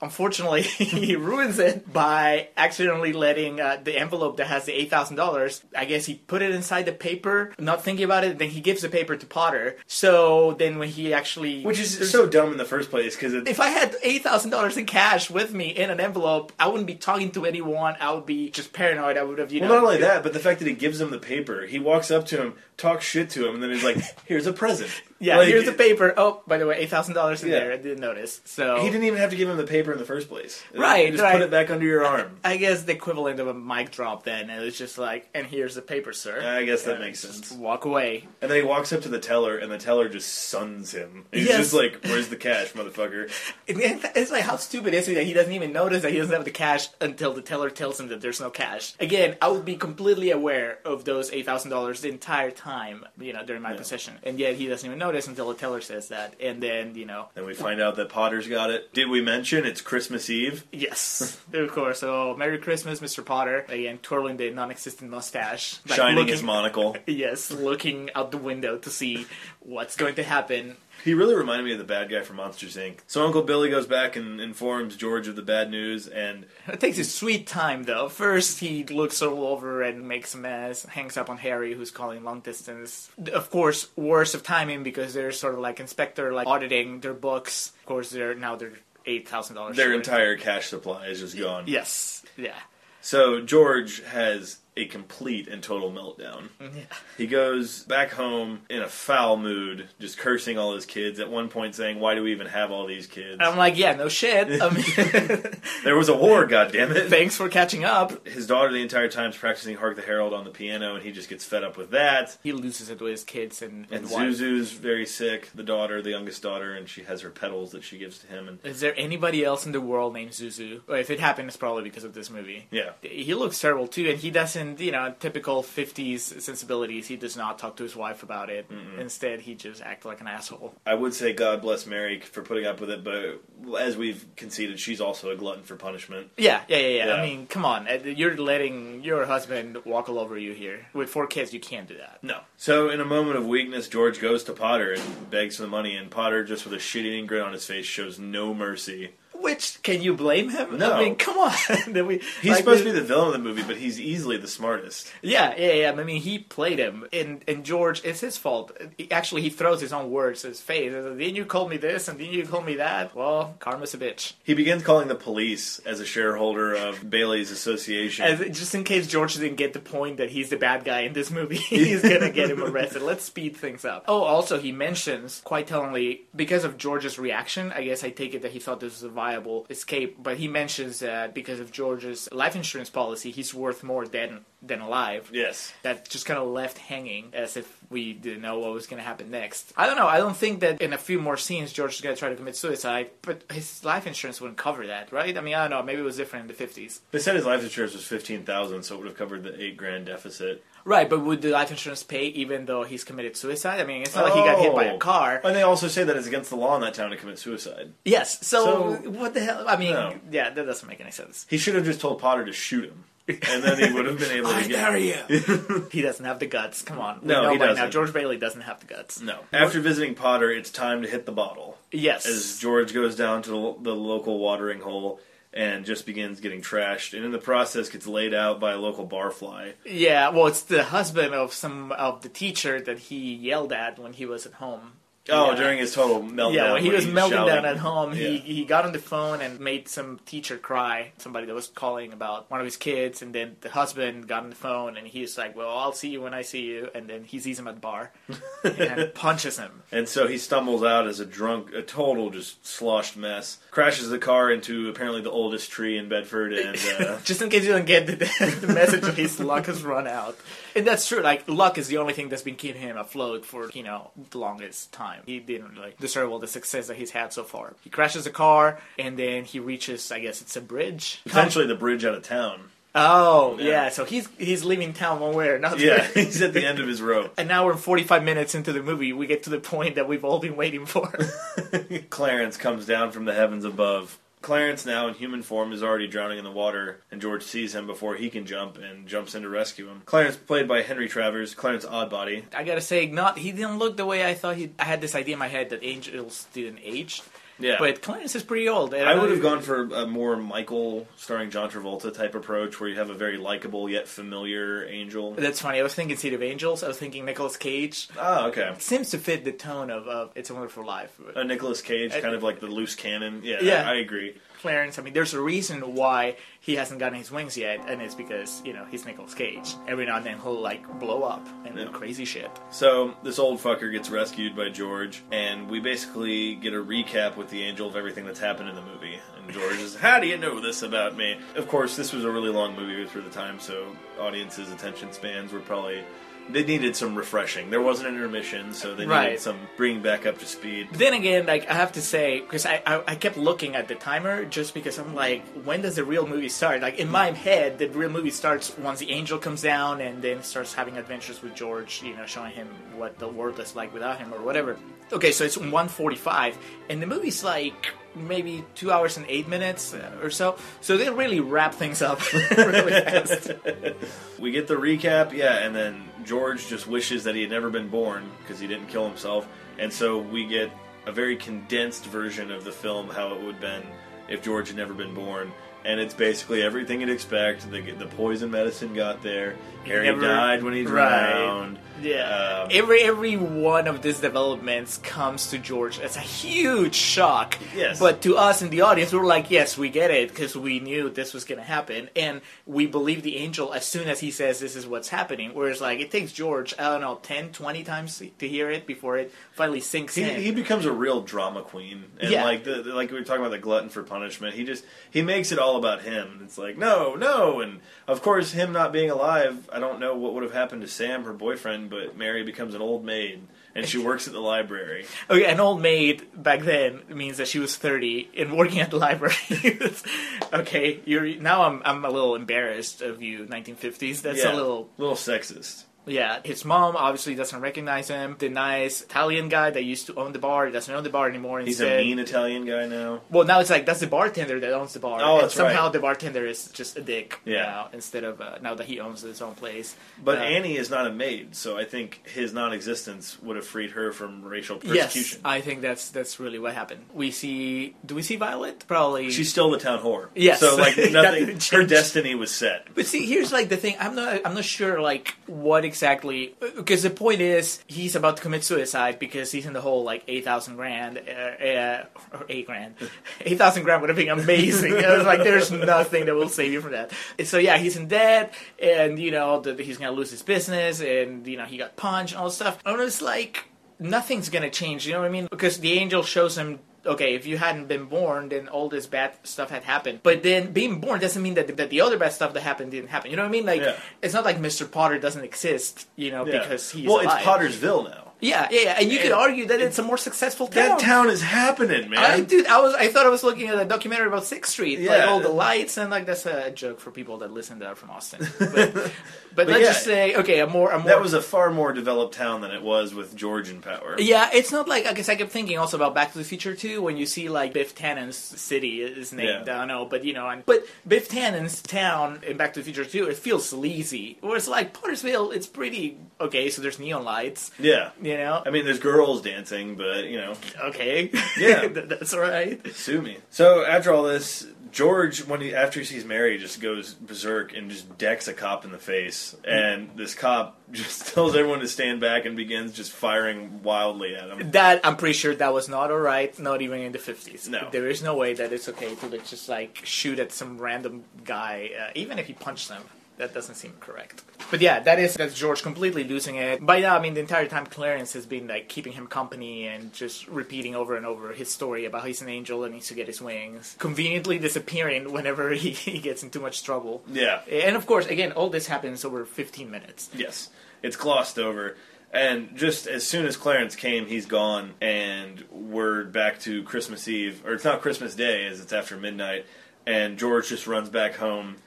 Unfortunately, 0.06 0.62
he 1.08 1.16
ruins 1.16 1.58
it 1.60 1.92
by 1.92 2.50
accidentally 2.56 3.12
letting 3.12 3.60
uh, 3.60 3.78
the 3.84 3.98
envelope 3.98 4.38
that 4.38 4.48
has 4.48 4.66
the 4.66 4.72
eight 4.74 4.90
thousand 4.90 5.16
dollars. 5.16 5.64
I 5.76 5.86
guess 5.86 6.06
he 6.06 6.14
put 6.16 6.42
it 6.44 6.52
inside 6.52 6.86
the 6.86 6.92
paper, 6.92 7.52
not 7.58 7.84
thinking 7.84 8.06
about 8.06 8.24
it. 8.24 8.38
Then 8.38 8.50
he 8.50 8.62
gives 8.62 8.84
the 8.84 8.90
paper 8.90 9.16
to 9.16 9.26
Potter. 9.26 9.78
So 9.88 10.54
then, 10.54 10.78
when 10.78 10.90
he 10.90 11.14
actually, 11.14 11.64
Which 11.64 11.80
is 11.80 12.12
so 12.12 12.28
dumb 12.28 12.52
in 12.52 12.58
the 12.58 12.66
first 12.66 12.90
place 12.92 13.16
because 13.16 13.34
if 13.34 13.60
I 13.60 13.70
had 13.70 13.96
eight 14.04 14.22
thousand 14.24 14.52
dollars 14.52 14.78
in 14.78 14.86
cash 14.86 15.30
with 15.30 15.54
me 15.54 15.70
in 15.70 15.90
an 15.90 16.00
envelope, 16.00 16.54
I 16.60 16.68
wouldn't 16.68 16.88
be 16.88 16.96
talking 16.96 17.32
to 17.32 17.46
anyone. 17.46 17.96
I 18.00 18.12
would 18.14 18.26
be 18.28 18.50
just 18.52 18.72
paranoid. 18.74 19.18
I 19.18 19.24
would 19.24 19.40
have, 19.40 19.52
you 19.52 19.62
well, 19.62 19.70
know, 19.70 19.76
not 19.76 19.84
only 19.86 19.98
that, 20.02 20.22
but 20.24 20.34
the 20.34 20.40
fact 20.40 20.60
that 20.60 20.68
he 20.68 20.76
gives 20.76 21.02
him 21.02 21.10
the 21.10 21.20
paper, 21.20 21.66
he 21.66 21.80
walks 21.80 22.12
up 22.12 22.28
to 22.28 22.38
him, 22.38 22.54
talks 22.78 23.06
shit 23.06 23.32
to 23.32 23.48
him, 23.48 23.56
and 23.56 23.64
then 23.64 23.72
he's 23.72 23.84
like, 23.84 23.98
"Here's 24.26 24.46
a 24.46 24.54
present." 24.54 24.92
yeah. 25.20 25.38
Like, 25.38 25.48
here's 25.48 25.66
the 25.66 25.74
paper. 25.74 26.14
Oh, 26.16 26.44
by 26.46 26.58
the 26.60 26.68
way, 26.68 26.78
eight 26.78 26.90
thousand 26.90 27.16
dollars 27.16 27.42
in 27.44 27.50
Yeah. 27.50 27.60
there. 27.60 27.74
I 27.74 27.78
didn't 27.78 28.02
notice. 28.02 28.42
So 28.46 28.78
He 28.82 28.90
didn't 28.90 29.06
even 29.06 29.20
have 29.20 29.32
to 29.32 29.36
give 29.36 29.50
him 29.50 29.58
the 29.58 29.64
paper 29.66 29.95
in 29.96 30.00
the 30.00 30.06
first 30.06 30.30
place. 30.30 30.64
Right, 30.74 31.12
Just 31.12 31.24
right. 31.24 31.34
put 31.34 31.42
it 31.42 31.52
back 31.52 31.70
under 31.70 31.86
your 31.86 32.06
arm. 32.06 32.38
I 32.44 32.58
guess 32.58 32.84
the 32.84 32.92
equivalent 32.94 33.40
of 33.40 33.48
a 33.48 33.54
mic 33.54 33.92
drop. 33.92 34.24
Then 34.24 34.50
it 34.50 34.60
was 34.62 34.78
just 34.78 34.98
like, 34.98 35.28
and 35.34 35.48
here's 35.48 35.76
the 35.76 35.82
paper, 35.82 36.14
sir. 36.14 36.42
I 36.46 36.64
guess 36.66 36.84
that 36.84 37.00
Yeah, 37.00 37.06
makes 37.06 37.20
sense. 37.20 37.52
Walk 37.52 37.86
away. 37.86 38.28
And 38.42 38.52
then 38.52 38.58
he 38.62 38.64
walks 38.68 38.94
up 38.94 39.02
to 39.02 39.10
the 39.10 39.20
teller, 39.20 39.58
and 39.58 39.72
the 39.72 39.78
teller 39.78 40.08
just 40.10 40.32
suns 40.32 40.92
him. 40.94 41.26
He's 41.32 41.48
Yes. 41.48 41.58
just 41.58 41.74
like, 41.74 42.00
"Where's 42.04 42.28
the 42.30 42.36
cash, 42.36 42.74
motherfucker?" 42.74 43.32
It's 43.68 44.32
like 44.32 44.44
how 44.44 44.56
stupid 44.58 44.94
is 44.94 45.08
he 45.08 45.14
that 45.16 45.24
he 45.26 45.34
doesn't 45.34 45.52
even 45.54 45.74
notice 45.74 46.02
that 46.04 46.12
he 46.12 46.18
doesn't 46.18 46.34
have 46.34 46.46
the 46.46 46.52
cash 46.52 46.88
until 47.02 47.34
the 47.34 47.42
teller 47.42 47.70
tells 47.70 48.00
him 48.00 48.08
that 48.10 48.22
there's 48.22 48.40
no 48.40 48.50
cash. 48.50 48.94
Again, 49.00 49.36
I 49.42 49.48
would 49.50 49.66
be 49.66 49.76
completely 49.76 50.32
aware 50.32 50.80
of 50.86 51.06
those 51.06 51.32
eight 51.32 51.46
thousand 51.46 51.72
dollars 51.72 52.02
the 52.02 52.10
entire 52.10 52.52
time, 52.52 53.06
you 53.20 53.34
know, 53.34 53.44
during 53.44 53.62
my 53.62 53.72
Yeah. 53.72 53.78
possession, 53.78 54.16
and 54.24 54.40
yet 54.40 54.56
he 54.56 54.68
doesn't 54.68 54.86
even 54.86 55.00
notice 55.00 55.28
until 55.28 55.48
the 55.50 55.56
teller 55.56 55.82
says 55.82 56.10
that, 56.10 56.36
and 56.40 56.62
then 56.62 56.96
you 56.96 57.06
know, 57.06 57.30
Then 57.34 57.46
we 57.46 57.54
find 57.54 57.82
out 57.82 57.96
that 57.98 58.10
Potter's 58.10 58.48
got 58.48 58.70
it. 58.70 58.94
Did 58.94 59.10
we 59.10 59.22
mention 59.22 59.66
it's 59.76 59.82
Christmas 59.82 60.30
Eve? 60.30 60.64
yes, 60.72 61.38
of 61.54 61.70
course. 61.72 62.00
So 62.00 62.34
Merry 62.38 62.58
Christmas, 62.60 63.02
Mr. 63.02 63.26
Potter. 63.26 63.66
Again, 63.68 63.98
twirling 64.02 64.38
the 64.38 64.50
non-existent 64.52 65.12
mustache, 65.12 65.80
like, 65.86 65.98
Shining 65.98 66.16
looking- 66.16 66.32
his 66.32 66.44
monocle. 66.44 66.96
Yes, 67.08 67.52
looking 67.52 68.10
out 68.16 68.32
the 68.32 68.38
window 68.38 68.78
to 68.78 68.90
see 68.90 69.26
what's 69.60 69.96
going 69.98 70.16
to 70.16 70.24
happen. 70.24 70.78
He 71.04 71.14
really 71.14 71.36
reminded 71.36 71.66
me 71.66 71.74
of 71.74 71.78
the 71.78 71.84
bad 71.84 72.10
guy 72.10 72.22
from 72.22 72.38
Monsters 72.38 72.78
Inc. 72.78 73.00
So 73.06 73.26
Uncle 73.26 73.42
Billy 73.44 73.70
goes 73.70 73.86
back 73.86 74.16
and 74.16 74.40
informs 74.42 74.96
George 74.96 75.28
of 75.28 75.36
the 75.36 75.42
bad 75.42 75.70
news, 75.70 76.08
and 76.08 76.46
It 76.68 76.80
takes 76.80 76.98
his 76.98 77.14
sweet 77.14 77.48
time 77.48 77.84
though. 77.84 78.08
First, 78.10 78.60
he 78.60 78.86
looks 78.86 79.22
all 79.22 79.46
over 79.48 79.82
and 79.82 80.08
makes 80.08 80.34
a 80.34 80.38
mess, 80.38 80.86
hangs 80.86 81.18
up 81.18 81.30
on 81.30 81.38
Harry, 81.40 81.74
who's 81.74 81.92
calling 81.92 82.24
long 82.24 82.40
distance. 82.40 83.12
Of 83.34 83.50
course, 83.52 83.90
worse 83.98 84.34
of 84.34 84.42
timing 84.44 84.84
because 84.84 85.14
they're 85.14 85.32
sort 85.34 85.54
of 85.54 85.60
like 85.60 85.80
inspector, 85.82 86.34
like 86.34 86.48
auditing 86.48 87.02
their 87.02 87.14
books. 87.14 87.74
Of 87.82 87.86
course, 87.86 88.10
they're 88.10 88.34
now 88.36 88.56
they're 88.56 88.74
eight 89.08 89.28
thousand 89.28 89.56
dollars. 89.56 89.76
their 89.78 89.94
entire 89.94 90.36
cash 90.38 90.68
supply 90.68 91.08
is 91.08 91.20
just 91.20 91.38
gone. 91.38 91.66
Yes, 91.68 92.24
yeah. 92.38 92.54
So 93.02 93.42
George 93.42 94.02
has 94.04 94.58
a 94.78 94.86
complete 94.86 95.48
and 95.48 95.64
total 95.64 95.92
meltdown. 95.92 96.50
Mm-hmm. 96.60 96.78
Yeah. 96.78 96.84
He 97.18 97.28
goes 97.28 97.84
back 97.84 98.12
home 98.12 98.62
in 98.70 98.82
a 98.82 98.88
foul 98.90 99.38
mood, 99.38 99.88
just 100.00 100.18
cursing 100.18 100.58
all 100.58 100.76
his 100.76 100.86
kids. 100.86 101.20
At 101.20 101.30
one 101.32 101.48
point, 101.50 101.76
saying, 101.76 102.00
"Why 102.00 102.14
do 102.16 102.24
we 102.24 102.32
even 102.34 102.48
have 102.48 102.72
all 102.72 102.86
these 102.86 103.08
kids? 103.08 103.38
I'm 103.40 103.58
like, 103.58 103.78
yeah, 103.78 103.96
no 103.96 104.10
shit. 104.10 104.62
I 104.62 104.70
mean, 104.70 105.44
there 105.84 105.96
was 105.96 106.10
a 106.10 106.16
war, 106.16 106.46
goddammit." 106.48 107.10
thanks 107.10 107.38
for 107.38 107.48
catching 107.48 107.86
up. 107.86 108.28
His 108.28 108.48
daughter 108.48 108.72
the 108.74 108.82
entire 108.82 109.08
time 109.08 109.30
is 109.30 109.38
practicing 109.38 109.78
"Hark 109.78 109.96
the 109.96 110.02
Herald" 110.02 110.34
on 110.34 110.44
the 110.44 110.50
piano, 110.52 110.96
and 110.96 111.04
he 111.04 111.12
just 111.12 111.30
gets 111.30 111.46
fed 111.46 111.64
up 111.64 111.78
with 111.78 111.92
that. 111.92 112.38
He 112.44 112.52
loses 112.52 112.90
it 112.90 113.00
with 113.00 113.12
his 113.12 113.24
kids 113.24 113.62
and, 113.62 113.88
And 113.92 114.06
and. 114.06 114.08
Zuzu's 114.08 114.72
very 114.74 115.06
sick, 115.06 115.52
the 115.56 115.64
daughter, 115.64 116.02
the 116.02 116.10
youngest 116.10 116.42
daughter, 116.44 116.74
and 116.74 116.90
she 116.90 117.04
has 117.04 117.22
her 117.22 117.30
petals 117.30 117.72
that 117.72 117.84
she 117.84 117.98
gives 117.98 118.20
to 118.20 118.28
him. 118.28 118.48
And 118.50 118.60
Is 118.64 118.82
there 118.82 118.94
anybody 118.98 119.46
else 119.46 119.66
in 119.66 119.72
the 119.72 119.82
world 119.82 120.14
named 120.14 120.32
Zuzu? 120.32 120.82
Well, 120.88 120.98
if 121.00 121.10
it 121.10 121.20
happened, 121.22 121.48
it's 121.48 121.58
probably 121.58 121.84
because 121.84 122.04
of 122.04 122.14
this 122.14 122.30
movie. 122.30 122.68
yeah, 122.72 122.92
He 123.02 123.34
looks 123.34 123.60
terrible 123.60 123.88
too, 123.88 124.10
and 124.10 124.20
he 124.20 124.32
doesn't 124.32 124.65
and 124.66 124.80
you 124.80 124.92
know, 124.92 125.14
typical 125.20 125.64
'50s 125.64 126.42
sensibilities. 126.42 127.08
He 127.08 127.16
does 127.16 127.38
not 127.38 127.60
talk 127.60 127.78
to 127.78 127.84
his 127.84 127.96
wife 127.96 128.24
about 128.24 128.50
it. 128.50 128.70
Instead, 129.00 129.42
he 129.42 129.56
just 129.56 129.82
acts 129.82 130.06
like 130.06 130.22
an 130.22 130.28
asshole. 130.28 130.74
I 130.86 130.96
would 130.96 131.14
say 131.14 131.34
God 131.34 131.62
bless 131.62 131.86
Mary 131.86 132.20
for 132.20 132.42
putting 132.42 132.66
up 132.66 132.80
with 132.80 132.90
it, 132.90 133.04
but 133.04 133.42
as 133.80 133.98
we've 133.98 134.26
conceded, 134.36 134.80
she's 134.80 135.02
also 135.02 135.30
a 135.30 135.36
glutton 135.36 135.64
for 135.64 135.76
punishment. 135.76 136.32
Yeah, 136.38 136.62
yeah, 136.68 136.78
yeah, 136.78 136.88
yeah. 136.88 137.06
Yeah. 137.08 137.14
I 137.16 137.26
mean, 137.26 137.48
come 137.48 137.66
on, 137.66 137.88
you're 138.04 138.36
letting 138.38 139.04
your 139.04 139.26
husband 139.26 139.78
walk 139.86 140.10
all 140.10 140.20
over 140.20 140.38
you 140.38 140.54
here 140.54 140.88
with 140.94 141.10
four 141.10 141.28
kids. 141.28 141.54
You 141.54 141.60
can't 141.60 141.88
do 141.88 141.98
that. 141.98 142.20
No. 142.24 142.40
So, 142.58 142.90
in 142.90 143.02
a 143.02 143.06
moment 143.06 143.38
of 143.38 143.46
weakness, 143.46 143.88
George 143.88 144.20
goes 144.20 144.44
to 144.46 144.54
Potter 144.54 144.94
and 144.94 145.30
begs 145.30 145.58
for 145.58 145.64
the 145.64 145.68
money, 145.68 145.96
and 145.96 146.10
Potter, 146.10 146.44
just 146.44 146.66
with 146.66 146.74
a 146.74 146.80
shit-eating 146.80 147.28
grin 147.28 147.42
on 147.42 147.54
his 147.54 147.66
face, 147.66 147.86
shows 147.86 148.18
no 148.20 148.54
mercy. 148.54 149.12
Which 149.42 149.82
can 149.84 150.02
you 150.02 150.14
blame 150.16 150.50
him? 150.50 150.78
No. 150.78 150.94
I 150.94 151.04
mean, 151.04 151.16
come 151.16 151.38
on. 151.38 151.54
Then 151.88 152.08
we- 152.08 152.22
He's 152.42 152.52
like, 152.52 152.60
supposed 152.60 152.80
to 152.84 152.86
be 152.86 152.92
the 152.92 153.02
villain 153.02 153.28
of 153.28 153.34
the 153.34 153.40
movie, 153.40 153.64
but 153.64 153.78
he's 153.78 154.00
easily 154.00 154.38
the 154.38 154.48
smartest. 154.48 155.12
Yeah, 155.22 155.54
yeah, 155.58 155.74
yeah. 155.74 155.92
I 155.98 156.04
mean, 156.04 156.22
he 156.22 156.40
played 156.40 156.80
him, 156.80 157.06
and 157.14 157.44
and 157.48 157.64
George, 157.64 158.04
it's 158.04 158.20
his 158.22 158.38
fault. 158.38 158.72
Actually, 159.12 159.42
he 159.44 159.50
throws 159.50 159.82
his 159.82 159.94
own 159.94 160.10
words 160.12 160.42
to 160.42 160.48
his 160.48 160.62
face. 160.62 160.92
Didn't 160.92 161.36
you 161.36 161.46
call 161.46 161.68
me 161.68 161.78
this 161.78 162.08
and 162.08 162.18
didn't 162.18 162.34
you 162.34 162.46
call 162.46 162.62
me 162.62 162.76
that? 162.76 163.16
Well, 163.16 163.56
karma's 163.60 163.94
a 163.94 163.98
bitch. 163.98 164.34
He 164.44 164.54
begins 164.54 164.84
calling 164.84 165.08
the 165.08 165.16
police 165.16 165.80
as 165.80 166.00
a 166.00 166.06
shareholder 166.06 166.74
of 166.74 167.10
Bailey's 167.10 167.52
Association. 167.52 168.26
As, 168.26 168.40
just 168.58 168.74
in 168.76 168.84
case 168.84 169.08
George 169.08 169.36
didn't 169.36 169.56
get 169.58 169.74
the 169.74 169.80
point 169.80 170.18
that 170.18 170.30
he's 170.30 170.50
the 170.50 170.58
bad 170.58 170.84
guy 170.86 171.02
in 171.02 171.14
this 171.14 171.30
movie, 171.32 171.56
he's 171.70 172.02
gonna 172.02 172.32
get 172.32 172.50
him 172.50 172.64
arrested. 172.64 173.02
Let's 173.02 173.24
speed 173.24 173.56
things 173.58 173.86
up. 173.86 174.06
Oh, 174.08 174.24
also, 174.24 174.60
he 174.60 174.72
mentions 174.72 175.42
quite 175.44 175.68
tellingly 175.68 176.26
because 176.36 176.64
of 176.64 176.78
George's 176.78 177.18
reaction. 177.20 177.72
I 177.72 177.84
guess 177.84 178.04
I 178.04 178.10
take 178.10 178.34
it 178.34 178.42
that 178.42 178.52
he 178.52 178.60
thought 178.60 178.80
this 178.80 178.94
was 179.02 179.04
a 179.04 179.10
viable 179.26 179.66
escape, 179.70 180.12
but 180.22 180.38
he 180.38 180.48
mentions 180.48 181.00
that 181.00 181.34
because 181.34 181.60
of 181.60 181.68
George's 181.72 182.22
life 182.32 182.56
insurance 182.56 182.90
policy, 182.90 183.32
he's 183.32 183.54
worth 183.54 183.84
more 183.84 184.06
dead 184.06 184.30
than 184.62 184.82
alive. 184.82 185.30
yes. 185.32 185.74
that 185.84 185.98
just 186.10 186.26
kind 186.26 186.40
of 186.40 186.48
left 186.48 186.78
hanging 186.78 187.26
as 187.34 187.56
if 187.56 187.68
we 187.90 188.14
didn't 188.14 188.42
know 188.42 188.58
what 188.60 188.72
was 188.74 188.88
going 188.88 189.02
to 189.02 189.08
happen 189.12 189.30
next. 189.32 189.74
I 189.78 189.86
don't 189.88 189.98
know. 190.02 190.08
I 190.08 190.18
don't 190.18 190.36
think 190.36 190.60
that 190.62 190.82
in 190.82 190.92
a 190.94 190.98
few 190.98 191.20
more 191.20 191.38
scenes 191.38 191.72
George 191.72 191.94
is 191.96 192.02
going 192.02 192.16
to 192.16 192.20
try 192.20 192.30
to 192.30 192.36
commit 192.36 192.56
suicide, 192.56 193.08
but 193.22 193.44
his 193.52 193.84
life 193.84 194.06
insurance 194.08 194.40
wouldn't 194.42 194.58
cover 194.58 194.88
that, 194.88 195.12
right? 195.12 195.38
I 195.38 195.42
mean, 195.42 195.54
I 195.56 195.62
don't 195.68 195.72
know. 195.72 195.84
Maybe 195.84 196.02
it 196.02 196.06
was 196.06 196.18
different 196.18 196.50
in 196.50 196.56
the 196.56 196.64
50s. 196.66 197.00
They 197.12 197.20
said 197.20 197.36
his 197.36 197.46
life 197.46 197.64
insurance 197.64 197.94
was 197.94 198.06
fifteen 198.06 198.44
thousand, 198.44 198.84
so 198.84 198.96
it 198.96 198.98
would 199.00 199.08
have 199.08 199.18
covered 199.18 199.44
the 199.44 199.54
eight 199.64 199.78
grand 199.78 200.06
deficit. 200.08 200.64
Right, 200.86 201.10
but 201.10 201.22
would 201.22 201.42
the 201.42 201.50
life 201.50 201.72
insurance 201.72 202.04
pay 202.04 202.26
even 202.28 202.66
though 202.66 202.84
he's 202.84 203.04
committed 203.04 203.36
suicide? 203.36 203.80
I 203.82 203.86
mean, 203.86 204.04
it's 204.04 204.16
not 204.16 204.26
like 204.26 204.34
he 204.36 204.40
got 204.42 204.60
hit 204.60 204.74
by 204.76 204.84
a 204.86 204.94
Oh. 204.94 204.98
car. 205.00 205.42
And 205.44 205.56
they 205.56 205.64
also 205.64 205.88
say 205.88 206.04
that 206.04 206.16
it's 206.16 206.28
against 206.28 206.52
the 206.52 206.56
law 206.58 206.76
in 206.76 206.82
that 206.82 206.94
town 206.94 207.10
to 207.10 207.18
commit 207.18 207.40
suicide. 207.40 207.92
Yes, 208.06 208.46
so, 208.46 208.66
So- 209.02 209.10
what 209.10 209.34
the 209.34 209.40
hell? 209.42 209.66
I 209.68 209.78
mean, 209.78 209.94
No. 209.94 210.14
yeah, 210.32 210.52
that 210.52 210.66
doesn't 210.66 210.88
make 210.88 211.02
any 211.02 211.10
sense. 211.12 211.48
He 211.50 211.58
should 211.58 211.74
have 211.74 211.86
just 211.86 212.00
told 212.02 212.20
Potter 212.22 212.46
to 212.46 212.54
shoot 212.54 212.86
him, 212.86 213.04
and 213.28 213.64
then 213.64 213.80
he 213.80 213.92
would 213.92 214.06
have 214.06 214.20
been 214.20 214.32
able 214.32 214.50
to 214.54 214.68
get. 214.68 215.02
you. 215.02 215.88
he 215.92 216.04
doesn't 216.04 216.24
have 216.24 216.38
the 216.38 216.46
guts. 216.46 216.84
Come 216.84 217.00
on. 217.00 217.22
We 217.24 217.30
No, 217.30 217.50
he 217.50 217.58
doesn't. 217.58 217.84
Now 217.84 217.90
George 217.90 218.14
Bailey 218.14 218.38
doesn't 218.38 218.62
have 218.62 218.80
the 218.80 218.86
guts. 218.86 219.20
No. 219.20 219.40
After 219.52 219.80
visiting 219.80 220.14
Potter, 220.14 220.52
it's 220.52 220.70
time 220.70 221.02
to 221.02 221.08
hit 221.10 221.26
the 221.26 221.32
bottle. 221.32 221.80
Yes. 221.92 222.28
As 222.28 222.60
George 222.60 222.94
goes 222.94 223.16
down 223.16 223.42
to 223.44 223.50
the, 223.50 223.76
the 223.90 223.96
local 223.96 224.38
watering 224.38 224.82
hole 224.82 225.20
and 225.56 225.86
just 225.86 226.06
begins 226.06 226.42
getting 226.42 226.62
trashed, 226.62 227.14
and 227.16 227.24
in 227.24 227.32
the 227.32 227.38
process 227.38 227.90
gets 227.90 228.06
laid 228.06 228.34
out 228.34 228.60
by 228.60 228.74
a 228.74 228.78
local 228.78 229.08
barfly. 229.08 229.74
Yeah, 229.86 230.30
well, 230.30 230.48
it's 230.48 230.64
the 230.64 230.84
husband 230.84 231.34
of 231.34 231.54
some 231.54 231.94
of 231.94 232.22
the 232.22 232.30
teacher 232.30 232.82
that 232.82 233.00
he 233.00 233.34
yelled 233.34 233.72
at 233.72 233.98
when 233.98 234.14
he 234.14 234.26
was 234.26 234.46
at 234.46 234.54
home. 234.54 234.94
Oh, 235.30 235.52
Yeah. 235.52 235.56
during 235.58 235.80
his 235.80 235.94
total 235.94 236.22
meltdown. 236.22 236.54
Yeah, 236.54 236.74
when 236.74 236.84
he 236.84 236.90
was 236.92 237.08
melting 237.08 237.38
shouting. 237.38 237.56
down 237.56 237.66
at 237.66 237.78
home, 237.78 238.14
he, 238.14 238.34
Yeah. 238.34 238.40
he 238.40 238.64
got 238.66 238.86
on 238.86 238.92
the 238.92 239.00
phone 239.00 239.42
and 239.42 239.60
made 239.60 239.88
some 239.88 240.20
teacher 240.26 240.58
cry. 240.58 241.14
Somebody 241.18 241.48
that 241.48 241.54
was 241.56 241.68
calling 241.68 242.14
about 242.14 242.50
one 242.52 242.60
of 242.60 242.66
his 242.66 242.78
kids, 242.78 243.22
and 243.22 243.34
then 243.34 243.56
the 243.62 243.70
husband 243.70 244.28
got 244.28 244.44
on 244.44 244.50
the 244.52 244.56
phone 244.56 244.98
and 244.98 245.08
he's 245.08 245.38
like, 245.38 245.56
"Well, 245.56 245.70
I'll 245.76 245.94
see 245.94 246.10
you 246.10 246.22
when 246.22 246.34
I 246.34 246.44
see 246.44 246.62
you." 246.62 246.90
And 246.94 247.10
then 247.10 247.24
he 247.24 247.40
sees 247.40 247.58
him 247.58 247.68
at 247.68 247.76
the 247.76 247.82
bar 247.82 248.12
and 248.64 249.14
punches 249.14 249.58
him. 249.58 249.82
And 249.92 250.08
so 250.08 250.28
he 250.28 250.38
stumbles 250.38 250.84
out 250.84 251.08
as 251.08 251.20
a 251.20 251.26
drunk, 251.26 251.74
a 251.74 251.82
total 251.82 252.30
just 252.30 252.66
sloshed 252.66 253.18
mess. 253.18 253.58
Crashes 253.72 254.10
the 254.10 254.20
car 254.20 254.52
into 254.52 254.90
apparently 254.90 255.22
the 255.22 255.32
oldest 255.32 255.72
tree 255.72 255.98
in 255.98 256.08
Bedford, 256.10 256.54
and 256.54 256.78
uh, 257.00 257.20
Just 257.24 257.42
in 257.42 257.50
case 257.50 257.64
you 257.66 257.72
don't 257.72 257.86
get 257.86 258.06
the, 258.08 258.16
the 258.62 258.74
message 258.74 259.04
his 259.16 259.40
luck 259.40 259.66
has 259.66 259.84
run 259.84 260.08
out. 260.08 260.38
And 260.76 260.86
that's 260.86 261.08
true. 261.08 261.22
Like 261.22 261.48
luck 261.48 261.78
is 261.78 261.88
the 261.88 261.98
only 261.98 262.14
thing 262.14 262.30
that's 262.30 262.42
been 262.44 262.56
keeping 262.56 262.82
him 262.82 262.98
afloat 262.98 263.46
for 263.46 263.70
you 263.72 263.84
know 263.84 264.12
the 264.32 264.38
longest 264.38 264.92
time. 264.92 265.15
He 265.26 265.40
didn't 265.40 265.76
like 265.78 265.98
deserve 266.00 266.32
all 266.32 266.40
the 266.40 266.48
success 266.48 266.88
that 266.88 266.98
he's 266.98 267.12
had 267.12 267.34
so 267.34 267.44
far. 267.44 267.74
He 267.82 267.90
crashes 267.90 268.26
a 268.26 268.32
car 268.32 268.80
and 269.00 269.18
then 269.18 269.44
he 269.46 269.60
reaches. 269.60 270.12
I 270.12 270.20
guess 270.20 270.42
it's 270.42 270.56
a 270.56 270.62
bridge. 270.62 271.22
potentially 271.26 271.68
the 271.68 271.76
bridge 271.76 272.06
out 272.06 272.16
of 272.16 272.24
town. 272.24 272.70
Oh 272.98 273.58
yeah. 273.60 273.66
Yeah. 273.66 273.90
so 273.90 274.06
he's 274.06 274.30
he's 274.38 274.64
leaving 274.64 274.94
town 274.94 275.20
one 275.20 275.36
way 275.36 275.50
or 275.50 275.56
another. 275.56 275.78
Yeah, 275.84 276.08
he's 276.14 276.42
at 276.42 276.54
the 276.54 276.66
end 276.66 276.80
of 276.80 276.88
his 276.88 277.02
rope. 277.02 277.34
An 277.38 277.52
hour 277.52 277.72
and 277.72 277.80
forty 277.80 278.04
five 278.04 278.24
minutes 278.24 278.56
into 278.56 278.72
the 278.72 278.82
movie, 278.82 279.12
we 279.12 279.28
get 279.28 279.44
to 279.44 279.50
the 279.50 279.60
point 279.60 279.96
that 279.96 280.08
we've 280.08 280.24
all 280.24 280.40
been 280.40 280.56
waiting 280.56 280.86
for. 280.86 281.12
Clarence 282.10 282.56
comes 282.56 282.86
down 282.86 283.12
from 283.12 283.26
the 283.26 283.34
heavens 283.34 283.66
above. 283.66 284.18
Clarence, 284.46 284.86
now 284.86 285.08
in 285.08 285.16
human 285.16 285.42
form, 285.42 285.74
is 285.74 285.82
already 285.82 286.06
drowning 286.06 286.38
in 286.38 286.44
the 286.44 286.52
water, 286.52 287.02
and 287.10 287.20
George 287.20 287.42
sees 287.42 287.74
him 287.74 287.88
before 287.88 288.14
he 288.14 288.30
can 288.30 288.46
jump 288.46 288.78
and 288.78 289.08
jumps 289.08 289.34
in 289.34 289.42
to 289.42 289.50
rescue 289.50 289.88
him. 289.88 290.04
Clarence, 290.06 290.36
played 290.36 290.68
by 290.68 290.84
Henry 290.84 291.10
Travers, 291.10 291.56
Clarence 291.56 291.84
Odbody. 291.84 292.44
I 292.56 292.64
gotta 292.64 292.80
say, 292.80 293.08
not 293.08 293.40
he 293.40 293.52
didn't 293.52 293.80
look 293.80 293.98
the 293.98 294.06
way 294.06 294.24
I 294.24 294.36
thought 294.36 294.58
he. 294.58 294.72
I 294.78 294.84
had 294.84 295.02
this 295.02 295.16
idea 295.16 295.34
in 295.34 295.40
my 295.40 295.48
head 295.48 295.72
that 295.72 295.84
angels 295.84 296.46
didn't 296.54 296.78
age. 296.84 297.24
Yeah. 297.58 297.78
But 297.80 298.02
Clarence 298.02 298.36
is 298.36 298.44
pretty 298.44 298.68
old. 298.68 298.94
and 298.94 299.08
I 299.08 299.16
would 299.16 299.30
have 299.32 299.42
gone 299.42 299.62
for 299.62 299.84
a 299.84 300.06
more 300.06 300.36
Michael 300.36 301.08
starring 301.16 301.50
John 301.52 301.70
Travolta 301.72 302.14
type 302.14 302.36
approach 302.36 302.80
where 302.80 302.90
you 302.90 302.98
have 302.98 303.10
a 303.10 303.14
very 303.14 303.38
likable 303.38 303.90
yet 303.90 304.08
familiar 304.08 304.86
angel. 304.86 305.34
That's 305.34 305.62
funny. 305.62 305.80
I 305.80 305.84
was 305.84 305.94
thinking 305.94 306.18
City 306.18 306.36
of 306.36 306.44
Angels. 306.44 306.84
I 306.84 306.88
was 306.90 306.98
thinking 306.98 307.24
Nicolas 307.26 307.56
Cage. 307.58 308.10
Oh, 308.20 308.48
okay. 308.48 308.74
Seems 308.80 309.10
to 309.12 309.18
fit 309.18 309.46
the 309.46 309.52
tone 309.54 309.90
of, 309.90 310.08
of 310.08 310.32
It's 310.36 310.50
a 310.50 310.54
Wonderful 310.54 310.86
Life. 310.86 311.18
A 311.36 311.44
Nicolas 311.44 311.82
Cage, 311.82 312.12
I- 312.14 312.22
kind 312.22 312.36
of 312.36 312.44
like 312.44 312.60
the 312.60 312.68
loose 312.68 312.96
cannon. 312.96 313.42
Yeah, 313.44 313.60
Yeah. 313.62 313.90
I 313.90 313.96
agree. 313.96 314.36
Clarence, 314.62 314.98
I 315.00 315.02
mean, 315.02 315.14
there's 315.14 315.34
a 315.34 315.42
reason 315.42 315.96
why 315.96 316.38
he 316.60 316.76
hasn't 316.76 317.00
gotten 317.00 317.18
his 317.18 317.32
wings 317.32 317.58
yet, 317.58 317.82
and 317.88 318.02
it's 318.02 318.16
because, 318.16 318.62
you 318.66 318.74
know, 318.74 318.86
he's 318.86 319.06
Nicolas 319.06 319.34
Cage. 319.34 319.76
Every 319.88 320.06
now 320.06 320.18
and 320.18 320.26
then 320.26 320.40
he'll, 320.40 320.60
like, 320.60 321.00
blow 321.00 321.24
up 321.24 321.48
and 321.66 321.76
do 321.76 321.90
crazy 321.90 322.26
shit. 322.26 322.50
So 322.72 323.16
this 323.24 323.40
old 323.40 323.60
fucker 323.60 323.92
gets 323.92 324.10
rescued 324.10 324.56
by 324.56 324.70
George, 324.70 325.22
and 325.32 325.70
we 325.70 325.80
basically 325.80 326.56
get 326.56 326.74
a 326.74 326.78
recap 326.78 327.38
with 327.38 327.50
the 327.50 327.64
angel 327.64 327.88
of 327.88 327.96
everything 327.96 328.26
that's 328.26 328.40
happened 328.40 328.70
in 328.70 328.76
the 328.76 328.82
movie. 328.82 329.20
And 329.38 329.54
George 329.54 329.78
is, 329.78 329.96
"How 329.96 330.20
do 330.20 330.28
you 330.28 330.38
know 330.38 330.60
this 330.60 330.82
about 330.82 331.16
me?" 331.16 331.38
Of 331.56 331.68
course, 331.68 331.96
this 331.96 332.14
was 332.14 332.24
a 332.24 332.32
really 332.32 332.50
long 332.50 332.76
movie 332.76 333.06
for 333.06 333.22
the 333.22 333.30
time, 333.30 333.60
so 333.60 333.96
audiences' 334.20 334.72
attention 334.72 335.14
spans 335.14 335.52
were 335.52 335.60
probably 335.60 336.04
they 336.50 336.64
needed 336.64 336.96
some 336.96 337.16
refreshing. 337.16 337.70
There 337.72 337.82
wasn't 337.82 338.10
an 338.10 338.16
intermission, 338.16 338.74
so 338.74 338.90
they 338.94 339.04
needed 339.04 339.10
Right. 339.10 339.40
some 339.40 339.58
bringing 339.78 340.02
back 340.02 340.26
up 340.26 340.38
to 340.40 340.46
speed. 340.46 340.88
But 340.92 341.00
then 341.00 341.14
again, 341.14 341.46
like, 341.46 341.70
I 341.70 341.74
have 341.74 341.94
to 341.94 342.02
say, 342.02 342.40
because 342.42 342.66
I, 342.66 342.82
I, 342.86 343.02
I 343.08 343.16
kept 343.16 343.36
looking 343.38 343.76
at 343.76 343.88
the 343.88 343.96
timer 343.96 344.46
just 344.46 344.74
because 344.74 345.00
I'm 345.00 345.16
like, 345.16 345.44
when 345.64 345.82
does 345.82 345.96
the 345.96 346.04
real 346.04 346.28
movie 346.28 346.50
start? 346.50 346.82
Like, 346.82 347.00
in 347.00 347.10
my 347.10 347.32
head, 347.32 347.80
the 347.80 347.88
real 347.90 348.10
movie 348.10 348.30
starts 348.30 348.78
once 348.78 349.00
the 349.00 349.10
angel 349.12 349.38
comes 349.40 349.62
down 349.64 350.02
and 350.02 350.22
then 350.22 350.44
starts 350.44 350.74
having 350.74 350.98
adventures 350.98 351.42
with 351.42 351.56
George, 351.56 352.02
you 352.04 352.16
know, 352.16 352.26
showing 352.26 352.52
him 352.52 352.68
what 352.96 353.18
the 353.20 353.28
world 353.28 353.60
is 353.60 353.76
like 353.76 353.94
without 353.94 354.20
him 354.20 354.34
or 354.34 354.42
whatever. 354.42 354.78
Okay, 355.12 355.32
so 355.32 355.44
it's 355.46 355.58
1:45, 355.58 356.56
and 356.90 357.02
the 357.02 357.08
movie's 357.08 357.44
like 357.44 357.88
maybe 358.16 358.64
two 358.76 358.92
hours 358.92 359.18
and 359.18 359.26
eight 359.30 359.48
minutes 359.48 359.94
uh, 359.94 360.18
or 360.22 360.30
so. 360.30 360.58
So 360.82 360.98
they 360.98 361.10
really 361.10 361.40
wrap 361.40 361.74
things 361.76 362.02
up 362.02 362.22
really 362.58 362.92
fast. 362.92 363.52
We 364.40 364.52
get 364.52 364.68
the 364.68 364.76
recap, 364.76 365.32
yeah, 365.32 365.60
and 365.66 365.74
then 365.76 366.04
George 366.26 366.68
just 366.68 366.88
wishes 366.88 367.24
that 367.24 367.36
he 367.36 367.42
had 367.42 367.50
never 367.50 367.70
been 367.70 367.88
born 367.88 368.30
because 368.42 368.60
he 368.60 368.68
didn't 368.68 368.88
kill 368.88 369.08
himself, 369.08 369.48
and 369.80 369.92
so 369.92 370.18
we 370.20 370.46
get 370.46 370.72
a 371.06 371.12
very 371.12 371.38
condensed 371.38 372.06
version 372.06 372.52
of 372.52 372.64
the 372.66 372.72
film 372.72 373.08
how 373.10 373.34
it 373.34 373.42
would 373.42 373.54
have 373.56 373.62
been 373.62 373.84
if 374.28 374.42
George 374.42 374.68
had 374.68 374.78
never 374.78 374.94
been 374.94 375.14
born. 375.14 375.52
And 375.86 376.00
it's 376.00 376.14
basically 376.16 376.64
everything 376.64 377.00
you'd 377.02 377.10
expect. 377.12 377.70
The, 377.70 377.80
the 377.92 378.08
poison 378.08 378.50
medicine 378.52 378.94
got 378.96 379.22
there. 379.22 379.56
Harry 379.86 380.06
never- 380.08 380.22
died 380.22 380.64
when 380.64 380.74
he 380.74 380.84
Right. 380.86 381.78
Yeah. 382.02 382.64
Um, 382.64 382.70
every 382.72 383.02
every 383.02 383.38
one 383.38 383.88
of 383.88 384.02
these 384.02 384.20
developments 384.20 384.98
comes 384.98 385.48
to 385.52 385.58
George 385.58 386.00
as 386.00 386.18
a 386.18 386.20
huge 386.22 386.96
shock. 386.96 387.58
Yes. 387.76 388.00
But 388.00 388.22
to 388.24 388.38
us 388.38 388.62
in 388.62 388.70
the 388.70 388.82
audience, 388.82 389.14
we 389.14 389.20
are 389.20 389.26
like, 389.26 389.50
yes, 389.50 389.78
we 389.78 389.90
get 389.90 390.12
it 390.12 390.30
because 390.30 390.56
we 390.56 390.80
knew 390.80 391.10
this 391.10 391.34
was 391.34 391.46
going 391.46 391.60
to 391.60 391.66
happen, 391.66 392.10
and 392.16 392.42
we 392.66 392.86
believe 392.86 393.24
the 393.24 393.38
angel 393.38 393.74
as 393.74 393.86
soon 393.86 394.08
as 394.08 394.20
he 394.20 394.32
says 394.32 394.60
this 394.60 394.76
is 394.76 394.86
what's 394.86 395.10
happening. 395.10 395.52
Whereas, 395.54 395.80
like, 395.82 396.00
it 396.00 396.12
takes 396.12 396.32
George, 396.34 396.74
I 396.78 396.84
don't 396.90 397.02
know, 397.02 397.20
10, 397.24 397.52
20 397.54 397.84
times 397.84 398.22
to 398.40 398.48
hear 398.48 398.70
it 398.70 398.86
before 398.86 399.18
it 399.18 399.32
finally 399.54 399.80
sinks 399.80 400.16
He, 400.16 400.24
in. 400.24 400.42
he 400.42 400.52
becomes 400.52 400.86
a 400.86 400.92
real 400.92 401.22
drama 401.22 401.62
queen, 401.62 402.06
and 402.20 402.32
Yeah. 402.32 402.44
like 402.44 402.64
the, 402.66 402.82
the- 402.82 402.94
like 402.94 403.12
we 403.12 403.18
were 403.18 403.24
talking 403.24 403.42
about 403.42 403.52
the 403.52 403.60
glutton 403.60 403.90
for 403.90 404.04
punishment. 404.04 404.56
He 404.56 404.64
just 404.64 404.84
he 405.12 405.22
makes 405.22 405.52
it 405.52 405.60
all 405.60 405.78
about 405.78 406.02
him. 406.02 406.42
It's 406.44 406.58
like 406.58 406.78
no, 406.78 407.16
no, 407.16 407.62
and 407.62 407.80
of 408.08 408.22
course 408.22 408.52
him 408.52 408.72
not 408.72 408.94
being 408.94 409.10
alive. 409.10 409.70
I 409.74 409.80
don't 409.80 410.00
know 410.00 410.16
what 410.16 410.34
would 410.34 410.44
have 410.44 410.54
happened 410.54 410.82
to 410.82 410.88
Sam, 410.88 411.24
her 411.24 411.34
boyfriend. 411.34 411.90
but 411.90 412.18
Mary 412.18 412.44
becomes 412.44 412.76
an 412.76 412.82
old 412.82 413.04
maid 413.06 413.42
and 413.74 413.88
she 413.88 413.98
works 414.10 414.28
at 414.28 414.34
the 414.34 414.40
library. 414.40 415.06
Oh, 415.30 415.36
okay, 415.36 415.46
an 415.52 415.60
old 415.60 415.82
maid 415.82 416.24
back 416.36 416.62
then 416.62 417.02
means 417.10 417.38
that 417.38 417.48
she 417.48 417.60
was 417.60 417.76
30 417.76 418.30
and 418.38 418.58
working 418.58 418.80
at 418.80 418.92
the 418.92 418.98
library. 418.98 419.34
okay, 420.54 421.00
you're 421.06 421.26
now 421.38 421.64
I'm 421.64 421.82
I'm 421.86 422.06
a 422.06 422.10
little 422.10 422.36
embarrassed 422.36 423.02
of 423.02 423.22
you 423.22 423.46
1950s. 423.46 424.22
That's 424.22 424.44
Yeah, 424.44 424.54
a 424.54 424.56
little 424.56 424.90
little 424.98 425.16
sexist. 425.16 425.85
Yeah. 426.06 426.40
His 426.44 426.66
mom 426.66 426.96
obviously 426.96 427.36
doesn't 427.36 427.60
recognize 427.62 428.08
him. 428.08 428.36
The 428.40 428.50
nice 428.50 429.02
Italian 429.02 429.50
guy 429.50 429.70
that 429.72 429.84
used 429.84 430.08
to 430.08 430.16
own 430.16 430.34
the 430.34 430.40
bar 430.40 430.70
doesn't 430.70 430.94
own 430.94 431.04
the 431.04 431.10
bar 431.10 431.28
anymore. 431.30 431.60
He's 431.60 431.80
Instead, 431.80 432.00
a 432.00 432.04
mean 432.04 432.20
Italian 432.20 432.66
guy 432.66 432.88
now. 432.88 433.22
well, 433.30 433.46
now 433.46 433.60
it's 433.60 433.70
like 433.70 433.86
that's 433.86 434.00
the 434.00 434.08
bartender 434.08 434.60
that 434.60 434.74
owns 434.74 434.94
the 434.94 435.00
bar. 435.00 435.20
Oh, 435.22 435.36
and 435.36 435.44
that's 435.44 435.56
somehow 435.56 435.84
right. 435.84 435.94
the 435.94 436.00
bartender 436.00 436.46
is 436.46 436.68
just 436.70 436.98
a 436.98 437.02
dick. 437.02 437.40
Yeah. 437.46 437.64
now, 437.64 437.90
instead 437.94 438.24
of 438.24 438.40
uh, 438.42 438.58
now 438.62 438.76
that 438.76 438.86
he 438.88 439.00
owns 439.00 439.22
his 439.22 439.42
own 439.42 439.56
place. 439.56 439.96
But 440.24 440.38
Uh, 440.40 440.42
Annie 440.42 440.78
is 440.78 440.90
not 440.90 441.08
a 441.08 441.12
maid, 441.12 441.56
so 441.56 441.78
I 441.78 441.86
think 441.86 442.22
his 442.28 442.54
non-existence 442.54 443.42
would 443.42 443.56
have 443.56 443.66
freed 443.66 443.92
her 443.92 444.12
from 444.12 444.44
racial 444.44 444.78
persecution. 444.78 445.40
Yes. 445.40 445.40
I 445.44 445.62
think 445.62 445.82
that's 445.82 446.10
that's 446.10 446.40
really 446.40 446.60
what 446.60 446.74
happened. 446.74 447.06
We 447.14 447.32
see. 447.32 447.96
Do 448.06 448.16
we 448.16 448.22
see 448.22 448.36
Violet? 448.36 448.86
Probably. 448.88 449.32
She's 449.32 449.50
still 449.50 449.72
the 449.72 449.80
town 449.80 450.00
whore. 450.00 450.28
Yes. 450.36 450.60
So 450.60 450.76
like 450.76 450.98
nothing. 451.12 451.60
her 451.72 451.86
destiny 451.86 452.36
was 452.36 452.52
set. 452.52 452.88
But 452.94 453.06
see, 453.08 453.26
here's 453.26 453.52
like 453.52 453.70
the 453.70 453.78
thing. 453.78 453.96
I'm 454.00 454.16
not. 454.16 454.42
I'm 454.46 454.54
not 454.54 454.66
sure 454.66 455.02
like 455.02 455.36
what 455.48 455.84
exactly. 455.86 455.95
Exactly 455.96 456.54
because 456.60 457.04
the 457.04 457.10
point 457.10 457.40
is, 457.40 457.82
he's 457.88 458.18
about 458.18 458.36
to 458.36 458.44
commit 458.44 458.66
suicide 458.66 459.18
because 459.18 459.50
he's 459.50 459.66
in 459.66 459.72
the 459.72 459.80
hole 459.80 460.04
like 460.04 460.26
eight 460.28 460.44
thousand 460.44 460.76
grand, 460.76 461.18
uh, 461.18 461.32
uh, 461.64 462.06
or 462.34 462.46
eight 462.50 462.66
grand, 462.66 462.96
eight 463.42 463.58
thousand 463.58 463.84
grand 463.84 464.02
would 464.02 464.10
have 464.10 464.18
been 464.18 464.28
amazing. 464.28 464.94
I 465.06 465.16
was 465.16 465.26
like, 465.26 465.40
there's 465.40 465.72
nothing 465.72 466.26
that 466.26 466.36
will 466.36 466.50
save 466.50 466.74
you 466.74 466.82
from 466.82 466.92
that. 466.92 467.14
So 467.46 467.58
yeah, 467.58 467.78
he's 467.78 467.96
in 467.96 468.10
debt, 468.10 468.54
and 468.78 469.18
you 469.18 469.32
know 469.32 469.62
that 469.62 469.80
he's 469.80 469.98
gonna 469.98 470.12
lose 470.12 470.32
his 470.32 470.44
business, 470.44 471.00
and 471.00 471.48
you 471.48 471.56
know 471.56 471.64
he 471.64 471.78
got 471.78 471.96
punched 471.96 472.34
and 472.34 472.42
all 472.42 472.48
this 472.48 472.56
stuff. 472.56 472.78
And 472.86 473.00
it's 473.00 473.22
like 473.22 473.64
nothing's 473.98 474.50
gonna 474.50 474.70
change. 474.70 475.08
You 475.08 475.14
know 475.14 475.20
what 475.20 475.28
I 475.28 475.32
mean? 475.32 475.48
Because 475.50 475.80
the 475.80 475.94
angel 475.94 476.24
shows 476.24 476.58
him 476.58 476.80
okay, 477.06 477.36
if 477.36 477.46
you 477.46 477.58
hadn't 477.58 477.88
been 477.88 478.06
born, 478.06 478.50
then 478.50 478.68
all 478.68 478.90
this 478.90 479.06
bad 479.08 479.34
stuff 479.44 479.70
had 479.70 479.84
happened. 479.84 480.20
But 480.24 480.44
then 480.44 480.72
being 480.72 481.00
born 481.00 481.20
doesn't 481.20 481.42
mean 481.42 481.54
that 481.56 481.76
that 481.78 481.90
the 481.90 482.02
other 482.02 482.18
bad 482.18 482.34
stuff 482.34 482.54
that 482.54 482.62
happened 482.62 482.92
didn't 482.92 483.10
happen. 483.10 483.30
You 483.32 483.38
know 483.38 483.44
what 483.44 483.50
I 483.50 483.52
mean? 483.52 483.66
Like 483.66 483.82
Yeah. 483.82 483.96
it's 484.22 484.34
not 484.34 484.46
like 484.46 484.58
Mr. 484.60 484.90
Potter 484.90 485.20
doesn't 485.20 485.44
exist, 485.44 486.08
you 486.16 486.32
know, 486.32 486.46
Yeah. 486.46 486.60
because 486.60 486.92
he's 486.92 487.08
well, 487.08 487.22
alive. 487.22 487.38
it's 487.38 487.46
Pottersville 487.48 488.10
now. 488.10 488.25
Yeah, 488.42 488.68
yeah, 488.70 488.82
yeah. 488.82 488.96
and 489.00 489.12
you 489.12 489.20
could 489.20 489.32
argue 489.32 489.66
that 489.68 489.82
it's 489.82 489.98
a 489.98 490.04
more 490.04 490.18
successful 490.18 490.68
town. 490.68 490.90
That 490.90 491.00
town 491.00 491.30
is 491.30 491.42
happening, 491.42 492.10
man. 492.10 492.20
I 492.20 492.42
dude, 492.42 492.68
I 492.68 492.82
was 492.82 492.94
I 492.94 493.08
thought 493.08 493.26
I 493.26 493.30
was 493.30 493.44
looking 493.44 493.70
at 493.70 493.80
a 493.80 493.86
documentary 493.86 494.28
about 494.28 494.46
Sixth 494.46 494.72
Street, 494.72 495.00
like 495.00 495.28
all 495.28 495.40
the 495.40 495.50
lights 495.50 495.98
and 495.98 496.12
like 496.12 496.26
that's 496.26 496.46
a 496.46 496.72
joke 496.72 497.00
for 497.00 497.12
people 497.12 497.38
that 497.40 497.52
listen 497.52 497.80
that 497.80 497.88
are 497.88 497.96
from 497.96 498.10
Austin. 498.12 498.48
But, 498.60 498.94
but, 498.94 499.12
But 499.56 499.68
let's 499.68 499.80
yeah. 499.80 499.88
just 499.88 500.04
say 500.04 500.36
okay, 500.36 500.60
a 500.60 500.68
more 500.68 500.92
a 500.92 501.00
more 501.00 501.08
that 501.08 501.22
was 501.22 501.34
a 501.34 501.42
far 501.42 501.72
more 501.72 501.94
developed 501.94 502.34
town 502.36 502.60
than 502.62 502.72
it 502.72 502.82
was 502.82 503.14
with 503.14 503.36
George 503.38 503.70
in 503.70 503.82
power. 503.82 504.16
Yeah, 504.20 504.50
it's 504.54 504.72
not 504.72 504.88
like 504.90 505.06
I 505.06 505.14
guess 505.14 505.30
I 505.30 505.36
kept 505.36 505.52
thinking 505.52 505.78
also 505.78 505.96
about 505.96 506.14
Back 506.14 506.34
to 506.34 506.38
the 506.38 506.44
Future 506.44 506.76
too 506.76 507.02
when 507.02 507.16
you 507.16 507.26
see 507.26 507.48
like 507.48 507.72
Biff 507.74 507.96
Tannen's 507.96 508.36
city 508.36 509.02
is 509.02 509.32
named. 509.32 509.68
Yeah. 509.68 509.76
I 509.76 509.78
don't 509.80 509.88
know, 509.88 510.06
but 510.06 510.26
you 510.26 510.34
know, 510.34 510.50
and, 510.50 510.66
but 510.66 510.84
Biff 511.08 511.30
Tannen's 511.30 511.82
town 511.82 512.42
in 512.46 512.58
Back 512.58 512.74
to 512.74 512.82
the 512.82 512.84
Future 512.84 513.06
too, 513.06 513.28
it 513.30 513.38
feels 513.38 513.70
sleazy. 513.70 514.38
Whereas 514.42 514.68
like 514.68 514.94
Pottersville, 514.94 515.56
it's 515.56 515.68
pretty 515.68 516.18
okay. 516.42 516.70
So 516.70 516.82
there's 516.82 517.00
neon 517.00 517.24
lights, 517.24 517.72
Yeah. 517.80 518.10
You 518.26 518.38
know. 518.38 518.62
I 518.66 518.70
mean, 518.72 518.86
there's 518.86 519.00
girls 519.00 519.42
dancing, 519.42 519.96
but 519.96 520.26
you 520.26 520.38
know, 520.38 520.54
Okay, 520.86 521.30
Yeah. 521.58 521.88
That's 521.92 522.34
all 522.34 522.42
right. 522.42 522.86
sue 522.96 523.22
me. 523.22 523.38
So 523.50 523.86
after 523.86 524.12
all 524.14 524.24
this, 524.24 524.68
George, 524.92 525.46
when 525.46 525.60
he 525.60 525.76
after 525.76 526.00
he 526.00 526.06
sees 526.06 526.24
Mary, 526.24 526.58
just 526.58 526.80
goes 526.82 527.14
berserk 527.14 527.76
and 527.76 527.92
just 527.92 528.18
decks 528.18 528.48
a 528.48 528.54
cop 528.54 528.86
in 528.86 528.92
the 528.92 528.98
face, 528.98 529.54
and 529.66 530.10
this 530.16 530.34
cop 530.34 530.80
just 530.92 531.34
tells 531.34 531.54
everyone 531.56 531.82
to 531.82 531.88
stand 531.88 532.22
back 532.22 532.46
and 532.46 532.56
begins 532.56 532.94
just 532.94 533.12
firing 533.12 533.84
wildly 533.84 534.36
at 534.36 534.50
him. 534.50 534.72
That 534.72 535.02
I'm 535.06 535.18
pretty 535.18 535.34
sure 535.34 535.54
that 535.54 535.74
was 535.74 535.90
not 535.90 536.12
all 536.12 536.18
right, 536.20 536.58
not 536.60 536.82
even 536.82 537.02
in 537.02 537.12
the 537.12 537.20
50s. 537.20 537.68
No. 537.68 537.90
there 537.92 538.08
is 538.08 538.24
no 538.24 538.36
way 538.38 538.54
that 538.54 538.72
it's 538.72 538.88
okay 538.90 539.14
to 539.16 539.38
just 539.40 539.68
like 539.68 540.00
shoot 540.06 540.40
at 540.40 540.54
some 540.54 540.78
random 540.78 541.26
guy, 541.44 541.92
uh, 542.00 542.12
even 542.16 542.40
if 542.40 542.48
he 542.48 542.54
punched 542.54 542.88
them. 542.88 543.04
That 543.38 543.54
doesn't 543.54 543.76
seem 543.76 543.94
correct. 544.00 544.44
But 544.72 544.82
yeah, 544.82 545.02
that 545.02 545.20
is 545.20 545.34
that's 545.34 545.54
George 545.54 545.84
completely 545.84 546.24
losing 546.24 546.56
it. 546.56 546.86
By 546.86 547.02
now, 547.02 547.18
I 547.18 547.22
mean 547.22 547.34
the 547.34 547.42
entire 547.42 547.68
time 547.68 547.86
Clarence 547.86 548.34
has 548.34 548.46
been 548.46 548.68
like 548.68 548.88
keeping 548.88 549.14
him 549.14 549.28
company 549.28 549.88
and 549.88 550.14
just 550.14 550.48
repeating 550.48 550.96
over 550.96 551.18
and 551.18 551.26
over 551.26 551.52
his 551.52 551.70
story 551.70 552.06
about 552.06 552.22
how 552.22 552.28
he's 552.28 552.42
an 552.42 552.50
angel 552.50 552.84
and 552.84 552.94
needs 552.94 553.08
to 553.10 553.14
get 553.14 553.28
his 553.28 553.42
wings, 553.42 553.96
conveniently 554.00 554.58
disappearing 554.58 555.34
whenever 555.34 555.72
he, 555.72 555.92
he 555.92 556.20
gets 556.20 556.44
in 556.44 556.50
too 556.50 556.62
much 556.62 556.84
trouble. 556.84 557.24
Yeah. 557.32 557.62
And 557.70 557.96
of 557.96 558.06
course, 558.06 558.26
again, 558.28 558.54
all 558.54 558.70
this 558.70 558.88
happens 558.88 559.26
over 559.26 559.46
15 559.46 559.92
minutes. 559.92 560.30
Yes, 560.34 560.70
it's 561.04 561.18
glossed 561.18 561.60
over. 561.60 561.98
And 562.32 562.76
just 562.76 563.08
as 563.08 563.26
soon 563.26 563.46
as 563.46 563.56
Clarence 563.56 563.96
came, 563.96 564.26
he's 564.26 564.46
gone, 564.46 564.94
and 565.00 565.64
we're 565.72 566.26
back 566.26 566.60
to 566.62 566.84
Christmas 566.84 567.30
Eve, 567.30 567.64
or 567.66 567.74
it's 567.74 567.86
not 567.86 568.02
Christmas 568.02 568.36
Day, 568.36 568.66
as 568.66 568.82
it's 568.82 568.92
after 568.92 569.16
midnight. 569.16 569.66
And 570.06 570.38
George 570.38 570.68
just 570.68 570.86
runs 570.86 571.10
back 571.10 571.36
home, 571.36 571.78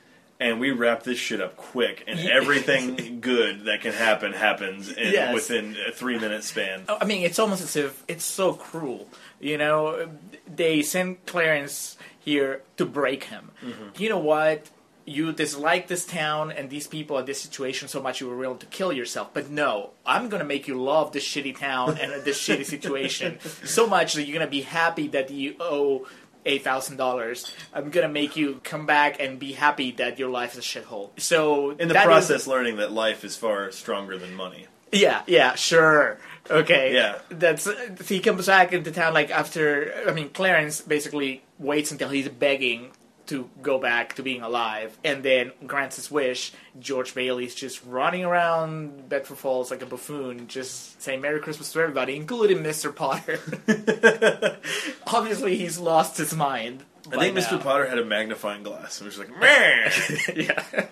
and 0.40 0.60
we 0.60 0.70
wrap 0.70 1.02
this 1.02 1.18
shit 1.18 1.40
up 1.40 1.56
quick, 1.56 2.04
and 2.06 2.18
everything 2.30 3.20
good 3.20 3.64
that 3.64 3.80
can 3.80 3.92
happen 3.92 4.32
happens 4.32 4.88
in, 4.90 5.12
Yes. 5.12 5.34
within 5.34 5.76
a 5.88 5.92
three 5.92 6.18
minute 6.18 6.44
span. 6.44 6.84
Oh, 6.88 6.98
I 7.00 7.04
mean, 7.04 7.22
it's 7.24 7.38
almost 7.38 7.62
as 7.62 7.76
if 7.76 8.04
it's 8.08 8.24
so 8.24 8.52
cruel. 8.52 9.08
You 9.40 9.58
know, 9.58 10.08
they 10.46 10.82
send 10.82 11.24
Clarence 11.26 11.96
here 12.20 12.62
to 12.76 12.84
break 12.86 13.24
him. 13.24 13.50
Mm-hmm. 13.64 14.02
You 14.02 14.08
know 14.10 14.18
what? 14.18 14.70
You 15.04 15.32
dislike 15.32 15.88
this 15.88 16.04
town 16.04 16.52
and 16.52 16.68
these 16.68 16.86
people 16.86 17.16
and 17.16 17.26
this 17.26 17.40
situation 17.40 17.88
so 17.88 18.02
much 18.02 18.20
you 18.20 18.28
were 18.28 18.36
willing 18.36 18.58
to 18.58 18.66
kill 18.66 18.92
yourself. 18.92 19.32
But 19.32 19.48
no, 19.48 19.90
I'm 20.04 20.28
gonna 20.28 20.44
make 20.44 20.68
you 20.68 20.78
love 20.80 21.12
this 21.12 21.24
shitty 21.26 21.56
town 21.58 21.96
and 21.96 22.12
this 22.24 22.38
shitty 22.38 22.66
situation 22.66 23.38
so 23.64 23.86
much 23.86 24.12
that 24.14 24.24
you're 24.24 24.38
gonna 24.38 24.50
be 24.50 24.60
happy 24.60 25.08
that 25.08 25.30
you 25.30 25.56
owe 25.60 26.06
eight 26.48 26.64
thousand 26.64 26.96
dollars. 26.96 27.52
I'm 27.72 27.90
gonna 27.90 28.08
make 28.08 28.36
you 28.36 28.60
come 28.64 28.86
back 28.86 29.20
and 29.20 29.38
be 29.38 29.52
happy 29.52 29.92
that 29.92 30.18
your 30.18 30.30
life 30.30 30.52
is 30.52 30.58
a 30.58 30.62
shithole. 30.62 31.10
So 31.20 31.70
In 31.70 31.88
the 31.88 31.94
that 31.94 32.00
is- 32.02 32.06
process, 32.06 32.46
learning 32.46 32.76
that 32.76 32.90
life 32.92 33.24
is 33.24 33.36
far 33.36 33.70
stronger 33.70 34.18
than 34.18 34.34
money. 34.34 34.66
yeah, 34.92 35.22
yeah, 35.26 35.54
sure. 35.54 36.18
Okay. 36.50 36.94
Yeah. 36.94 37.18
That's 37.28 37.68
he 38.08 38.20
comes 38.20 38.46
back 38.46 38.72
into 38.72 38.90
town 38.90 39.12
like 39.12 39.30
after 39.30 39.92
I 40.08 40.12
mean 40.12 40.30
Clarence 40.30 40.80
basically 40.80 41.42
waits 41.58 41.90
until 41.92 42.08
he's 42.08 42.28
begging 42.28 42.90
to 43.28 43.48
go 43.62 43.78
back 43.78 44.14
to 44.14 44.22
being 44.22 44.42
alive 44.42 44.98
and 45.04 45.22
then 45.22 45.52
grants 45.66 45.96
his 45.96 46.10
wish. 46.10 46.52
George 46.78 47.14
Bailey's 47.14 47.54
just 47.54 47.84
running 47.86 48.24
around 48.24 49.08
Bedford 49.08 49.38
Falls 49.38 49.70
like 49.70 49.82
a 49.82 49.86
buffoon, 49.86 50.48
just 50.48 51.00
saying 51.00 51.20
Merry 51.20 51.40
Christmas 51.40 51.72
to 51.72 51.80
everybody, 51.80 52.16
including 52.16 52.58
Mr. 52.58 52.94
Potter. 52.94 53.38
Obviously 55.06 55.56
he's 55.56 55.78
lost 55.78 56.16
his 56.18 56.34
mind. 56.34 56.84
I 57.12 57.18
think 57.18 57.36
Mr. 57.36 57.60
Potter 57.60 57.86
had 57.86 57.98
a 57.98 58.04
magnifying 58.04 58.62
glass 58.62 59.00
and 59.00 59.06
was 59.06 59.18
like, 59.18 59.30
man. 59.38 59.90
yeah. 60.36 60.86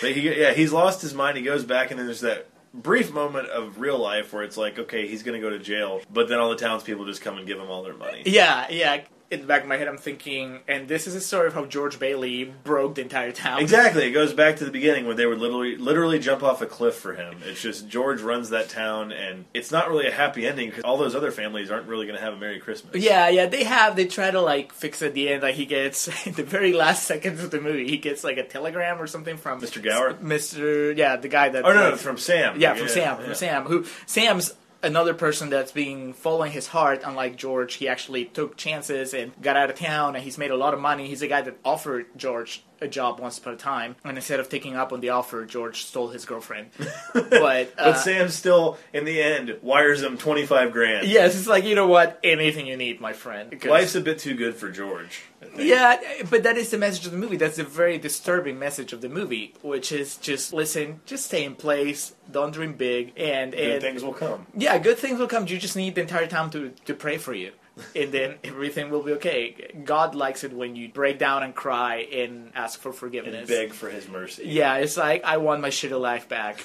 He, 0.00 0.40
yeah, 0.40 0.52
he's 0.52 0.72
lost 0.72 1.00
his 1.02 1.14
mind. 1.14 1.36
He 1.36 1.44
goes 1.44 1.64
back, 1.64 1.90
and 1.90 1.98
then 1.98 2.06
there's 2.06 2.22
that 2.22 2.48
brief 2.74 3.12
moment 3.12 3.48
of 3.48 3.78
real 3.78 3.98
life 3.98 4.32
where 4.32 4.42
it's 4.42 4.56
like, 4.56 4.78
okay, 4.78 5.06
he's 5.06 5.22
going 5.22 5.40
to 5.40 5.46
go 5.46 5.50
to 5.50 5.58
jail, 5.58 6.00
but 6.12 6.28
then 6.28 6.38
all 6.38 6.50
the 6.50 6.56
townspeople 6.56 7.06
just 7.06 7.22
come 7.22 7.38
and 7.38 7.46
give 7.46 7.58
him 7.58 7.70
all 7.70 7.82
their 7.82 7.94
money. 7.94 8.22
Yeah, 8.26 8.66
yeah. 8.70 9.02
In 9.30 9.42
the 9.42 9.46
back 9.46 9.62
of 9.62 9.68
my 9.68 9.76
head, 9.76 9.86
I'm 9.86 9.96
thinking, 9.96 10.58
and 10.66 10.88
this 10.88 11.06
is 11.06 11.14
a 11.14 11.20
story 11.20 11.46
of 11.46 11.54
how 11.54 11.64
George 11.64 12.00
Bailey 12.00 12.52
broke 12.64 12.96
the 12.96 13.02
entire 13.02 13.30
town. 13.30 13.60
Exactly. 13.60 14.08
It 14.08 14.10
goes 14.10 14.32
back 14.32 14.56
to 14.56 14.64
the 14.64 14.72
beginning 14.72 15.06
when 15.06 15.16
they 15.16 15.24
would 15.24 15.38
literally, 15.38 15.76
literally 15.76 16.18
jump 16.18 16.42
off 16.42 16.60
a 16.62 16.66
cliff 16.66 16.96
for 16.96 17.14
him. 17.14 17.36
It's 17.46 17.62
just 17.62 17.86
George 17.88 18.22
runs 18.22 18.50
that 18.50 18.68
town, 18.70 19.12
and 19.12 19.44
it's 19.54 19.70
not 19.70 19.88
really 19.88 20.08
a 20.08 20.10
happy 20.10 20.48
ending 20.48 20.70
because 20.70 20.82
all 20.82 20.96
those 20.96 21.14
other 21.14 21.30
families 21.30 21.70
aren't 21.70 21.86
really 21.86 22.06
going 22.06 22.18
to 22.18 22.24
have 22.24 22.32
a 22.34 22.36
Merry 22.36 22.58
Christmas. 22.58 22.96
Yeah, 22.96 23.28
yeah, 23.28 23.46
they 23.46 23.62
have. 23.62 23.94
They 23.94 24.06
try 24.06 24.32
to 24.32 24.40
like 24.40 24.72
fix 24.72 25.00
it 25.00 25.06
at 25.06 25.14
the 25.14 25.28
end. 25.28 25.42
Like 25.44 25.54
he 25.54 25.64
gets 25.64 26.08
in 26.26 26.32
the 26.32 26.42
very 26.42 26.72
last 26.72 27.04
seconds 27.06 27.40
of 27.44 27.52
the 27.52 27.60
movie, 27.60 27.88
he 27.88 27.98
gets 27.98 28.24
like 28.24 28.36
a 28.36 28.44
telegram 28.44 29.00
or 29.00 29.06
something 29.06 29.36
from 29.36 29.60
Mr. 29.60 29.80
Gower? 29.80 30.14
Mr. 30.14 30.96
Yeah, 30.96 31.14
the 31.14 31.28
guy 31.28 31.50
that. 31.50 31.64
Oh 31.64 31.72
no, 31.72 31.84
no, 31.84 31.90
like- 31.90 32.00
from 32.00 32.18
Sam. 32.18 32.60
yeah, 32.60 32.74
from 32.74 32.88
Sam. 32.88 33.18
yeah. 33.20 33.24
From 33.26 33.34
Sam. 33.34 33.64
Who 33.66 33.86
Sam's 34.06 34.54
another 34.82 35.14
person 35.14 35.50
that's 35.50 35.72
being 35.72 36.12
following 36.12 36.52
his 36.52 36.68
heart. 36.68 37.02
Unlike 37.04 37.36
George, 37.36 37.74
he 37.74 37.88
actually 37.88 38.24
took 38.24 38.56
chances 38.56 39.14
and 39.14 39.32
got 39.40 39.56
out 39.56 39.70
of 39.70 39.76
town, 39.76 40.14
and 40.14 40.24
he's 40.24 40.38
made 40.38 40.50
a 40.50 40.56
lot 40.56 40.74
of 40.74 40.80
money. 40.80 41.06
He's 41.06 41.20
the 41.20 41.28
guy 41.28 41.42
that 41.42 41.58
offered 41.64 42.06
George 42.16 42.62
a 42.80 42.88
job 42.88 43.20
once 43.20 43.38
upon 43.38 43.54
a 43.54 43.56
time, 43.56 43.96
and 44.04 44.16
instead 44.16 44.40
of 44.40 44.48
taking 44.48 44.76
up 44.76 44.92
on 44.92 45.00
the 45.00 45.10
offer, 45.10 45.44
George 45.46 45.84
stole 45.84 46.08
his 46.08 46.24
girlfriend. 46.24 46.70
but 47.14 47.30
But 47.30 47.72
uh, 47.78 47.94
Sam 47.94 48.28
still, 48.28 48.78
in 48.92 49.04
the 49.04 49.20
end, 49.22 49.56
wires 49.62 50.02
him 50.02 50.16
twenty 50.18 50.46
five 50.46 50.72
grand. 50.72 51.06
yes, 51.06 51.36
it's 51.36 51.46
like 51.46 51.64
you 51.64 51.74
know 51.74 51.86
what, 51.88 52.18
anything 52.24 52.66
you 52.66 52.76
need, 52.76 53.00
my 53.00 53.12
friend. 53.12 53.50
'Cause- 53.52 53.70
Life's 53.70 53.94
a 53.94 54.00
bit 54.00 54.18
too 54.18 54.34
good 54.34 54.54
for 54.54 54.70
George. 54.70 55.22
Yeah, 55.56 55.96
but 56.28 56.42
that 56.42 56.56
is 56.58 56.70
the 56.70 56.78
message 56.78 57.06
of 57.06 57.12
the 57.12 57.18
movie. 57.18 57.36
That's 57.36 57.58
a 57.58 57.64
very 57.64 57.98
disturbing 57.98 58.58
message 58.58 58.92
of 58.92 59.00
the 59.00 59.08
movie, 59.08 59.54
which 59.62 59.90
is 59.90 60.16
just 60.18 60.52
listen, 60.52 61.00
just 61.06 61.26
stay 61.26 61.44
in 61.44 61.54
place, 61.54 62.14
don't 62.30 62.52
dream 62.52 62.74
big, 62.74 63.12
and, 63.16 63.52
Good 63.52 63.80
things 63.80 64.04
will 64.04 64.12
come. 64.12 64.46
yeah, 64.54 64.78
good 64.78 64.98
things 64.98 65.18
will 65.18 65.26
come. 65.28 65.46
You 65.48 65.58
just 65.58 65.76
need 65.76 65.94
the 65.94 66.02
entire 66.02 66.26
time 66.26 66.50
to 66.50 66.72
to 66.84 66.94
pray 66.94 67.16
for 67.16 67.32
you, 67.34 67.52
and 67.94 68.12
then 68.12 68.36
everything 68.44 68.90
will 68.90 69.02
be 69.02 69.12
okay. 69.12 69.72
God 69.84 70.14
likes 70.14 70.44
it 70.44 70.52
when 70.52 70.76
you 70.76 70.88
break 70.88 71.18
down 71.18 71.42
and 71.42 71.54
cry 71.54 72.06
and 72.12 72.52
ask 72.54 72.80
for 72.80 72.92
forgiveness. 72.92 73.38
And 73.38 73.48
beg 73.48 73.72
for 73.72 73.88
his 73.88 74.08
mercy. 74.08 74.44
Yeah, 74.46 74.76
it's 74.76 74.96
like 74.96 75.24
I 75.24 75.38
want 75.38 75.60
my 75.60 75.70
shitty 75.70 75.98
life 75.98 76.28
back. 76.28 76.64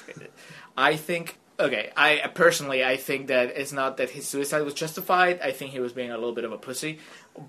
I 0.76 0.96
think 0.96 1.38
okay, 1.58 1.90
I 1.96 2.30
personally 2.34 2.84
I 2.84 2.96
think 2.96 3.28
that 3.28 3.48
it's 3.56 3.72
not 3.72 3.96
that 3.96 4.10
his 4.10 4.26
suicide 4.26 4.62
was 4.62 4.74
justified. 4.74 5.40
I 5.40 5.52
think 5.52 5.72
he 5.72 5.80
was 5.80 5.92
being 5.92 6.10
a 6.10 6.14
little 6.14 6.34
bit 6.34 6.44
of 6.44 6.52
a 6.52 6.58
pussy, 6.58 6.98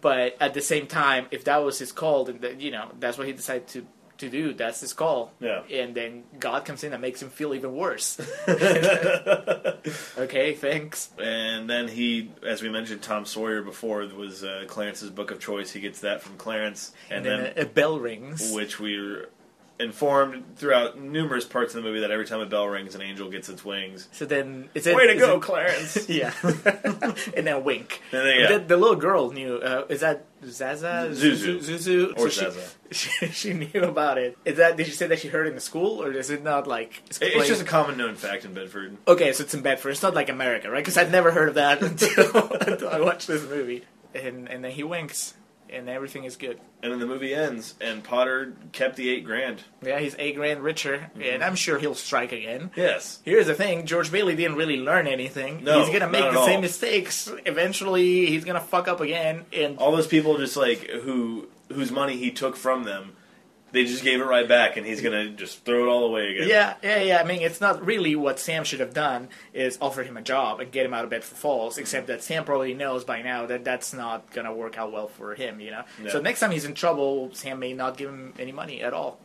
but 0.02 0.38
at 0.40 0.54
the 0.54 0.62
same 0.62 0.88
time, 0.88 1.28
if 1.32 1.44
that 1.46 1.58
was 1.58 1.80
his 1.80 1.92
call, 1.92 2.26
then 2.26 2.60
you 2.60 2.72
know 2.72 2.92
that's 3.00 3.18
what 3.18 3.28
he 3.28 3.34
decided 3.34 3.68
to 3.70 3.86
to 4.20 4.30
do. 4.30 4.54
That's 4.54 4.80
his 4.82 4.94
call. 4.94 5.32
Yeah. 5.40 5.62
And 5.72 5.96
then 5.96 6.24
God 6.40 6.66
comes 6.66 6.84
in 6.84 6.94
and 6.94 7.02
makes 7.02 7.22
him 7.22 7.30
feel 7.30 7.54
even 7.54 7.76
worse. 7.76 8.20
okay, 10.18 10.54
thanks. 10.54 11.10
And 11.22 11.70
then 11.70 11.88
he, 11.88 12.32
as 12.46 12.62
we 12.62 12.70
mentioned, 12.70 13.02
Tom 13.02 13.26
Sawyer 13.26 13.62
before 13.62 14.06
was 14.08 14.44
uh, 14.44 14.66
Clarence's 14.68 15.10
book 15.10 15.32
of 15.32 15.40
choice. 15.40 15.72
He 15.72 15.80
gets 15.80 16.02
that 16.02 16.22
from 16.22 16.38
Clarence, 16.38 16.92
and, 17.10 17.26
And, 17.26 17.26
then, 17.26 17.54
then 17.56 17.66
a, 17.66 17.68
a 17.68 17.72
bell 17.72 18.00
rings. 18.00 18.52
which 18.54 18.80
we 18.80 19.00
were 19.00 19.30
informed 19.80 20.44
throughout 20.58 21.00
numerous 21.00 21.46
parts 21.46 21.76
of 21.76 21.84
the 21.84 21.88
movie 21.88 22.00
that 22.02 22.10
every 22.12 22.26
time 22.26 22.40
a 22.40 22.46
bell 22.46 22.68
rings, 22.68 22.96
an 22.96 23.02
angel 23.02 23.30
gets 23.30 23.48
its 23.50 23.64
wings. 23.64 24.08
So 24.12 24.26
then 24.26 24.70
it's 24.74 24.88
Way 24.88 25.08
to 25.08 25.14
is 25.14 25.22
go, 25.22 25.36
it- 25.38 25.42
Clarence! 25.42 26.10
yeah, 26.10 26.34
and 26.44 27.46
then 27.48 27.64
wink. 27.64 28.02
And 28.12 28.22
then, 28.26 28.40
yeah. 28.40 28.58
the, 28.58 28.60
the 28.66 28.78
little 28.78 28.96
girl 28.96 29.32
knew. 29.32 29.58
Uh, 29.58 29.86
is 29.90 30.02
that 30.02 30.26
Zaza? 30.46 31.10
Zuzu. 31.12 31.58
Zuzu. 31.60 32.18
Or 32.18 32.30
So 32.30 32.50
Zaza. 32.50 32.60
She, 32.92 33.10
she, 33.28 33.28
she 33.28 33.54
knew 33.54 33.84
about 33.84 34.18
it. 34.18 34.38
Is 34.46 34.58
that? 34.58 34.78
Did 34.78 34.86
she 34.88 34.94
say 34.94 35.08
that 35.08 35.20
she 35.20 35.28
heard 35.28 35.46
it 35.46 35.50
in 35.50 35.56
the 35.56 35.62
school, 35.62 36.02
or 36.02 36.12
is 36.12 36.30
it 36.30 36.44
not 36.44 36.68
like? 36.68 37.02
It's, 37.08 37.20
It's 37.22 37.48
just 37.48 37.62
a 37.62 37.66
common 37.66 37.98
known 37.98 38.16
fact 38.16 38.46
in 38.46 38.54
Bedford. 38.54 38.98
okay. 39.08 39.34
So 39.34 39.44
it's 39.44 39.54
in 39.54 39.62
Bedford. 39.62 39.92
It's 39.92 40.04
not 40.04 40.14
like 40.16 40.30
America, 40.30 40.70
right? 40.72 40.80
Because 40.84 40.98
I'd 40.98 41.12
never 41.12 41.32
heard 41.32 41.50
of 41.50 41.56
that 41.56 41.82
until, 41.84 42.48
until 42.62 42.90
I 42.90 43.00
watched 43.00 43.28
this 43.28 43.44
movie. 43.48 43.84
And 44.16 44.48
and 44.50 44.64
then 44.64 44.72
he 44.72 44.84
winks, 44.84 45.36
and 45.72 45.90
everything 45.90 46.24
is 46.24 46.36
good. 46.36 46.60
And 46.84 46.92
then 46.92 47.00
the 47.00 47.06
movie 47.06 47.34
ends, 47.34 47.74
and 47.82 48.04
Potter 48.04 48.54
kept 48.72 48.96
the 48.96 49.10
eight 49.10 49.26
grand. 49.26 49.64
Yeah, 49.84 50.00
he's 50.00 50.16
eight 50.20 50.36
grand 50.36 50.62
richer, 50.62 50.98
Mm-hmm. 51.14 51.22
and 51.22 51.44
I'm 51.44 51.56
sure 51.56 51.78
he'll 51.80 51.96
strike 51.96 52.32
again. 52.32 52.72
Yes. 52.76 53.20
Here's 53.26 53.48
the 53.48 53.54
thing: 53.56 53.86
George 53.86 54.12
Bailey 54.12 54.36
didn't 54.36 54.58
really 54.58 54.78
learn 54.78 55.08
anything. 55.08 55.64
No, 55.64 55.80
he's 55.84 55.90
gonna 55.92 56.12
make 56.12 56.24
the 56.32 56.46
same 56.46 56.56
all. 56.58 56.62
mistakes. 56.62 57.30
Eventually, 57.46 58.28
he's 58.28 58.46
gonna 58.46 58.60
fuck 58.62 58.88
up 58.88 59.02
again. 59.02 59.46
And 59.54 59.78
All 59.78 59.92
those 59.92 60.08
people 60.08 60.38
just 60.38 60.56
like 60.58 60.88
who 60.90 61.48
whose 61.74 61.92
money 61.92 62.16
he 62.18 62.32
took 62.32 62.56
from 62.56 62.84
them, 62.84 63.14
they 63.72 63.86
just 63.86 64.04
gave 64.04 64.22
it 64.22 64.26
right 64.26 64.48
back, 64.48 64.78
and 64.78 64.86
he's 64.86 65.02
gonna 65.02 65.30
just 65.30 65.66
throw 65.66 65.84
it 65.84 65.88
all 65.88 66.06
away 66.06 66.36
again. 66.36 66.48
yeah, 66.48 66.76
yeah, 66.82 67.02
yeah. 67.02 67.18
I 67.20 67.24
mean, 67.24 67.42
it's 67.42 67.60
not 67.62 67.86
really 67.86 68.16
what 68.16 68.40
Sam 68.40 68.64
should 68.64 68.80
have 68.80 68.94
done 68.94 69.30
is 69.54 69.78
offer 69.82 70.04
him 70.04 70.18
a 70.18 70.22
job 70.22 70.60
and 70.60 70.72
get 70.72 70.86
him 70.86 70.94
out 70.94 71.04
of 71.04 71.10
Bedford 71.10 71.38
Falls. 71.38 71.78
Except 71.78 72.08
that 72.08 72.24
Sam 72.24 72.46
probably 72.46 72.74
knows 72.74 73.04
by 73.04 73.22
now 73.22 73.46
that 73.48 73.64
that's 73.64 73.94
not 73.94 74.32
gonna 74.32 74.54
work 74.54 74.78
out 74.78 74.92
well 74.92 75.08
for 75.08 75.36
him. 75.36 75.60
You 75.60 75.72
know. 75.72 75.84
Yeah. 76.04 76.12
So 76.12 76.22
next 76.22 76.40
time 76.40 76.52
he's 76.52 76.66
in 76.66 76.74
trouble, 76.74 77.30
Sam 77.34 77.60
may 77.60 77.74
not 77.74 77.98
give 77.98 78.10
him 78.10 78.34
any 78.40 78.52
money 78.52 78.82
at 78.82 78.94
all. 78.94 79.20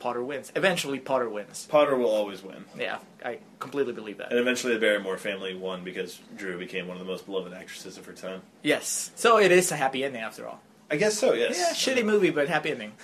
Potter 0.00 0.24
wins. 0.24 0.50
Eventually, 0.56 0.98
Potter 0.98 1.28
wins. 1.28 1.68
Potter 1.70 1.94
will 1.94 2.10
always 2.10 2.42
win. 2.42 2.64
Yeah, 2.76 2.98
I 3.24 3.38
completely 3.60 3.92
believe 3.92 4.18
that. 4.18 4.30
And 4.30 4.40
eventually 4.40 4.74
the 4.74 4.80
Barrymore 4.80 5.16
family 5.16 5.54
won 5.54 5.84
because 5.84 6.18
Drew 6.36 6.58
became 6.58 6.88
one 6.88 6.96
of 6.96 7.06
the 7.06 7.08
most 7.08 7.24
beloved 7.24 7.52
actresses 7.52 7.96
of 7.98 8.06
her 8.06 8.12
time. 8.12 8.42
Yes. 8.64 9.12
So 9.14 9.38
it 9.38 9.52
is 9.52 9.70
a 9.70 9.76
happy 9.76 10.02
ending 10.02 10.22
after 10.22 10.44
all. 10.48 10.60
I 10.90 10.96
guess 10.96 11.16
so, 11.16 11.34
yes. 11.34 11.56
Yeah, 11.56 11.72
shitty 11.94 12.04
movie, 12.04 12.30
but 12.30 12.48
happy 12.48 12.72
ending. 12.72 12.94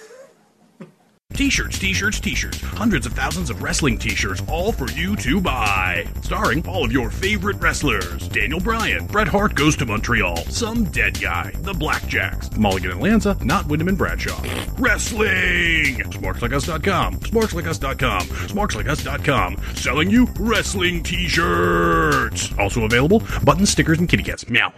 T-shirts, 1.38 1.78
t-shirts, 1.78 2.18
t-shirts. 2.18 2.60
Hundreds 2.62 3.06
of 3.06 3.12
thousands 3.12 3.48
of 3.48 3.62
wrestling 3.62 3.96
t-shirts 3.96 4.42
all 4.48 4.72
for 4.72 4.90
you 4.90 5.14
to 5.14 5.40
buy. 5.40 6.04
Starring 6.20 6.66
all 6.66 6.84
of 6.84 6.90
your 6.90 7.10
favorite 7.10 7.60
wrestlers. 7.60 8.28
Daniel 8.30 8.58
Bryan, 8.58 9.06
Bret 9.06 9.28
Hart 9.28 9.54
goes 9.54 9.76
to 9.76 9.86
Montreal, 9.86 10.38
some 10.48 10.82
dead 10.86 11.20
guy, 11.20 11.52
the 11.58 11.72
Blackjacks, 11.72 12.56
Mulligan 12.58 12.90
and 12.90 13.00
Lanza, 13.00 13.36
not 13.44 13.68
Windham 13.68 13.86
and 13.86 13.96
Bradshaw. 13.96 14.42
Wrestling! 14.78 15.94
SmarksLikeUs.com, 16.10 17.20
SmarksLikeUs.com, 17.20 18.22
SmarksLikeUs.com. 18.48 19.56
Selling 19.76 20.10
you 20.10 20.26
wrestling 20.40 21.04
t-shirts. 21.04 22.52
Also 22.58 22.82
available, 22.82 23.22
buttons, 23.44 23.70
stickers, 23.70 24.00
and 24.00 24.08
kitty 24.08 24.24
cats. 24.24 24.50
Meow. 24.50 24.72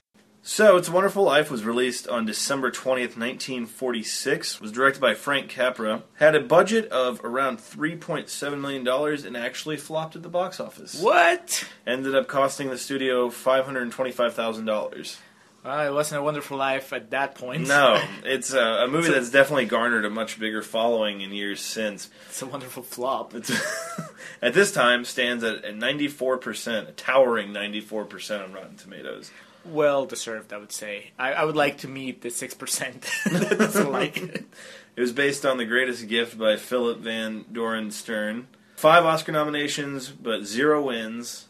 So, 0.52 0.76
It's 0.76 0.88
a 0.88 0.92
Wonderful 0.92 1.22
Life 1.22 1.48
was 1.48 1.62
released 1.62 2.08
on 2.08 2.26
December 2.26 2.72
20th, 2.72 3.16
1946. 3.16 4.60
Was 4.60 4.72
directed 4.72 5.00
by 5.00 5.14
Frank 5.14 5.48
Capra. 5.48 6.02
Had 6.16 6.34
a 6.34 6.40
budget 6.40 6.88
of 6.90 7.24
around 7.24 7.58
$3.7 7.58 8.60
million 8.60 8.84
and 9.26 9.36
actually 9.36 9.76
flopped 9.76 10.16
at 10.16 10.24
the 10.24 10.28
box 10.28 10.58
office. 10.58 11.00
What? 11.00 11.64
Ended 11.86 12.16
up 12.16 12.26
costing 12.26 12.68
the 12.68 12.78
studio 12.78 13.28
$525,000. 13.28 15.16
Well, 15.64 15.86
it 15.86 15.94
wasn't 15.94 16.20
a 16.20 16.24
wonderful 16.24 16.56
life 16.56 16.92
at 16.92 17.10
that 17.12 17.36
point. 17.36 17.68
No, 17.68 18.02
it's 18.24 18.52
a, 18.52 18.58
a 18.60 18.88
movie 18.88 19.06
So- 19.06 19.12
that's 19.12 19.30
definitely 19.30 19.66
garnered 19.66 20.04
a 20.04 20.10
much 20.10 20.40
bigger 20.40 20.62
following 20.62 21.20
in 21.20 21.30
years 21.32 21.60
since. 21.60 22.10
it's 22.28 22.42
a 22.42 22.46
wonderful 22.46 22.82
flop. 22.82 23.36
It's 23.36 23.52
at 24.42 24.52
this 24.54 24.72
time 24.72 25.04
stands 25.04 25.44
at 25.44 25.64
a 25.64 25.68
94%, 25.68 26.88
a 26.88 26.92
towering 26.92 27.50
94% 27.50 28.42
on 28.42 28.52
Rotten 28.52 28.74
Tomatoes. 28.74 29.30
Well 29.64 30.06
deserved, 30.06 30.52
I 30.52 30.58
would 30.58 30.72
say. 30.72 31.12
I, 31.18 31.32
I 31.32 31.44
would 31.44 31.56
like 31.56 31.78
to 31.78 31.88
meet 31.88 32.22
the 32.22 32.30
six 32.30 32.54
percent 32.54 33.02
that 33.30 33.58
doesn't 33.58 33.92
like 33.92 34.16
it. 34.18 34.44
It 34.96 35.00
was 35.02 35.12
based 35.12 35.46
on 35.46 35.56
The 35.56 35.64
Greatest 35.64 36.08
Gift 36.08 36.36
by 36.36 36.56
Philip 36.56 36.98
Van 36.98 37.44
Doren 37.50 37.90
Stern. 37.90 38.48
Five 38.76 39.04
Oscar 39.04 39.32
nominations, 39.32 40.10
but 40.10 40.44
zero 40.44 40.82
wins. 40.82 41.46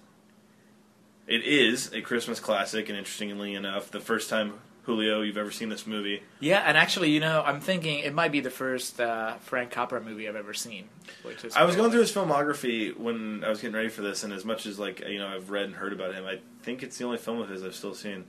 It 1.26 1.42
is 1.42 1.92
a 1.92 2.02
Christmas 2.02 2.38
classic, 2.38 2.88
and 2.88 2.98
interestingly 2.98 3.54
enough, 3.54 3.90
the 3.90 3.98
first 3.98 4.28
time 4.28 4.60
Julio 4.84 5.20
you've 5.20 5.36
ever 5.36 5.50
seen 5.50 5.68
this 5.68 5.86
movie. 5.86 6.22
Yeah, 6.40 6.62
and 6.66 6.76
actually, 6.76 7.10
you 7.10 7.20
know, 7.20 7.42
I'm 7.44 7.60
thinking 7.60 8.00
it 8.00 8.14
might 8.14 8.32
be 8.32 8.40
the 8.40 8.50
first 8.50 9.00
uh, 9.00 9.34
Frank 9.36 9.70
Capra 9.70 10.00
movie 10.00 10.28
I've 10.28 10.36
ever 10.36 10.54
seen. 10.54 10.88
Which 11.22 11.44
is 11.44 11.54
I 11.54 11.64
was 11.64 11.76
going 11.76 11.90
through 11.90 12.00
his 12.00 12.12
filmography 12.12 12.96
when 12.96 13.44
I 13.44 13.48
was 13.50 13.60
getting 13.60 13.76
ready 13.76 13.88
for 13.88 14.02
this, 14.02 14.24
and 14.24 14.32
as 14.32 14.44
much 14.44 14.66
as 14.66 14.78
like 14.78 15.00
you 15.06 15.18
know 15.18 15.28
I've 15.28 15.50
read 15.50 15.66
and 15.66 15.74
heard 15.74 15.92
about 15.92 16.14
him, 16.14 16.24
I 16.24 16.40
think 16.62 16.82
it's 16.82 16.98
the 16.98 17.04
only 17.04 17.18
film 17.18 17.40
of 17.40 17.48
his 17.48 17.62
I've 17.62 17.74
still 17.74 17.94
seen. 17.94 18.24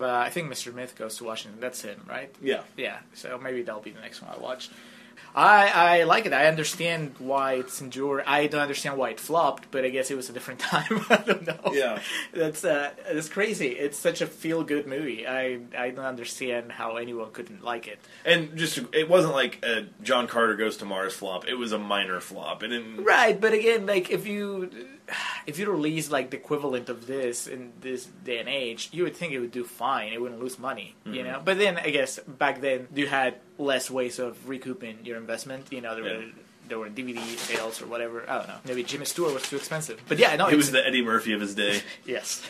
Uh, 0.00 0.10
I 0.10 0.30
think 0.30 0.52
Mr. 0.52 0.72
Smith 0.72 0.96
goes 0.96 1.16
to 1.18 1.24
Washington. 1.24 1.60
That's 1.60 1.82
him, 1.82 2.04
right? 2.08 2.34
Yeah, 2.42 2.62
Yeah. 2.76 2.98
So 3.14 3.38
maybe 3.38 3.62
that'll 3.62 3.82
be 3.82 3.92
the 3.92 4.00
next 4.00 4.20
one 4.20 4.32
I 4.34 4.38
watch. 4.38 4.68
I 5.34 6.00
I 6.00 6.02
like 6.04 6.26
it. 6.26 6.32
I 6.32 6.46
understand 6.46 7.14
why 7.18 7.54
it's 7.54 7.80
endured. 7.80 8.24
I 8.26 8.46
don't 8.46 8.60
understand 8.60 8.96
why 8.98 9.10
it 9.10 9.20
flopped, 9.20 9.70
but 9.70 9.84
I 9.84 9.88
guess 9.90 10.10
it 10.10 10.16
was 10.16 10.28
a 10.28 10.32
different 10.32 10.60
time. 10.72 11.04
I 11.10 11.16
don't 11.16 11.46
know. 11.46 11.72
Yeah. 11.72 12.00
that's 12.32 12.64
uh, 12.64 12.90
that's 13.12 13.28
crazy. 13.28 13.68
It's 13.68 13.98
such 13.98 14.20
a 14.20 14.26
feel 14.26 14.62
good 14.64 14.86
movie. 14.86 15.26
I 15.26 15.60
I 15.76 15.90
don't 15.90 16.04
understand 16.04 16.72
how 16.72 16.96
anyone 16.96 17.30
couldn't 17.32 17.64
like 17.64 17.86
it. 17.88 17.98
and 18.24 18.56
just 18.56 18.78
it 18.92 19.08
wasn't 19.08 19.34
like 19.34 19.64
a 19.64 19.86
John 20.02 20.26
Carter 20.26 20.56
goes 20.56 20.76
to 20.78 20.84
Mars 20.84 21.14
flop. 21.14 21.46
It 21.48 21.54
was 21.54 21.72
a 21.72 21.78
minor 21.78 22.20
flop. 22.20 22.62
It. 22.62 22.72
Right, 22.98 23.40
but 23.40 23.52
again, 23.52 23.86
like 23.86 24.10
if 24.10 24.26
you 24.26 24.70
if 25.46 25.58
you 25.58 25.70
release 25.70 26.10
like 26.10 26.30
the 26.30 26.36
equivalent 26.36 26.88
of 26.88 27.06
this 27.06 27.46
in 27.46 27.72
this 27.80 28.06
day 28.24 28.38
and 28.38 28.48
age, 28.48 28.88
you 28.92 29.02
would 29.04 29.16
think 29.16 29.32
it 29.32 29.40
would 29.40 29.52
do 29.52 29.64
fine. 29.64 30.12
It 30.12 30.20
wouldn't 30.20 30.40
lose 30.40 30.58
money, 30.58 30.94
you 31.04 31.22
know. 31.22 31.40
But 31.44 31.58
then 31.58 31.78
I 31.78 31.90
guess 31.90 32.18
back 32.20 32.60
then 32.60 32.88
you 32.94 33.06
had 33.06 33.36
less 33.58 33.90
ways 33.90 34.18
of 34.18 34.48
recouping 34.48 35.04
your 35.04 35.16
investment. 35.18 35.72
You 35.72 35.80
know, 35.80 35.94
there 35.94 36.04
Yeah. 36.06 36.16
were 36.18 36.24
there 36.68 36.78
were 36.78 36.88
DVD 36.88 37.18
sales 37.36 37.82
or 37.82 37.86
whatever. 37.86 38.24
I 38.30 38.38
don't 38.38 38.48
know. 38.48 38.56
Maybe 38.64 38.82
Jimmy 38.84 39.04
Stewart 39.04 39.34
was 39.34 39.42
too 39.42 39.56
expensive. 39.56 40.00
But 40.08 40.18
yeah, 40.18 40.36
no, 40.36 40.48
It 40.48 40.56
was 40.56 40.70
the 40.70 40.86
Eddie 40.86 41.02
Murphy 41.04 41.32
of 41.34 41.40
his 41.40 41.54
day. 41.54 41.82
Yes. 42.06 42.40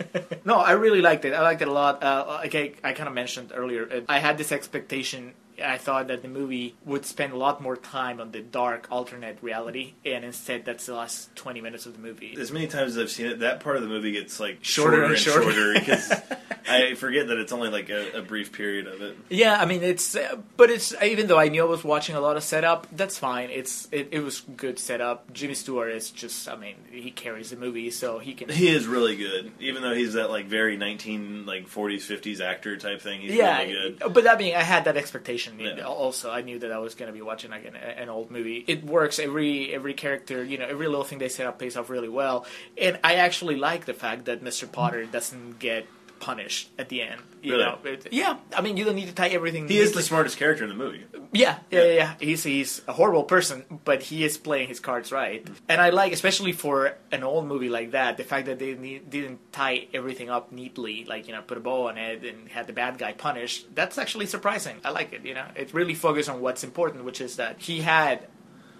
no, 0.44 0.56
I 0.56 0.72
really 0.72 1.00
liked 1.00 1.24
it. 1.24 1.32
I 1.32 1.40
liked 1.40 1.62
it 1.62 1.68
a 1.68 1.72
lot. 1.72 2.02
Uh, 2.02 2.26
like 2.42 2.54
I, 2.54 2.72
I 2.84 2.92
kind 2.92 3.08
of 3.08 3.14
mentioned 3.14 3.50
earlier, 3.54 3.88
uh, 3.90 4.00
I 4.08 4.18
had 4.20 4.36
this 4.38 4.52
expectation. 4.52 5.32
I 5.62 5.78
thought 5.78 6.08
that 6.08 6.22
the 6.22 6.28
movie 6.28 6.74
would 6.84 7.04
spend 7.06 7.32
a 7.32 7.36
lot 7.36 7.62
more 7.62 7.76
time 7.76 8.20
on 8.20 8.32
the 8.32 8.40
dark 8.40 8.88
alternate 8.90 9.38
reality, 9.42 9.94
and 10.04 10.24
instead, 10.24 10.64
that's 10.64 10.86
the 10.86 10.94
last 10.94 11.34
twenty 11.36 11.60
minutes 11.60 11.86
of 11.86 11.94
the 11.94 11.98
movie. 12.00 12.36
As 12.38 12.52
many 12.52 12.66
times 12.66 12.96
as 12.96 13.02
I've 13.02 13.10
seen 13.10 13.26
it, 13.26 13.40
that 13.40 13.60
part 13.60 13.76
of 13.76 13.82
the 13.82 13.88
movie 13.88 14.12
gets 14.12 14.38
like 14.40 14.58
Shorter 14.62 14.92
shorter, 14.92 15.02
and 15.04 15.12
and 15.12 15.20
shorter. 15.20 15.52
shorter 15.52 15.74
because 15.74 16.12
I 16.68 16.94
forget 16.94 17.28
that 17.28 17.38
it's 17.38 17.52
only 17.52 17.68
like 17.70 17.88
a, 17.90 18.18
a 18.18 18.22
brief 18.22 18.52
period 18.52 18.86
of 18.86 19.02
it. 19.02 19.16
Yeah, 19.28 19.60
I 19.60 19.64
mean 19.66 19.82
it's, 19.82 20.14
uh, 20.16 20.36
but 20.56 20.70
it's 20.70 20.94
even 21.02 21.26
though 21.26 21.38
I 21.38 21.48
knew 21.48 21.62
I 21.62 21.66
was 21.66 21.84
watching 21.84 22.16
a 22.16 22.20
lot 22.20 22.36
of 22.36 22.42
setup, 22.42 22.86
that's 22.92 23.18
fine. 23.18 23.50
It's 23.50 23.88
it, 23.92 24.08
it 24.12 24.20
was 24.20 24.40
good 24.40 24.78
setup. 24.78 25.32
Jimmy 25.32 25.54
Stewart 25.54 25.90
is 25.92 26.10
just, 26.10 26.48
I 26.48 26.56
mean, 26.56 26.76
he 26.90 27.10
carries 27.10 27.50
the 27.50 27.56
movie, 27.56 27.90
so 27.90 28.18
he 28.18 28.34
can. 28.34 28.48
He 28.48 28.68
is 28.68 28.86
really 28.86 29.16
good, 29.16 29.52
even 29.60 29.82
though 29.82 29.94
he's 29.94 30.14
that 30.14 30.30
like 30.30 30.46
very 30.46 30.76
nineteen 30.76 31.46
like 31.46 31.68
forties 31.68 32.04
fifties 32.04 32.40
actor 32.40 32.76
type 32.76 33.00
thing. 33.00 33.20
He's 33.20 33.34
yeah, 33.34 33.58
really 33.58 33.72
good. 33.72 33.98
but 34.12 34.24
that 34.24 34.38
being, 34.38 34.54
I 34.54 34.62
had 34.62 34.84
that 34.84 34.96
expectation. 34.96 35.51
Yeah. 35.58 35.82
Also, 35.82 36.30
I 36.30 36.42
knew 36.42 36.58
that 36.60 36.72
I 36.72 36.78
was 36.78 36.94
going 36.94 37.08
to 37.08 37.12
be 37.12 37.22
watching 37.22 37.50
like 37.50 37.64
an, 37.64 37.76
an 37.76 38.08
old 38.08 38.30
movie. 38.30 38.64
It 38.66 38.84
works. 38.84 39.18
Every 39.18 39.72
every 39.74 39.94
character, 39.94 40.42
you 40.42 40.58
know, 40.58 40.66
every 40.66 40.86
little 40.86 41.04
thing 41.04 41.18
they 41.18 41.28
set 41.28 41.46
up 41.46 41.58
pays 41.58 41.76
off 41.76 41.90
really 41.90 42.08
well. 42.08 42.46
And 42.78 42.98
I 43.04 43.14
actually 43.16 43.56
like 43.56 43.84
the 43.84 43.94
fact 43.94 44.24
that 44.26 44.42
Mr. 44.42 44.70
Potter 44.70 45.04
doesn't 45.04 45.58
get 45.58 45.86
punished 46.22 46.70
at 46.78 46.88
the 46.88 47.02
end. 47.02 47.20
You 47.42 47.52
Really? 47.52 47.64
know, 47.64 47.78
It- 47.84 48.08
yeah. 48.12 48.36
I 48.56 48.60
mean, 48.62 48.76
you 48.76 48.84
don't 48.84 48.94
need 48.94 49.08
to 49.08 49.14
tie 49.14 49.28
everything. 49.28 49.66
He 49.68 49.78
is 49.78 49.90
the 49.92 50.02
smartest 50.02 50.38
character 50.38 50.62
in 50.62 50.70
the 50.70 50.76
movie. 50.84 51.02
yeah, 51.32 51.58
yeah, 51.70 51.82
yeah, 51.82 51.92
yeah. 52.02 52.14
He's 52.20 52.44
he's 52.44 52.80
a 52.86 52.92
horrible 52.92 53.24
person, 53.24 53.64
but 53.84 54.02
he 54.04 54.22
is 54.24 54.38
playing 54.38 54.68
his 54.68 54.78
cards 54.80 55.10
right. 55.10 55.44
And 55.68 55.80
I 55.80 55.90
like, 55.90 56.12
especially 56.12 56.52
for 56.52 56.94
an 57.10 57.22
old 57.24 57.46
movie 57.46 57.68
like 57.68 57.90
that, 57.90 58.16
the 58.16 58.24
fact 58.24 58.46
that 58.46 58.58
they 58.60 58.74
need, 58.74 59.10
didn't 59.10 59.40
tie 59.52 59.88
everything 59.92 60.30
up 60.30 60.52
neatly, 60.52 61.04
like 61.04 61.26
you 61.26 61.34
know, 61.34 61.42
put 61.42 61.58
a 61.58 61.60
bow 61.60 61.88
on 61.88 61.98
it 61.98 62.24
and 62.24 62.48
had 62.48 62.66
the 62.68 62.72
bad 62.72 62.96
guy 62.98 63.12
punished. 63.12 63.66
That's 63.74 63.98
actually 63.98 64.26
surprising. 64.26 64.76
I 64.84 64.90
like 64.90 65.12
it. 65.12 65.26
You 65.26 65.34
know, 65.34 65.46
it 65.56 65.74
really 65.74 65.94
focused 65.94 66.28
on 66.30 66.40
what's 66.40 66.62
important, 66.62 67.04
which 67.04 67.20
is 67.20 67.36
that 67.36 67.56
he 67.60 67.80
had 67.80 68.28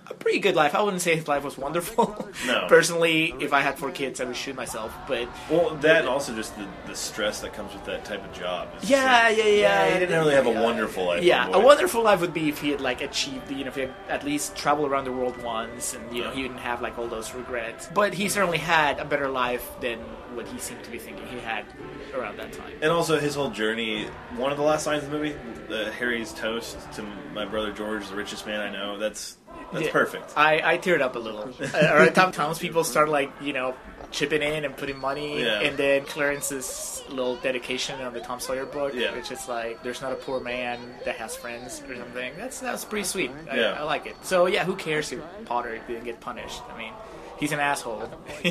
a 0.08 0.14
pretty 0.14 0.38
good 0.40 0.56
life. 0.56 0.74
I 0.74 0.82
wouldn't 0.82 1.02
say 1.02 1.16
his 1.16 1.28
life 1.28 1.44
was 1.44 1.56
wonderful. 1.58 2.28
No. 2.46 2.66
Personally, 2.66 3.34
if 3.38 3.52
I 3.52 3.60
had 3.60 3.78
four 3.78 3.90
kids, 3.90 4.20
I 4.20 4.24
would 4.24 4.34
shoot 4.34 4.56
myself. 4.56 4.92
But 5.06 5.28
Well, 5.48 5.76
that 5.76 6.00
and 6.00 6.08
also 6.08 6.34
just 6.34 6.56
the, 6.56 6.66
the 6.86 6.94
stress 6.94 7.40
that 7.42 7.52
comes 7.52 7.72
with 7.72 7.84
that 7.84 8.04
type 8.04 8.24
of 8.24 8.32
job. 8.32 8.68
Yeah, 8.82 9.28
like, 9.28 9.36
yeah, 9.36 9.44
yeah. 9.44 9.92
he 9.92 10.00
didn't 10.00 10.18
really 10.18 10.34
have 10.34 10.46
a 10.46 10.50
wonderful 10.50 11.06
life. 11.06 11.22
Yeah, 11.22 11.48
a 11.52 11.60
wonderful 11.60 12.02
life 12.02 12.20
would 12.20 12.34
be 12.34 12.48
if 12.48 12.58
he 12.58 12.70
had 12.70 12.80
like 12.80 13.00
achieved, 13.00 13.50
you 13.50 13.64
know, 13.64 13.68
if 13.68 13.76
he 13.76 13.82
had 13.82 13.94
at 14.08 14.24
least 14.24 14.56
traveled 14.56 14.90
around 14.90 15.04
the 15.04 15.12
world 15.12 15.40
once, 15.42 15.94
and 15.94 16.16
you 16.16 16.24
know, 16.24 16.30
he 16.30 16.42
didn't 16.42 16.58
have 16.58 16.82
like 16.82 16.98
all 16.98 17.06
those 17.06 17.32
regrets. 17.34 17.88
But 17.94 18.12
he 18.14 18.28
certainly 18.28 18.58
had 18.58 18.98
a 18.98 19.04
better 19.04 19.28
life 19.28 19.70
than 19.80 19.98
what 20.34 20.48
he 20.48 20.58
seemed 20.58 20.82
to 20.84 20.90
be 20.90 20.98
thinking 20.98 21.26
he 21.26 21.38
had 21.38 21.64
around 22.14 22.38
that 22.38 22.52
time. 22.52 22.72
And 22.80 22.90
also 22.90 23.18
his 23.18 23.34
whole 23.34 23.50
journey. 23.50 24.06
One 24.36 24.50
of 24.50 24.58
the 24.58 24.64
last 24.64 24.86
lines 24.86 25.04
of 25.04 25.10
the 25.10 25.18
movie, 25.18 25.36
the 25.68 25.92
Harry's 25.92 26.32
toast 26.32 26.78
to 26.94 27.02
my 27.34 27.44
brother 27.44 27.72
George, 27.72 28.08
the 28.08 28.16
richest 28.16 28.46
man 28.46 28.60
I 28.60 28.70
know. 28.70 28.98
That's 28.98 29.36
that's 29.72 29.86
Yeah. 29.86 29.92
perfect. 29.92 30.32
I, 30.36 30.74
I 30.74 30.78
teared 30.78 31.00
up 31.00 31.16
a 31.16 31.18
little. 31.18 31.42
uh, 31.74 31.78
around 31.94 32.14
time, 32.14 32.32
townspeople 32.32 32.84
start 32.84 33.08
like 33.08 33.30
you 33.40 33.52
know 33.52 33.74
chipping 34.10 34.42
in 34.42 34.64
and 34.66 34.76
putting 34.76 34.98
money, 34.98 35.42
Yeah. 35.42 35.60
and 35.60 35.76
then 35.76 36.04
Clarence's 36.04 37.02
little 37.08 37.36
dedication 37.36 38.00
on 38.02 38.12
the 38.12 38.20
Tom 38.20 38.40
Sawyer 38.40 38.66
book, 38.66 38.92
Yeah. 38.94 39.14
which 39.14 39.30
is 39.30 39.48
like 39.48 39.82
there's 39.82 40.02
not 40.02 40.12
a 40.12 40.16
poor 40.16 40.40
man 40.40 40.78
that 41.04 41.16
has 41.16 41.34
friends 41.36 41.82
or 41.88 41.96
something. 41.96 42.32
That's 42.36 42.60
that's 42.60 42.84
pretty 42.84 43.04
sweet. 43.04 43.30
I, 43.50 43.56
Yeah. 43.56 43.76
I 43.80 43.82
like 43.84 44.06
it. 44.06 44.16
So 44.22 44.46
yeah, 44.46 44.64
who 44.64 44.76
cares 44.76 45.12
if 45.12 45.20
Potter 45.46 45.80
didn't 45.88 46.04
get 46.04 46.20
punished? 46.20 46.60
I 46.72 46.76
mean, 46.78 46.92
he's 47.42 47.50
an 47.50 47.58
asshole. 47.58 47.98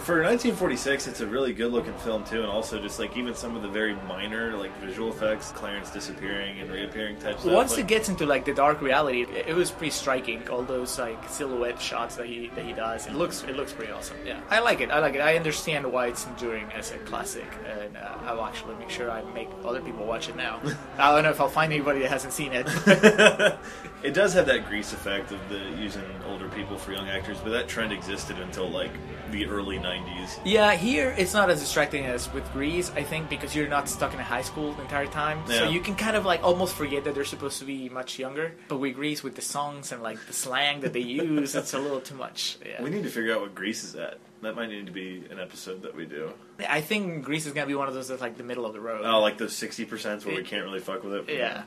For 0.00 0.22
1946, 0.22 1.06
it's 1.06 1.20
a 1.20 1.26
really 1.26 1.52
good 1.52 1.70
looking 1.70 1.94
film 1.98 2.24
too, 2.24 2.40
and 2.40 2.50
also 2.50 2.80
just 2.80 2.98
like 2.98 3.16
even 3.16 3.36
some 3.36 3.54
of 3.54 3.62
the 3.62 3.68
very 3.68 3.94
minor 4.08 4.56
like 4.56 4.76
visual 4.78 5.10
effects, 5.10 5.52
Clarence 5.52 5.90
disappearing 5.90 6.58
and 6.58 6.68
reappearing 6.68 7.18
type 7.18 7.38
stuff. 7.38 7.52
Once 7.52 7.72
like, 7.72 7.80
it 7.80 7.86
gets 7.86 8.08
into 8.08 8.26
like 8.26 8.44
the 8.44 8.52
dark 8.52 8.82
reality, 8.82 9.22
it, 9.22 9.46
it 9.46 9.54
was 9.54 9.70
pretty 9.70 9.92
striking. 9.92 10.46
All 10.48 10.62
those 10.62 10.98
like 10.98 11.28
silhouette 11.28 11.80
shots 11.80 12.16
that 12.16 12.26
he 12.26 12.48
that 12.56 12.64
he 12.64 12.72
does, 12.72 13.06
it 13.06 13.14
looks 13.14 13.44
it 13.44 13.54
looks 13.54 13.72
pretty 13.72 13.92
awesome. 13.92 14.16
Yeah, 14.26 14.40
I 14.50 14.58
like 14.58 14.80
it. 14.80 14.90
I 14.90 14.98
like 14.98 15.14
it. 15.14 15.20
I 15.20 15.36
understand 15.36 15.90
why 15.90 16.08
it's 16.08 16.26
enduring 16.26 16.72
as 16.72 16.90
a 16.90 16.98
classic, 16.98 17.46
and 17.64 17.96
uh, 17.96 18.16
I'll 18.24 18.44
actually 18.44 18.74
make 18.74 18.90
sure 18.90 19.08
I 19.08 19.22
make 19.32 19.48
other 19.64 19.80
people 19.80 20.04
watch 20.04 20.28
it 20.28 20.34
now. 20.34 20.60
I 20.98 21.14
don't 21.14 21.22
know 21.22 21.30
if 21.30 21.40
I'll 21.40 21.48
find 21.48 21.72
anybody 21.72 22.00
that 22.00 22.10
hasn't 22.10 22.32
seen 22.32 22.50
it. 22.52 22.66
it 24.02 24.14
does 24.14 24.34
have 24.34 24.46
that 24.46 24.66
grease 24.66 24.92
effect 24.92 25.30
of 25.30 25.38
the 25.48 25.60
using 25.78 26.02
older 26.26 26.48
people 26.48 26.76
for 26.76 26.92
young 26.92 27.08
actors, 27.08 27.19
but 27.42 27.50
that 27.50 27.68
trend 27.68 27.92
existed 27.92 28.38
until 28.38 28.68
like 28.68 28.90
the 29.30 29.46
early 29.46 29.78
90s. 29.78 30.38
yeah, 30.44 30.72
here 30.74 31.14
it's 31.16 31.32
not 31.32 31.50
as 31.50 31.60
distracting 31.60 32.04
as 32.04 32.32
with 32.32 32.50
Grease, 32.52 32.90
I 32.96 33.02
think, 33.04 33.28
because 33.28 33.54
you're 33.54 33.68
not 33.68 33.88
stuck 33.88 34.12
in 34.12 34.18
a 34.18 34.24
high 34.24 34.42
school 34.42 34.72
the 34.72 34.82
entire 34.82 35.06
time, 35.06 35.46
so 35.46 35.68
you 35.68 35.80
can 35.80 35.94
kind 35.94 36.16
of 36.16 36.24
like 36.24 36.42
almost 36.42 36.74
forget 36.74 37.04
that 37.04 37.14
they're 37.14 37.24
supposed 37.24 37.58
to 37.60 37.64
be 37.64 37.88
much 37.88 38.18
younger. 38.18 38.52
But 38.68 38.78
with 38.78 38.94
Grease, 38.96 39.22
with 39.22 39.36
the 39.36 39.42
songs 39.42 39.92
and 39.92 40.02
like 40.02 40.24
the 40.26 40.32
slang 40.32 40.80
that 40.80 40.92
they 40.92 41.00
use, 41.00 41.54
it's 41.54 41.74
a 41.74 41.78
little 41.78 42.00
too 42.00 42.16
much. 42.16 42.58
Yeah. 42.66 42.82
We 42.82 42.90
need 42.90 43.04
to 43.04 43.10
figure 43.10 43.34
out 43.34 43.40
what 43.42 43.54
Grease 43.54 43.84
is 43.84 43.94
at. 43.94 44.18
That 44.42 44.56
might 44.56 44.70
need 44.70 44.86
to 44.86 44.92
be 44.92 45.22
an 45.30 45.38
episode 45.38 45.82
that 45.82 45.94
we 45.94 46.06
do. 46.06 46.32
I 46.68 46.80
think 46.80 47.22
Grease 47.24 47.46
is 47.46 47.52
gonna 47.52 47.66
be 47.66 47.74
one 47.74 47.88
of 47.88 47.94
those 47.94 48.08
that's 48.08 48.22
like 48.22 48.36
the 48.36 48.42
middle 48.42 48.66
of 48.66 48.72
the 48.72 48.80
road. 48.80 49.02
Oh, 49.04 49.20
like 49.20 49.38
those 49.38 49.52
60% 49.52 50.24
where 50.24 50.34
we 50.34 50.42
can't 50.42 50.64
really 50.64 50.80
fuck 50.80 51.04
with 51.04 51.12
it. 51.12 51.24
yeah, 51.28 51.64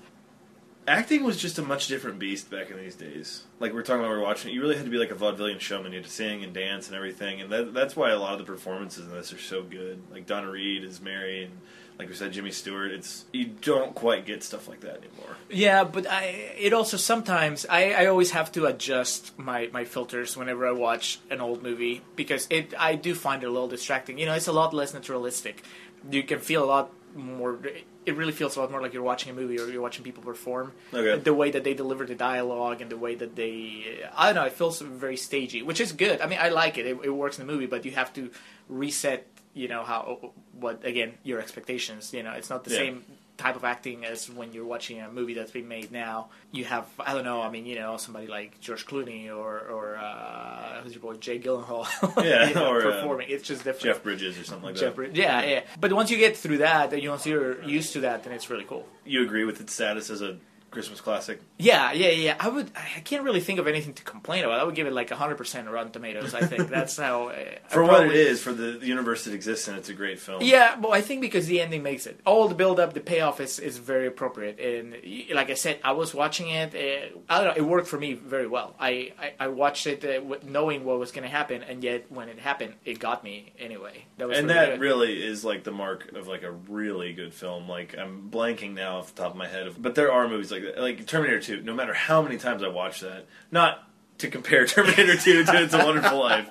Acting 0.88 1.24
was 1.24 1.38
just 1.38 1.58
a 1.60 1.62
much 1.62 1.88
different 1.88 2.20
beast 2.20 2.50
back 2.50 2.70
in 2.70 2.78
these 2.78 2.96
days. 2.96 3.44
Like 3.60 3.74
we're 3.74 3.84
talking 3.84 4.02
about, 4.02 4.10
we're 4.10 4.22
watching. 4.22 4.54
You 4.54 4.62
really 4.62 4.76
had 4.76 4.86
to 4.86 4.92
be 4.92 4.98
like 4.98 5.12
a 5.12 5.16
vaudevillian 5.16 5.60
showman. 5.60 5.94
You 5.94 6.00
had 6.00 6.06
to 6.06 6.12
sing 6.12 6.44
and 6.44 6.54
dance 6.54 6.88
and 6.88 6.96
everything, 6.96 7.42
and 7.42 7.50
that, 7.52 7.74
that's 7.74 7.96
why 7.96 8.12
a 8.12 8.20
lot 8.20 8.34
of 8.34 8.40
the 8.40 8.46
performances 8.46 9.06
in 9.06 9.12
this 9.12 9.32
are 9.32 9.40
so 9.40 9.64
good. 9.64 10.02
Like 10.12 10.26
Donna 10.26 10.50
Reed 10.50 10.84
is 10.84 11.00
Mary, 11.00 11.46
and 11.46 11.54
like 11.98 12.10
we 12.10 12.16
said, 12.16 12.34
Jimmy 12.34 12.52
Stewart. 12.52 12.92
It's 12.92 13.26
you 13.32 13.46
don't 13.46 13.96
quite 13.96 14.26
get 14.26 14.44
stuff 14.44 14.68
like 14.68 14.82
that 14.82 14.98
anymore. 14.98 15.38
yeah, 15.50 15.84
but 15.84 16.06
I 16.08 16.54
it 16.58 16.74
also 16.74 16.98
sometimes 16.98 17.66
I, 17.70 17.94
I 17.94 18.06
always 18.08 18.32
have 18.32 18.52
to 18.54 18.66
adjust 18.66 19.38
my, 19.38 19.70
my 19.72 19.86
filters 19.86 20.36
whenever 20.36 20.68
I 20.68 20.72
watch 20.72 21.20
an 21.30 21.40
old 21.40 21.64
movie 21.64 22.02
because 22.16 22.48
it 22.50 22.74
I 22.78 22.96
do 22.96 23.16
find 23.16 23.44
it 23.44 23.48
a 23.48 23.52
little 23.52 23.68
distracting. 23.68 24.18
You 24.18 24.26
know, 24.26 24.34
it's 24.34 24.48
a 24.48 24.54
lot 24.54 24.74
less 24.74 24.94
naturalistic. 24.94 25.64
You 26.10 26.24
can 26.24 26.40
feel 26.40 26.64
a 26.64 26.66
lot 26.66 26.92
more. 27.16 27.58
It 28.06 28.16
really 28.18 28.32
feels 28.32 28.56
a 28.56 28.60
lot 28.62 28.72
more 28.72 28.82
like 28.82 28.94
you're 28.94 29.04
watching 29.04 29.30
a 29.32 29.34
movie 29.34 29.60
or 29.60 29.68
you're 29.70 29.82
watching 29.82 30.04
people 30.04 30.24
perform. 30.24 30.74
Okay. 30.94 31.18
The 31.22 31.34
way 31.34 31.52
that 31.52 31.64
they 31.64 31.74
deliver 31.74 32.06
the 32.06 32.16
dialogue 32.16 32.82
and 32.82 32.90
the 32.92 32.98
way 32.98 33.16
that 33.16 33.36
they 33.36 34.04
I 34.16 34.26
don't 34.28 34.36
know, 34.36 34.46
it 34.48 34.54
feels 34.54 34.80
very 34.82 35.18
stagey, 35.18 35.62
which 35.64 35.80
is 35.80 35.92
good. 35.92 36.22
I 36.22 36.28
mean, 36.28 36.40
I 36.42 36.50
like 36.50 36.78
it. 36.78 36.86
It, 36.86 36.98
it 37.04 37.10
works 37.10 37.40
in 37.40 37.46
the 37.48 37.52
movie, 37.54 37.66
but 37.68 37.86
you 37.86 37.92
have 37.92 38.12
to 38.14 38.30
reset. 38.70 39.28
You 39.56 39.68
know 39.68 39.84
how 39.84 40.32
what 40.54 40.84
again 40.84 41.14
your 41.24 41.40
expectations. 41.40 42.12
You 42.14 42.24
know, 42.24 42.32
it's 42.32 42.50
not 42.50 42.64
the 42.64 42.72
Yeah. 42.72 42.78
same 42.78 43.06
type 43.44 43.58
of 43.58 43.66
acting 43.66 44.06
as 44.06 44.30
when 44.30 44.54
you're 44.54 44.66
watching 44.66 45.02
a 45.02 45.12
movie 45.12 45.34
that's 45.34 45.52
been 45.52 45.68
made 45.68 45.92
now. 45.92 46.30
You 46.52 46.64
have 46.66 46.88
I 46.98 47.14
don't 47.14 47.26
know. 47.26 47.42
I 47.42 47.50
mean, 47.50 47.66
you 47.66 47.76
know, 47.76 47.98
somebody 47.98 48.28
like 48.28 48.60
George 48.62 48.86
Clooney 48.86 49.28
or 49.28 49.60
or 49.60 49.98
uh, 49.98 50.82
who's 50.82 50.94
your 50.94 51.02
boy 51.02 51.16
Jake 51.16 51.44
Gyllenhaal. 51.44 51.86
Yeah, 52.24 52.48
you 52.50 52.56
know, 52.56 52.70
or, 52.70 52.80
uh, 52.80 53.02
performing. 53.02 53.28
it's 53.30 53.46
just 53.46 53.66
different. 53.66 53.96
Jeff 53.96 54.04
Bridges 54.04 54.40
or 54.40 54.46
something 54.46 54.68
like 54.68 54.76
Jeff 54.76 54.96
that. 54.96 55.16
Yeah, 55.16 55.44
yeah. 55.44 55.62
But 55.80 55.92
once 55.92 56.10
you 56.10 56.18
get 56.18 56.38
through 56.38 56.60
that, 56.60 57.02
you 57.02 57.10
once 57.10 57.26
you're 57.26 57.62
used 57.64 57.94
to 57.94 58.02
that, 58.02 58.24
then 58.24 58.32
it's 58.32 58.50
really 58.50 58.64
cool. 58.64 58.88
You 59.06 59.24
agree 59.24 59.44
with 59.44 59.60
its 59.60 59.74
status 59.74 60.10
as 60.10 60.22
a 60.22 60.38
Christmas 60.74 61.00
classic? 61.00 61.40
Yeah, 61.58 61.94
yeah, 61.94 62.10
yeah. 62.10 62.36
I 62.40 62.50
would. 62.50 62.72
I 62.76 63.00
can't 63.02 63.24
really 63.24 63.40
think 63.40 63.60
of 63.60 63.68
anything 63.68 63.94
to 63.94 64.04
complain 64.04 64.44
about. 64.44 64.60
I 64.60 64.64
would 64.64 64.76
give 64.76 64.88
it 64.88 64.94
like 64.94 65.10
100% 65.10 65.72
Rotten 65.72 65.92
Tomatoes. 65.92 66.34
I 66.34 66.42
think 66.42 66.70
that's 66.70 66.98
how. 66.98 67.30
For 67.70 67.84
I 67.84 67.88
what 67.88 67.94
it 67.94 67.98
probably- 68.00 68.20
is, 68.20 68.42
for 68.42 68.52
the, 68.52 68.74
the 68.80 68.88
universe 68.88 69.24
that 69.26 69.34
exists 69.34 69.68
in, 69.68 69.76
it's 69.76 69.90
a 69.90 69.94
great 69.94 70.20
film. 70.20 70.42
Yeah, 70.42 70.78
well, 70.80 70.92
I 70.92 71.02
think 71.02 71.22
because 71.22 71.48
the 71.48 71.62
ending 71.62 71.84
makes 71.84 72.06
it. 72.08 72.20
All 72.26 72.48
the 72.48 72.56
build 72.56 72.80
up, 72.80 72.94
the 72.94 73.00
payoff 73.00 73.40
is, 73.40 73.60
is 73.60 73.78
very 73.78 74.08
appropriate. 74.08 74.60
And 74.60 74.96
like 75.36 75.50
I 75.50 75.54
said, 75.54 75.80
I 75.84 75.94
was 75.94 76.14
watching 76.14 76.50
it. 76.50 76.74
Uh, 76.76 77.18
I 77.30 77.44
don't 77.44 77.48
know. 77.56 77.64
It 77.64 77.68
worked 77.68 77.88
for 77.88 77.98
me 78.00 78.14
very 78.14 78.48
well. 78.48 78.76
I 78.80 79.14
I, 79.20 79.34
I 79.40 79.48
watched 79.48 79.88
it 79.88 80.04
uh, 80.04 80.36
knowing 80.44 80.84
what 80.86 81.00
was 81.00 81.12
going 81.12 81.24
to 81.24 81.30
happen, 81.30 81.64
and 81.64 81.84
yet 81.84 82.12
when 82.12 82.30
it 82.30 82.40
happened, 82.40 82.74
it 82.84 83.00
got 83.00 83.24
me 83.24 83.54
anyway. 83.60 84.06
That 84.18 84.28
was 84.28 84.38
and 84.40 84.48
really 84.48 84.60
that 84.60 84.70
good. 84.72 84.80
really 84.82 85.24
is 85.24 85.46
like 85.46 85.64
the 85.64 85.72
mark 85.72 86.12
of 86.14 86.28
like 86.28 86.44
a 86.44 86.52
really 86.52 87.14
good 87.14 87.34
film. 87.34 87.70
Like 87.70 87.96
I'm 87.98 88.30
blanking 88.32 88.74
now 88.74 88.98
off 88.98 89.14
the 89.14 89.22
top 89.22 89.32
of 89.32 89.38
my 89.38 89.48
head, 89.48 89.72
but 89.78 89.96
there 89.96 90.12
are 90.12 90.28
movies 90.28 90.52
like 90.52 90.63
that, 90.64 90.80
like 90.80 91.06
Terminator 91.06 91.40
2. 91.40 91.62
No 91.62 91.74
matter 91.74 91.94
how 91.94 92.22
many 92.22 92.38
times 92.38 92.64
I 92.64 92.68
watch 92.68 93.02
that, 93.02 93.26
not 93.52 93.88
to 94.20 94.30
compare 94.30 94.66
Terminator 94.68 95.16
2 95.16 95.44
to 95.44 95.64
It's 95.64 95.74
a 95.74 95.78
Wonderful 95.78 96.20
Life, 96.20 96.50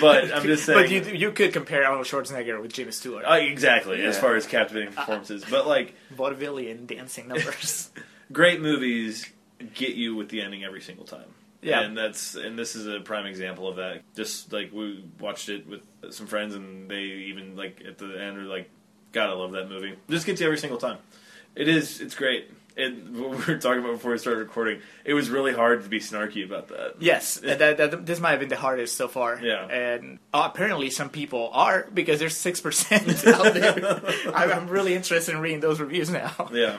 but 0.00 0.32
I'm 0.32 0.42
just 0.42 0.64
saying. 0.64 0.78
But 0.78 0.90
you 0.90 1.02
you 1.14 1.32
could 1.32 1.52
compare 1.52 1.86
Arnold 1.86 2.06
Schwarzenegger 2.06 2.60
with 2.60 2.72
James 2.72 2.96
Stewart. 2.96 3.24
Uh, 3.24 3.34
exactly, 3.34 4.02
as 4.02 4.18
far 4.18 4.36
as 4.36 4.46
captivating 4.46 4.92
performances, 4.92 5.44
but 5.48 5.66
like 5.66 5.94
Vaudevillian 6.14 6.86
dancing 6.86 7.28
numbers. 7.28 7.90
great 8.32 8.60
movies 8.60 9.26
get 9.74 9.94
you 9.94 10.16
with 10.16 10.28
the 10.28 10.40
ending 10.42 10.64
every 10.64 10.80
single 10.80 11.04
time. 11.04 11.26
Yeah. 11.60 11.82
and 11.82 11.96
that's 11.96 12.34
and 12.34 12.58
this 12.58 12.74
is 12.74 12.88
a 12.88 12.98
prime 13.00 13.26
example 13.26 13.68
of 13.68 13.76
that. 13.76 14.02
Just 14.16 14.52
like 14.52 14.72
we 14.72 15.04
watched 15.20 15.48
it 15.48 15.68
with 15.68 15.82
some 16.10 16.26
friends, 16.26 16.56
and 16.56 16.90
they 16.90 17.02
even 17.02 17.56
like 17.56 17.82
at 17.86 17.98
the 17.98 18.20
end 18.20 18.36
are 18.36 18.42
like, 18.42 18.68
"God, 19.12 19.30
I 19.30 19.34
love 19.34 19.52
that 19.52 19.68
movie." 19.68 19.96
Just 20.10 20.26
gets 20.26 20.40
you 20.40 20.46
every 20.46 20.58
single 20.58 20.78
time. 20.78 20.98
It 21.54 21.68
is. 21.68 22.00
It's 22.00 22.16
great. 22.16 22.50
And 22.76 23.16
what 23.20 23.30
we 23.30 23.54
were 23.54 23.58
talking 23.58 23.80
about 23.80 23.92
before 23.92 24.12
we 24.12 24.18
started 24.18 24.40
recording, 24.40 24.80
it 25.04 25.14
was 25.14 25.30
really 25.30 25.52
hard 25.52 25.82
to 25.84 25.88
be 25.88 26.00
snarky 26.00 26.44
about 26.44 26.68
that. 26.68 26.94
Yes, 27.00 27.34
that, 27.42 27.58
that, 27.58 28.06
this 28.06 28.20
might 28.20 28.30
have 28.32 28.40
been 28.40 28.48
the 28.48 28.56
hardest 28.56 28.96
so 28.96 29.08
far. 29.08 29.40
Yeah. 29.42 29.66
and 29.66 30.18
uh, 30.32 30.48
apparently 30.52 30.90
some 30.90 31.10
people 31.10 31.50
are 31.52 31.88
because 31.92 32.18
there's 32.18 32.36
six 32.36 32.60
percent 32.60 33.08
out 33.26 33.54
there. 33.54 34.02
I'm, 34.34 34.52
I'm 34.52 34.68
really 34.68 34.94
interested 34.94 35.34
in 35.34 35.40
reading 35.40 35.60
those 35.60 35.80
reviews 35.80 36.10
now. 36.10 36.50
Yeah. 36.52 36.78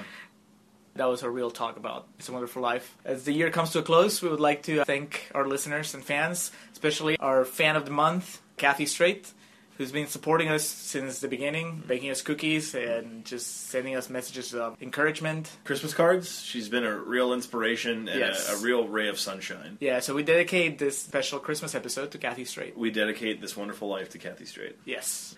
That 0.96 1.06
was 1.06 1.24
a 1.24 1.30
real 1.30 1.50
talk 1.50 1.78
about 1.78 2.08
It's 2.20 2.30
a 2.30 2.32
Wonderful 2.32 2.62
Life. 2.62 2.96
As 3.04 3.24
the 3.24 3.34
year 3.34 3.50
comes 3.50 3.72
to 3.72 3.80
a 3.80 3.82
close, 3.84 4.22
we 4.22 4.30
would 4.30 4.40
like 4.40 4.62
to 4.64 4.86
thank 4.86 5.32
our 5.34 5.48
listeners 5.48 5.96
and 5.96 6.04
fans, 6.04 6.52
especially 6.72 7.18
our 7.18 7.46
fan 7.46 7.76
of 7.76 7.86
the 7.86 7.92
month, 7.92 8.42
Kathy 8.58 8.86
Strait, 8.86 9.34
who's 9.78 9.92
been 9.92 10.08
supporting 10.08 10.50
us 10.50 10.64
since 10.68 11.20
the 11.20 11.28
beginning, 11.28 11.84
baking 11.88 12.10
us 12.12 12.22
cookies 12.22 12.76
and 12.76 13.26
just 13.26 13.70
sending 13.70 13.96
us 13.96 14.10
messages 14.10 14.54
of 14.54 14.82
encouragement. 14.82 15.50
Christmas 15.64 15.94
cards. 15.94 16.42
She's 16.44 16.70
been 16.70 16.84
a 16.86 16.96
real 16.96 17.34
inspiration 17.34 18.08
and 18.08 18.20
Yes. 18.20 18.50
a, 18.52 18.56
a 18.56 18.60
real 18.60 18.88
ray 18.88 19.08
of 19.08 19.20
sunshine. 19.20 19.78
Yeah, 19.80 20.00
so 20.00 20.14
we 20.14 20.24
dedicate 20.24 20.78
this 20.80 20.98
special 21.00 21.40
Christmas 21.40 21.74
episode 21.76 22.12
to 22.12 22.18
Kathy 22.18 22.46
Strait. 22.46 22.78
We 22.78 22.92
dedicate 22.92 23.42
this 23.42 23.58
wonderful 23.58 23.88
life 23.88 24.10
to 24.12 24.18
Kathy 24.20 24.46
Strait. 24.46 24.78
Yes. 24.86 25.36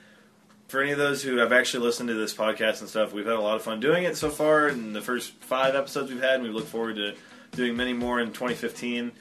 For 0.67 0.81
any 0.81 0.91
of 0.91 0.97
those 0.97 1.21
who 1.21 1.37
have 1.37 1.53
actually 1.53 1.85
listened 1.85 2.09
to 2.09 2.15
this 2.15 2.33
podcast 2.33 2.79
and 2.81 2.89
stuff, 2.89 3.13
we've 3.13 3.25
had 3.25 3.35
a 3.35 3.39
lot 3.41 3.55
of 3.55 3.61
fun 3.61 3.79
doing 3.79 4.03
it 4.03 4.17
so 4.17 4.29
far. 4.29 4.67
In 4.67 4.93
the 4.93 5.01
first 5.01 5.31
five 5.41 5.75
episodes 5.75 6.11
we've 6.11 6.21
had, 6.21 6.35
and 6.35 6.43
we 6.43 6.49
look 6.49 6.65
forward 6.67 6.95
to 6.95 7.13
doing 7.51 7.77
many 7.77 7.93
more 7.93 8.19
in 8.19 8.29
2015. 8.29 9.11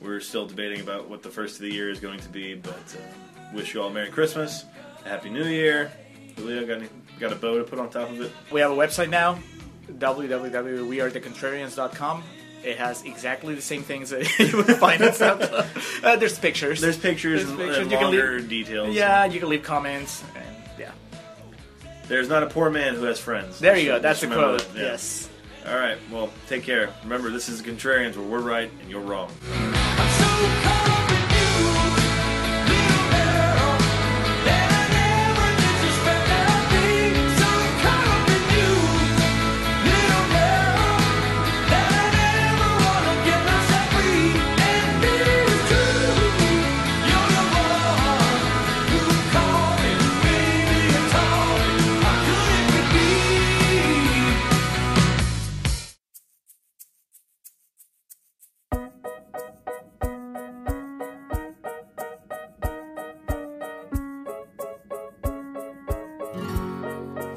We're 0.00 0.20
still 0.20 0.46
debating 0.46 0.80
about 0.80 1.10
what 1.10 1.22
the 1.22 1.28
first 1.28 1.56
of 1.56 1.62
the 1.62 1.72
year 1.72 1.90
is 1.90 1.98
going 2.00 2.20
to 2.20 2.28
be, 2.28 2.54
but 2.54 2.72
uh, 2.72 3.31
wish 3.52 3.74
you 3.74 3.82
all 3.82 3.88
a 3.88 3.92
Merry 3.92 4.10
Christmas, 4.10 4.64
a 5.04 5.08
Happy 5.08 5.30
New 5.30 5.44
Year. 5.44 5.90
Julio, 6.36 6.66
got, 6.66 6.78
any, 6.78 6.88
got 7.20 7.32
a 7.32 7.36
bow 7.36 7.58
to 7.58 7.64
put 7.64 7.78
on 7.78 7.90
top 7.90 8.08
of 8.10 8.20
it? 8.20 8.32
We 8.50 8.60
have 8.60 8.70
a 8.70 8.74
website 8.76 9.10
now, 9.10 9.38
www.wearethecontrarians.com. 9.90 12.22
It 12.64 12.78
has 12.78 13.02
exactly 13.04 13.54
the 13.56 13.62
same 13.62 13.82
things 13.82 14.10
that 14.10 14.38
you 14.52 14.56
would 14.58 14.66
find 14.76 15.02
on 15.02 15.10
SoundCloud. 15.10 16.02
Uh, 16.04 16.16
there's 16.16 16.36
pictures. 16.38 16.80
There's 16.80 16.96
pictures 16.98 17.44
There's 17.46 17.50
and, 17.50 17.58
pictures. 17.58 17.78
and 17.78 17.90
You 17.90 17.96
can 17.96 18.06
longer 18.06 18.38
leave- 18.40 18.48
details. 18.48 18.92
yeah, 18.94 19.24
you 19.24 19.38
can 19.38 19.48
leave 19.48 19.62
comments. 19.62 20.24
And 20.34 20.44
yeah. 20.78 20.90
There's 22.08 22.28
not 22.28 22.42
a 22.42 22.46
poor 22.48 22.68
man 22.70 22.94
who 22.96 23.04
has 23.04 23.20
friends. 23.20 23.58
There 23.60 23.76
you 23.76 23.86
go. 23.86 23.98
That's 24.00 24.20
the 24.20 24.26
quote. 24.28 24.60
that, 24.72 24.76
yeah. 24.76 24.82
Yes. 24.82 25.28
All 25.66 25.76
right. 25.76 25.96
Well, 26.10 26.30
take 26.48 26.64
care. 26.64 26.92
Remember, 27.04 27.30
this 27.30 27.48
is 27.48 27.62
the 27.62 27.70
Contrarians, 27.70 28.16
where 28.16 28.26
we're 28.26 28.40
right 28.40 28.68
and 28.80 28.90
you're 28.90 29.00
wrong. 29.00 29.30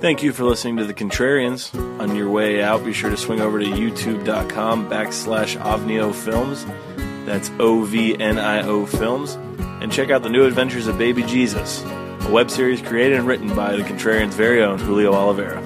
Thank 0.06 0.22
you 0.22 0.34
for 0.34 0.44
listening 0.44 0.78
to 0.78 0.86
The 0.86 0.94
Contrarians. 0.94 1.74
On 2.00 2.16
your 2.16 2.30
way 2.30 2.62
out, 2.62 2.86
be 2.86 2.94
sure 2.94 3.10
to 3.10 3.18
swing 3.18 3.42
over 3.42 3.60
to 3.60 3.66
youtube.com 3.66 4.88
backslash 4.88 5.60
Ovnio 5.60 6.14
Films. 6.14 6.64
That's 7.26 7.50
O 7.60 7.82
V 7.86 8.16
N 8.20 8.38
I 8.38 8.62
O 8.62 8.86
Films. 8.86 9.34
And 9.82 9.92
check 9.92 10.12
out 10.12 10.22
the 10.22 10.30
new 10.30 10.46
adventures 10.46 10.86
of 10.86 11.00
Baby 11.00 11.24
Jesus, 11.24 11.84
a 11.84 12.30
web 12.32 12.52
series 12.52 12.84
created 12.84 13.18
and 13.18 13.26
written 13.26 13.56
by 13.56 13.76
The 13.76 13.82
Contrarians' 13.82 14.34
very 14.34 14.62
own 14.62 14.78
Julio 14.78 15.12
Oliveira. 15.12 15.60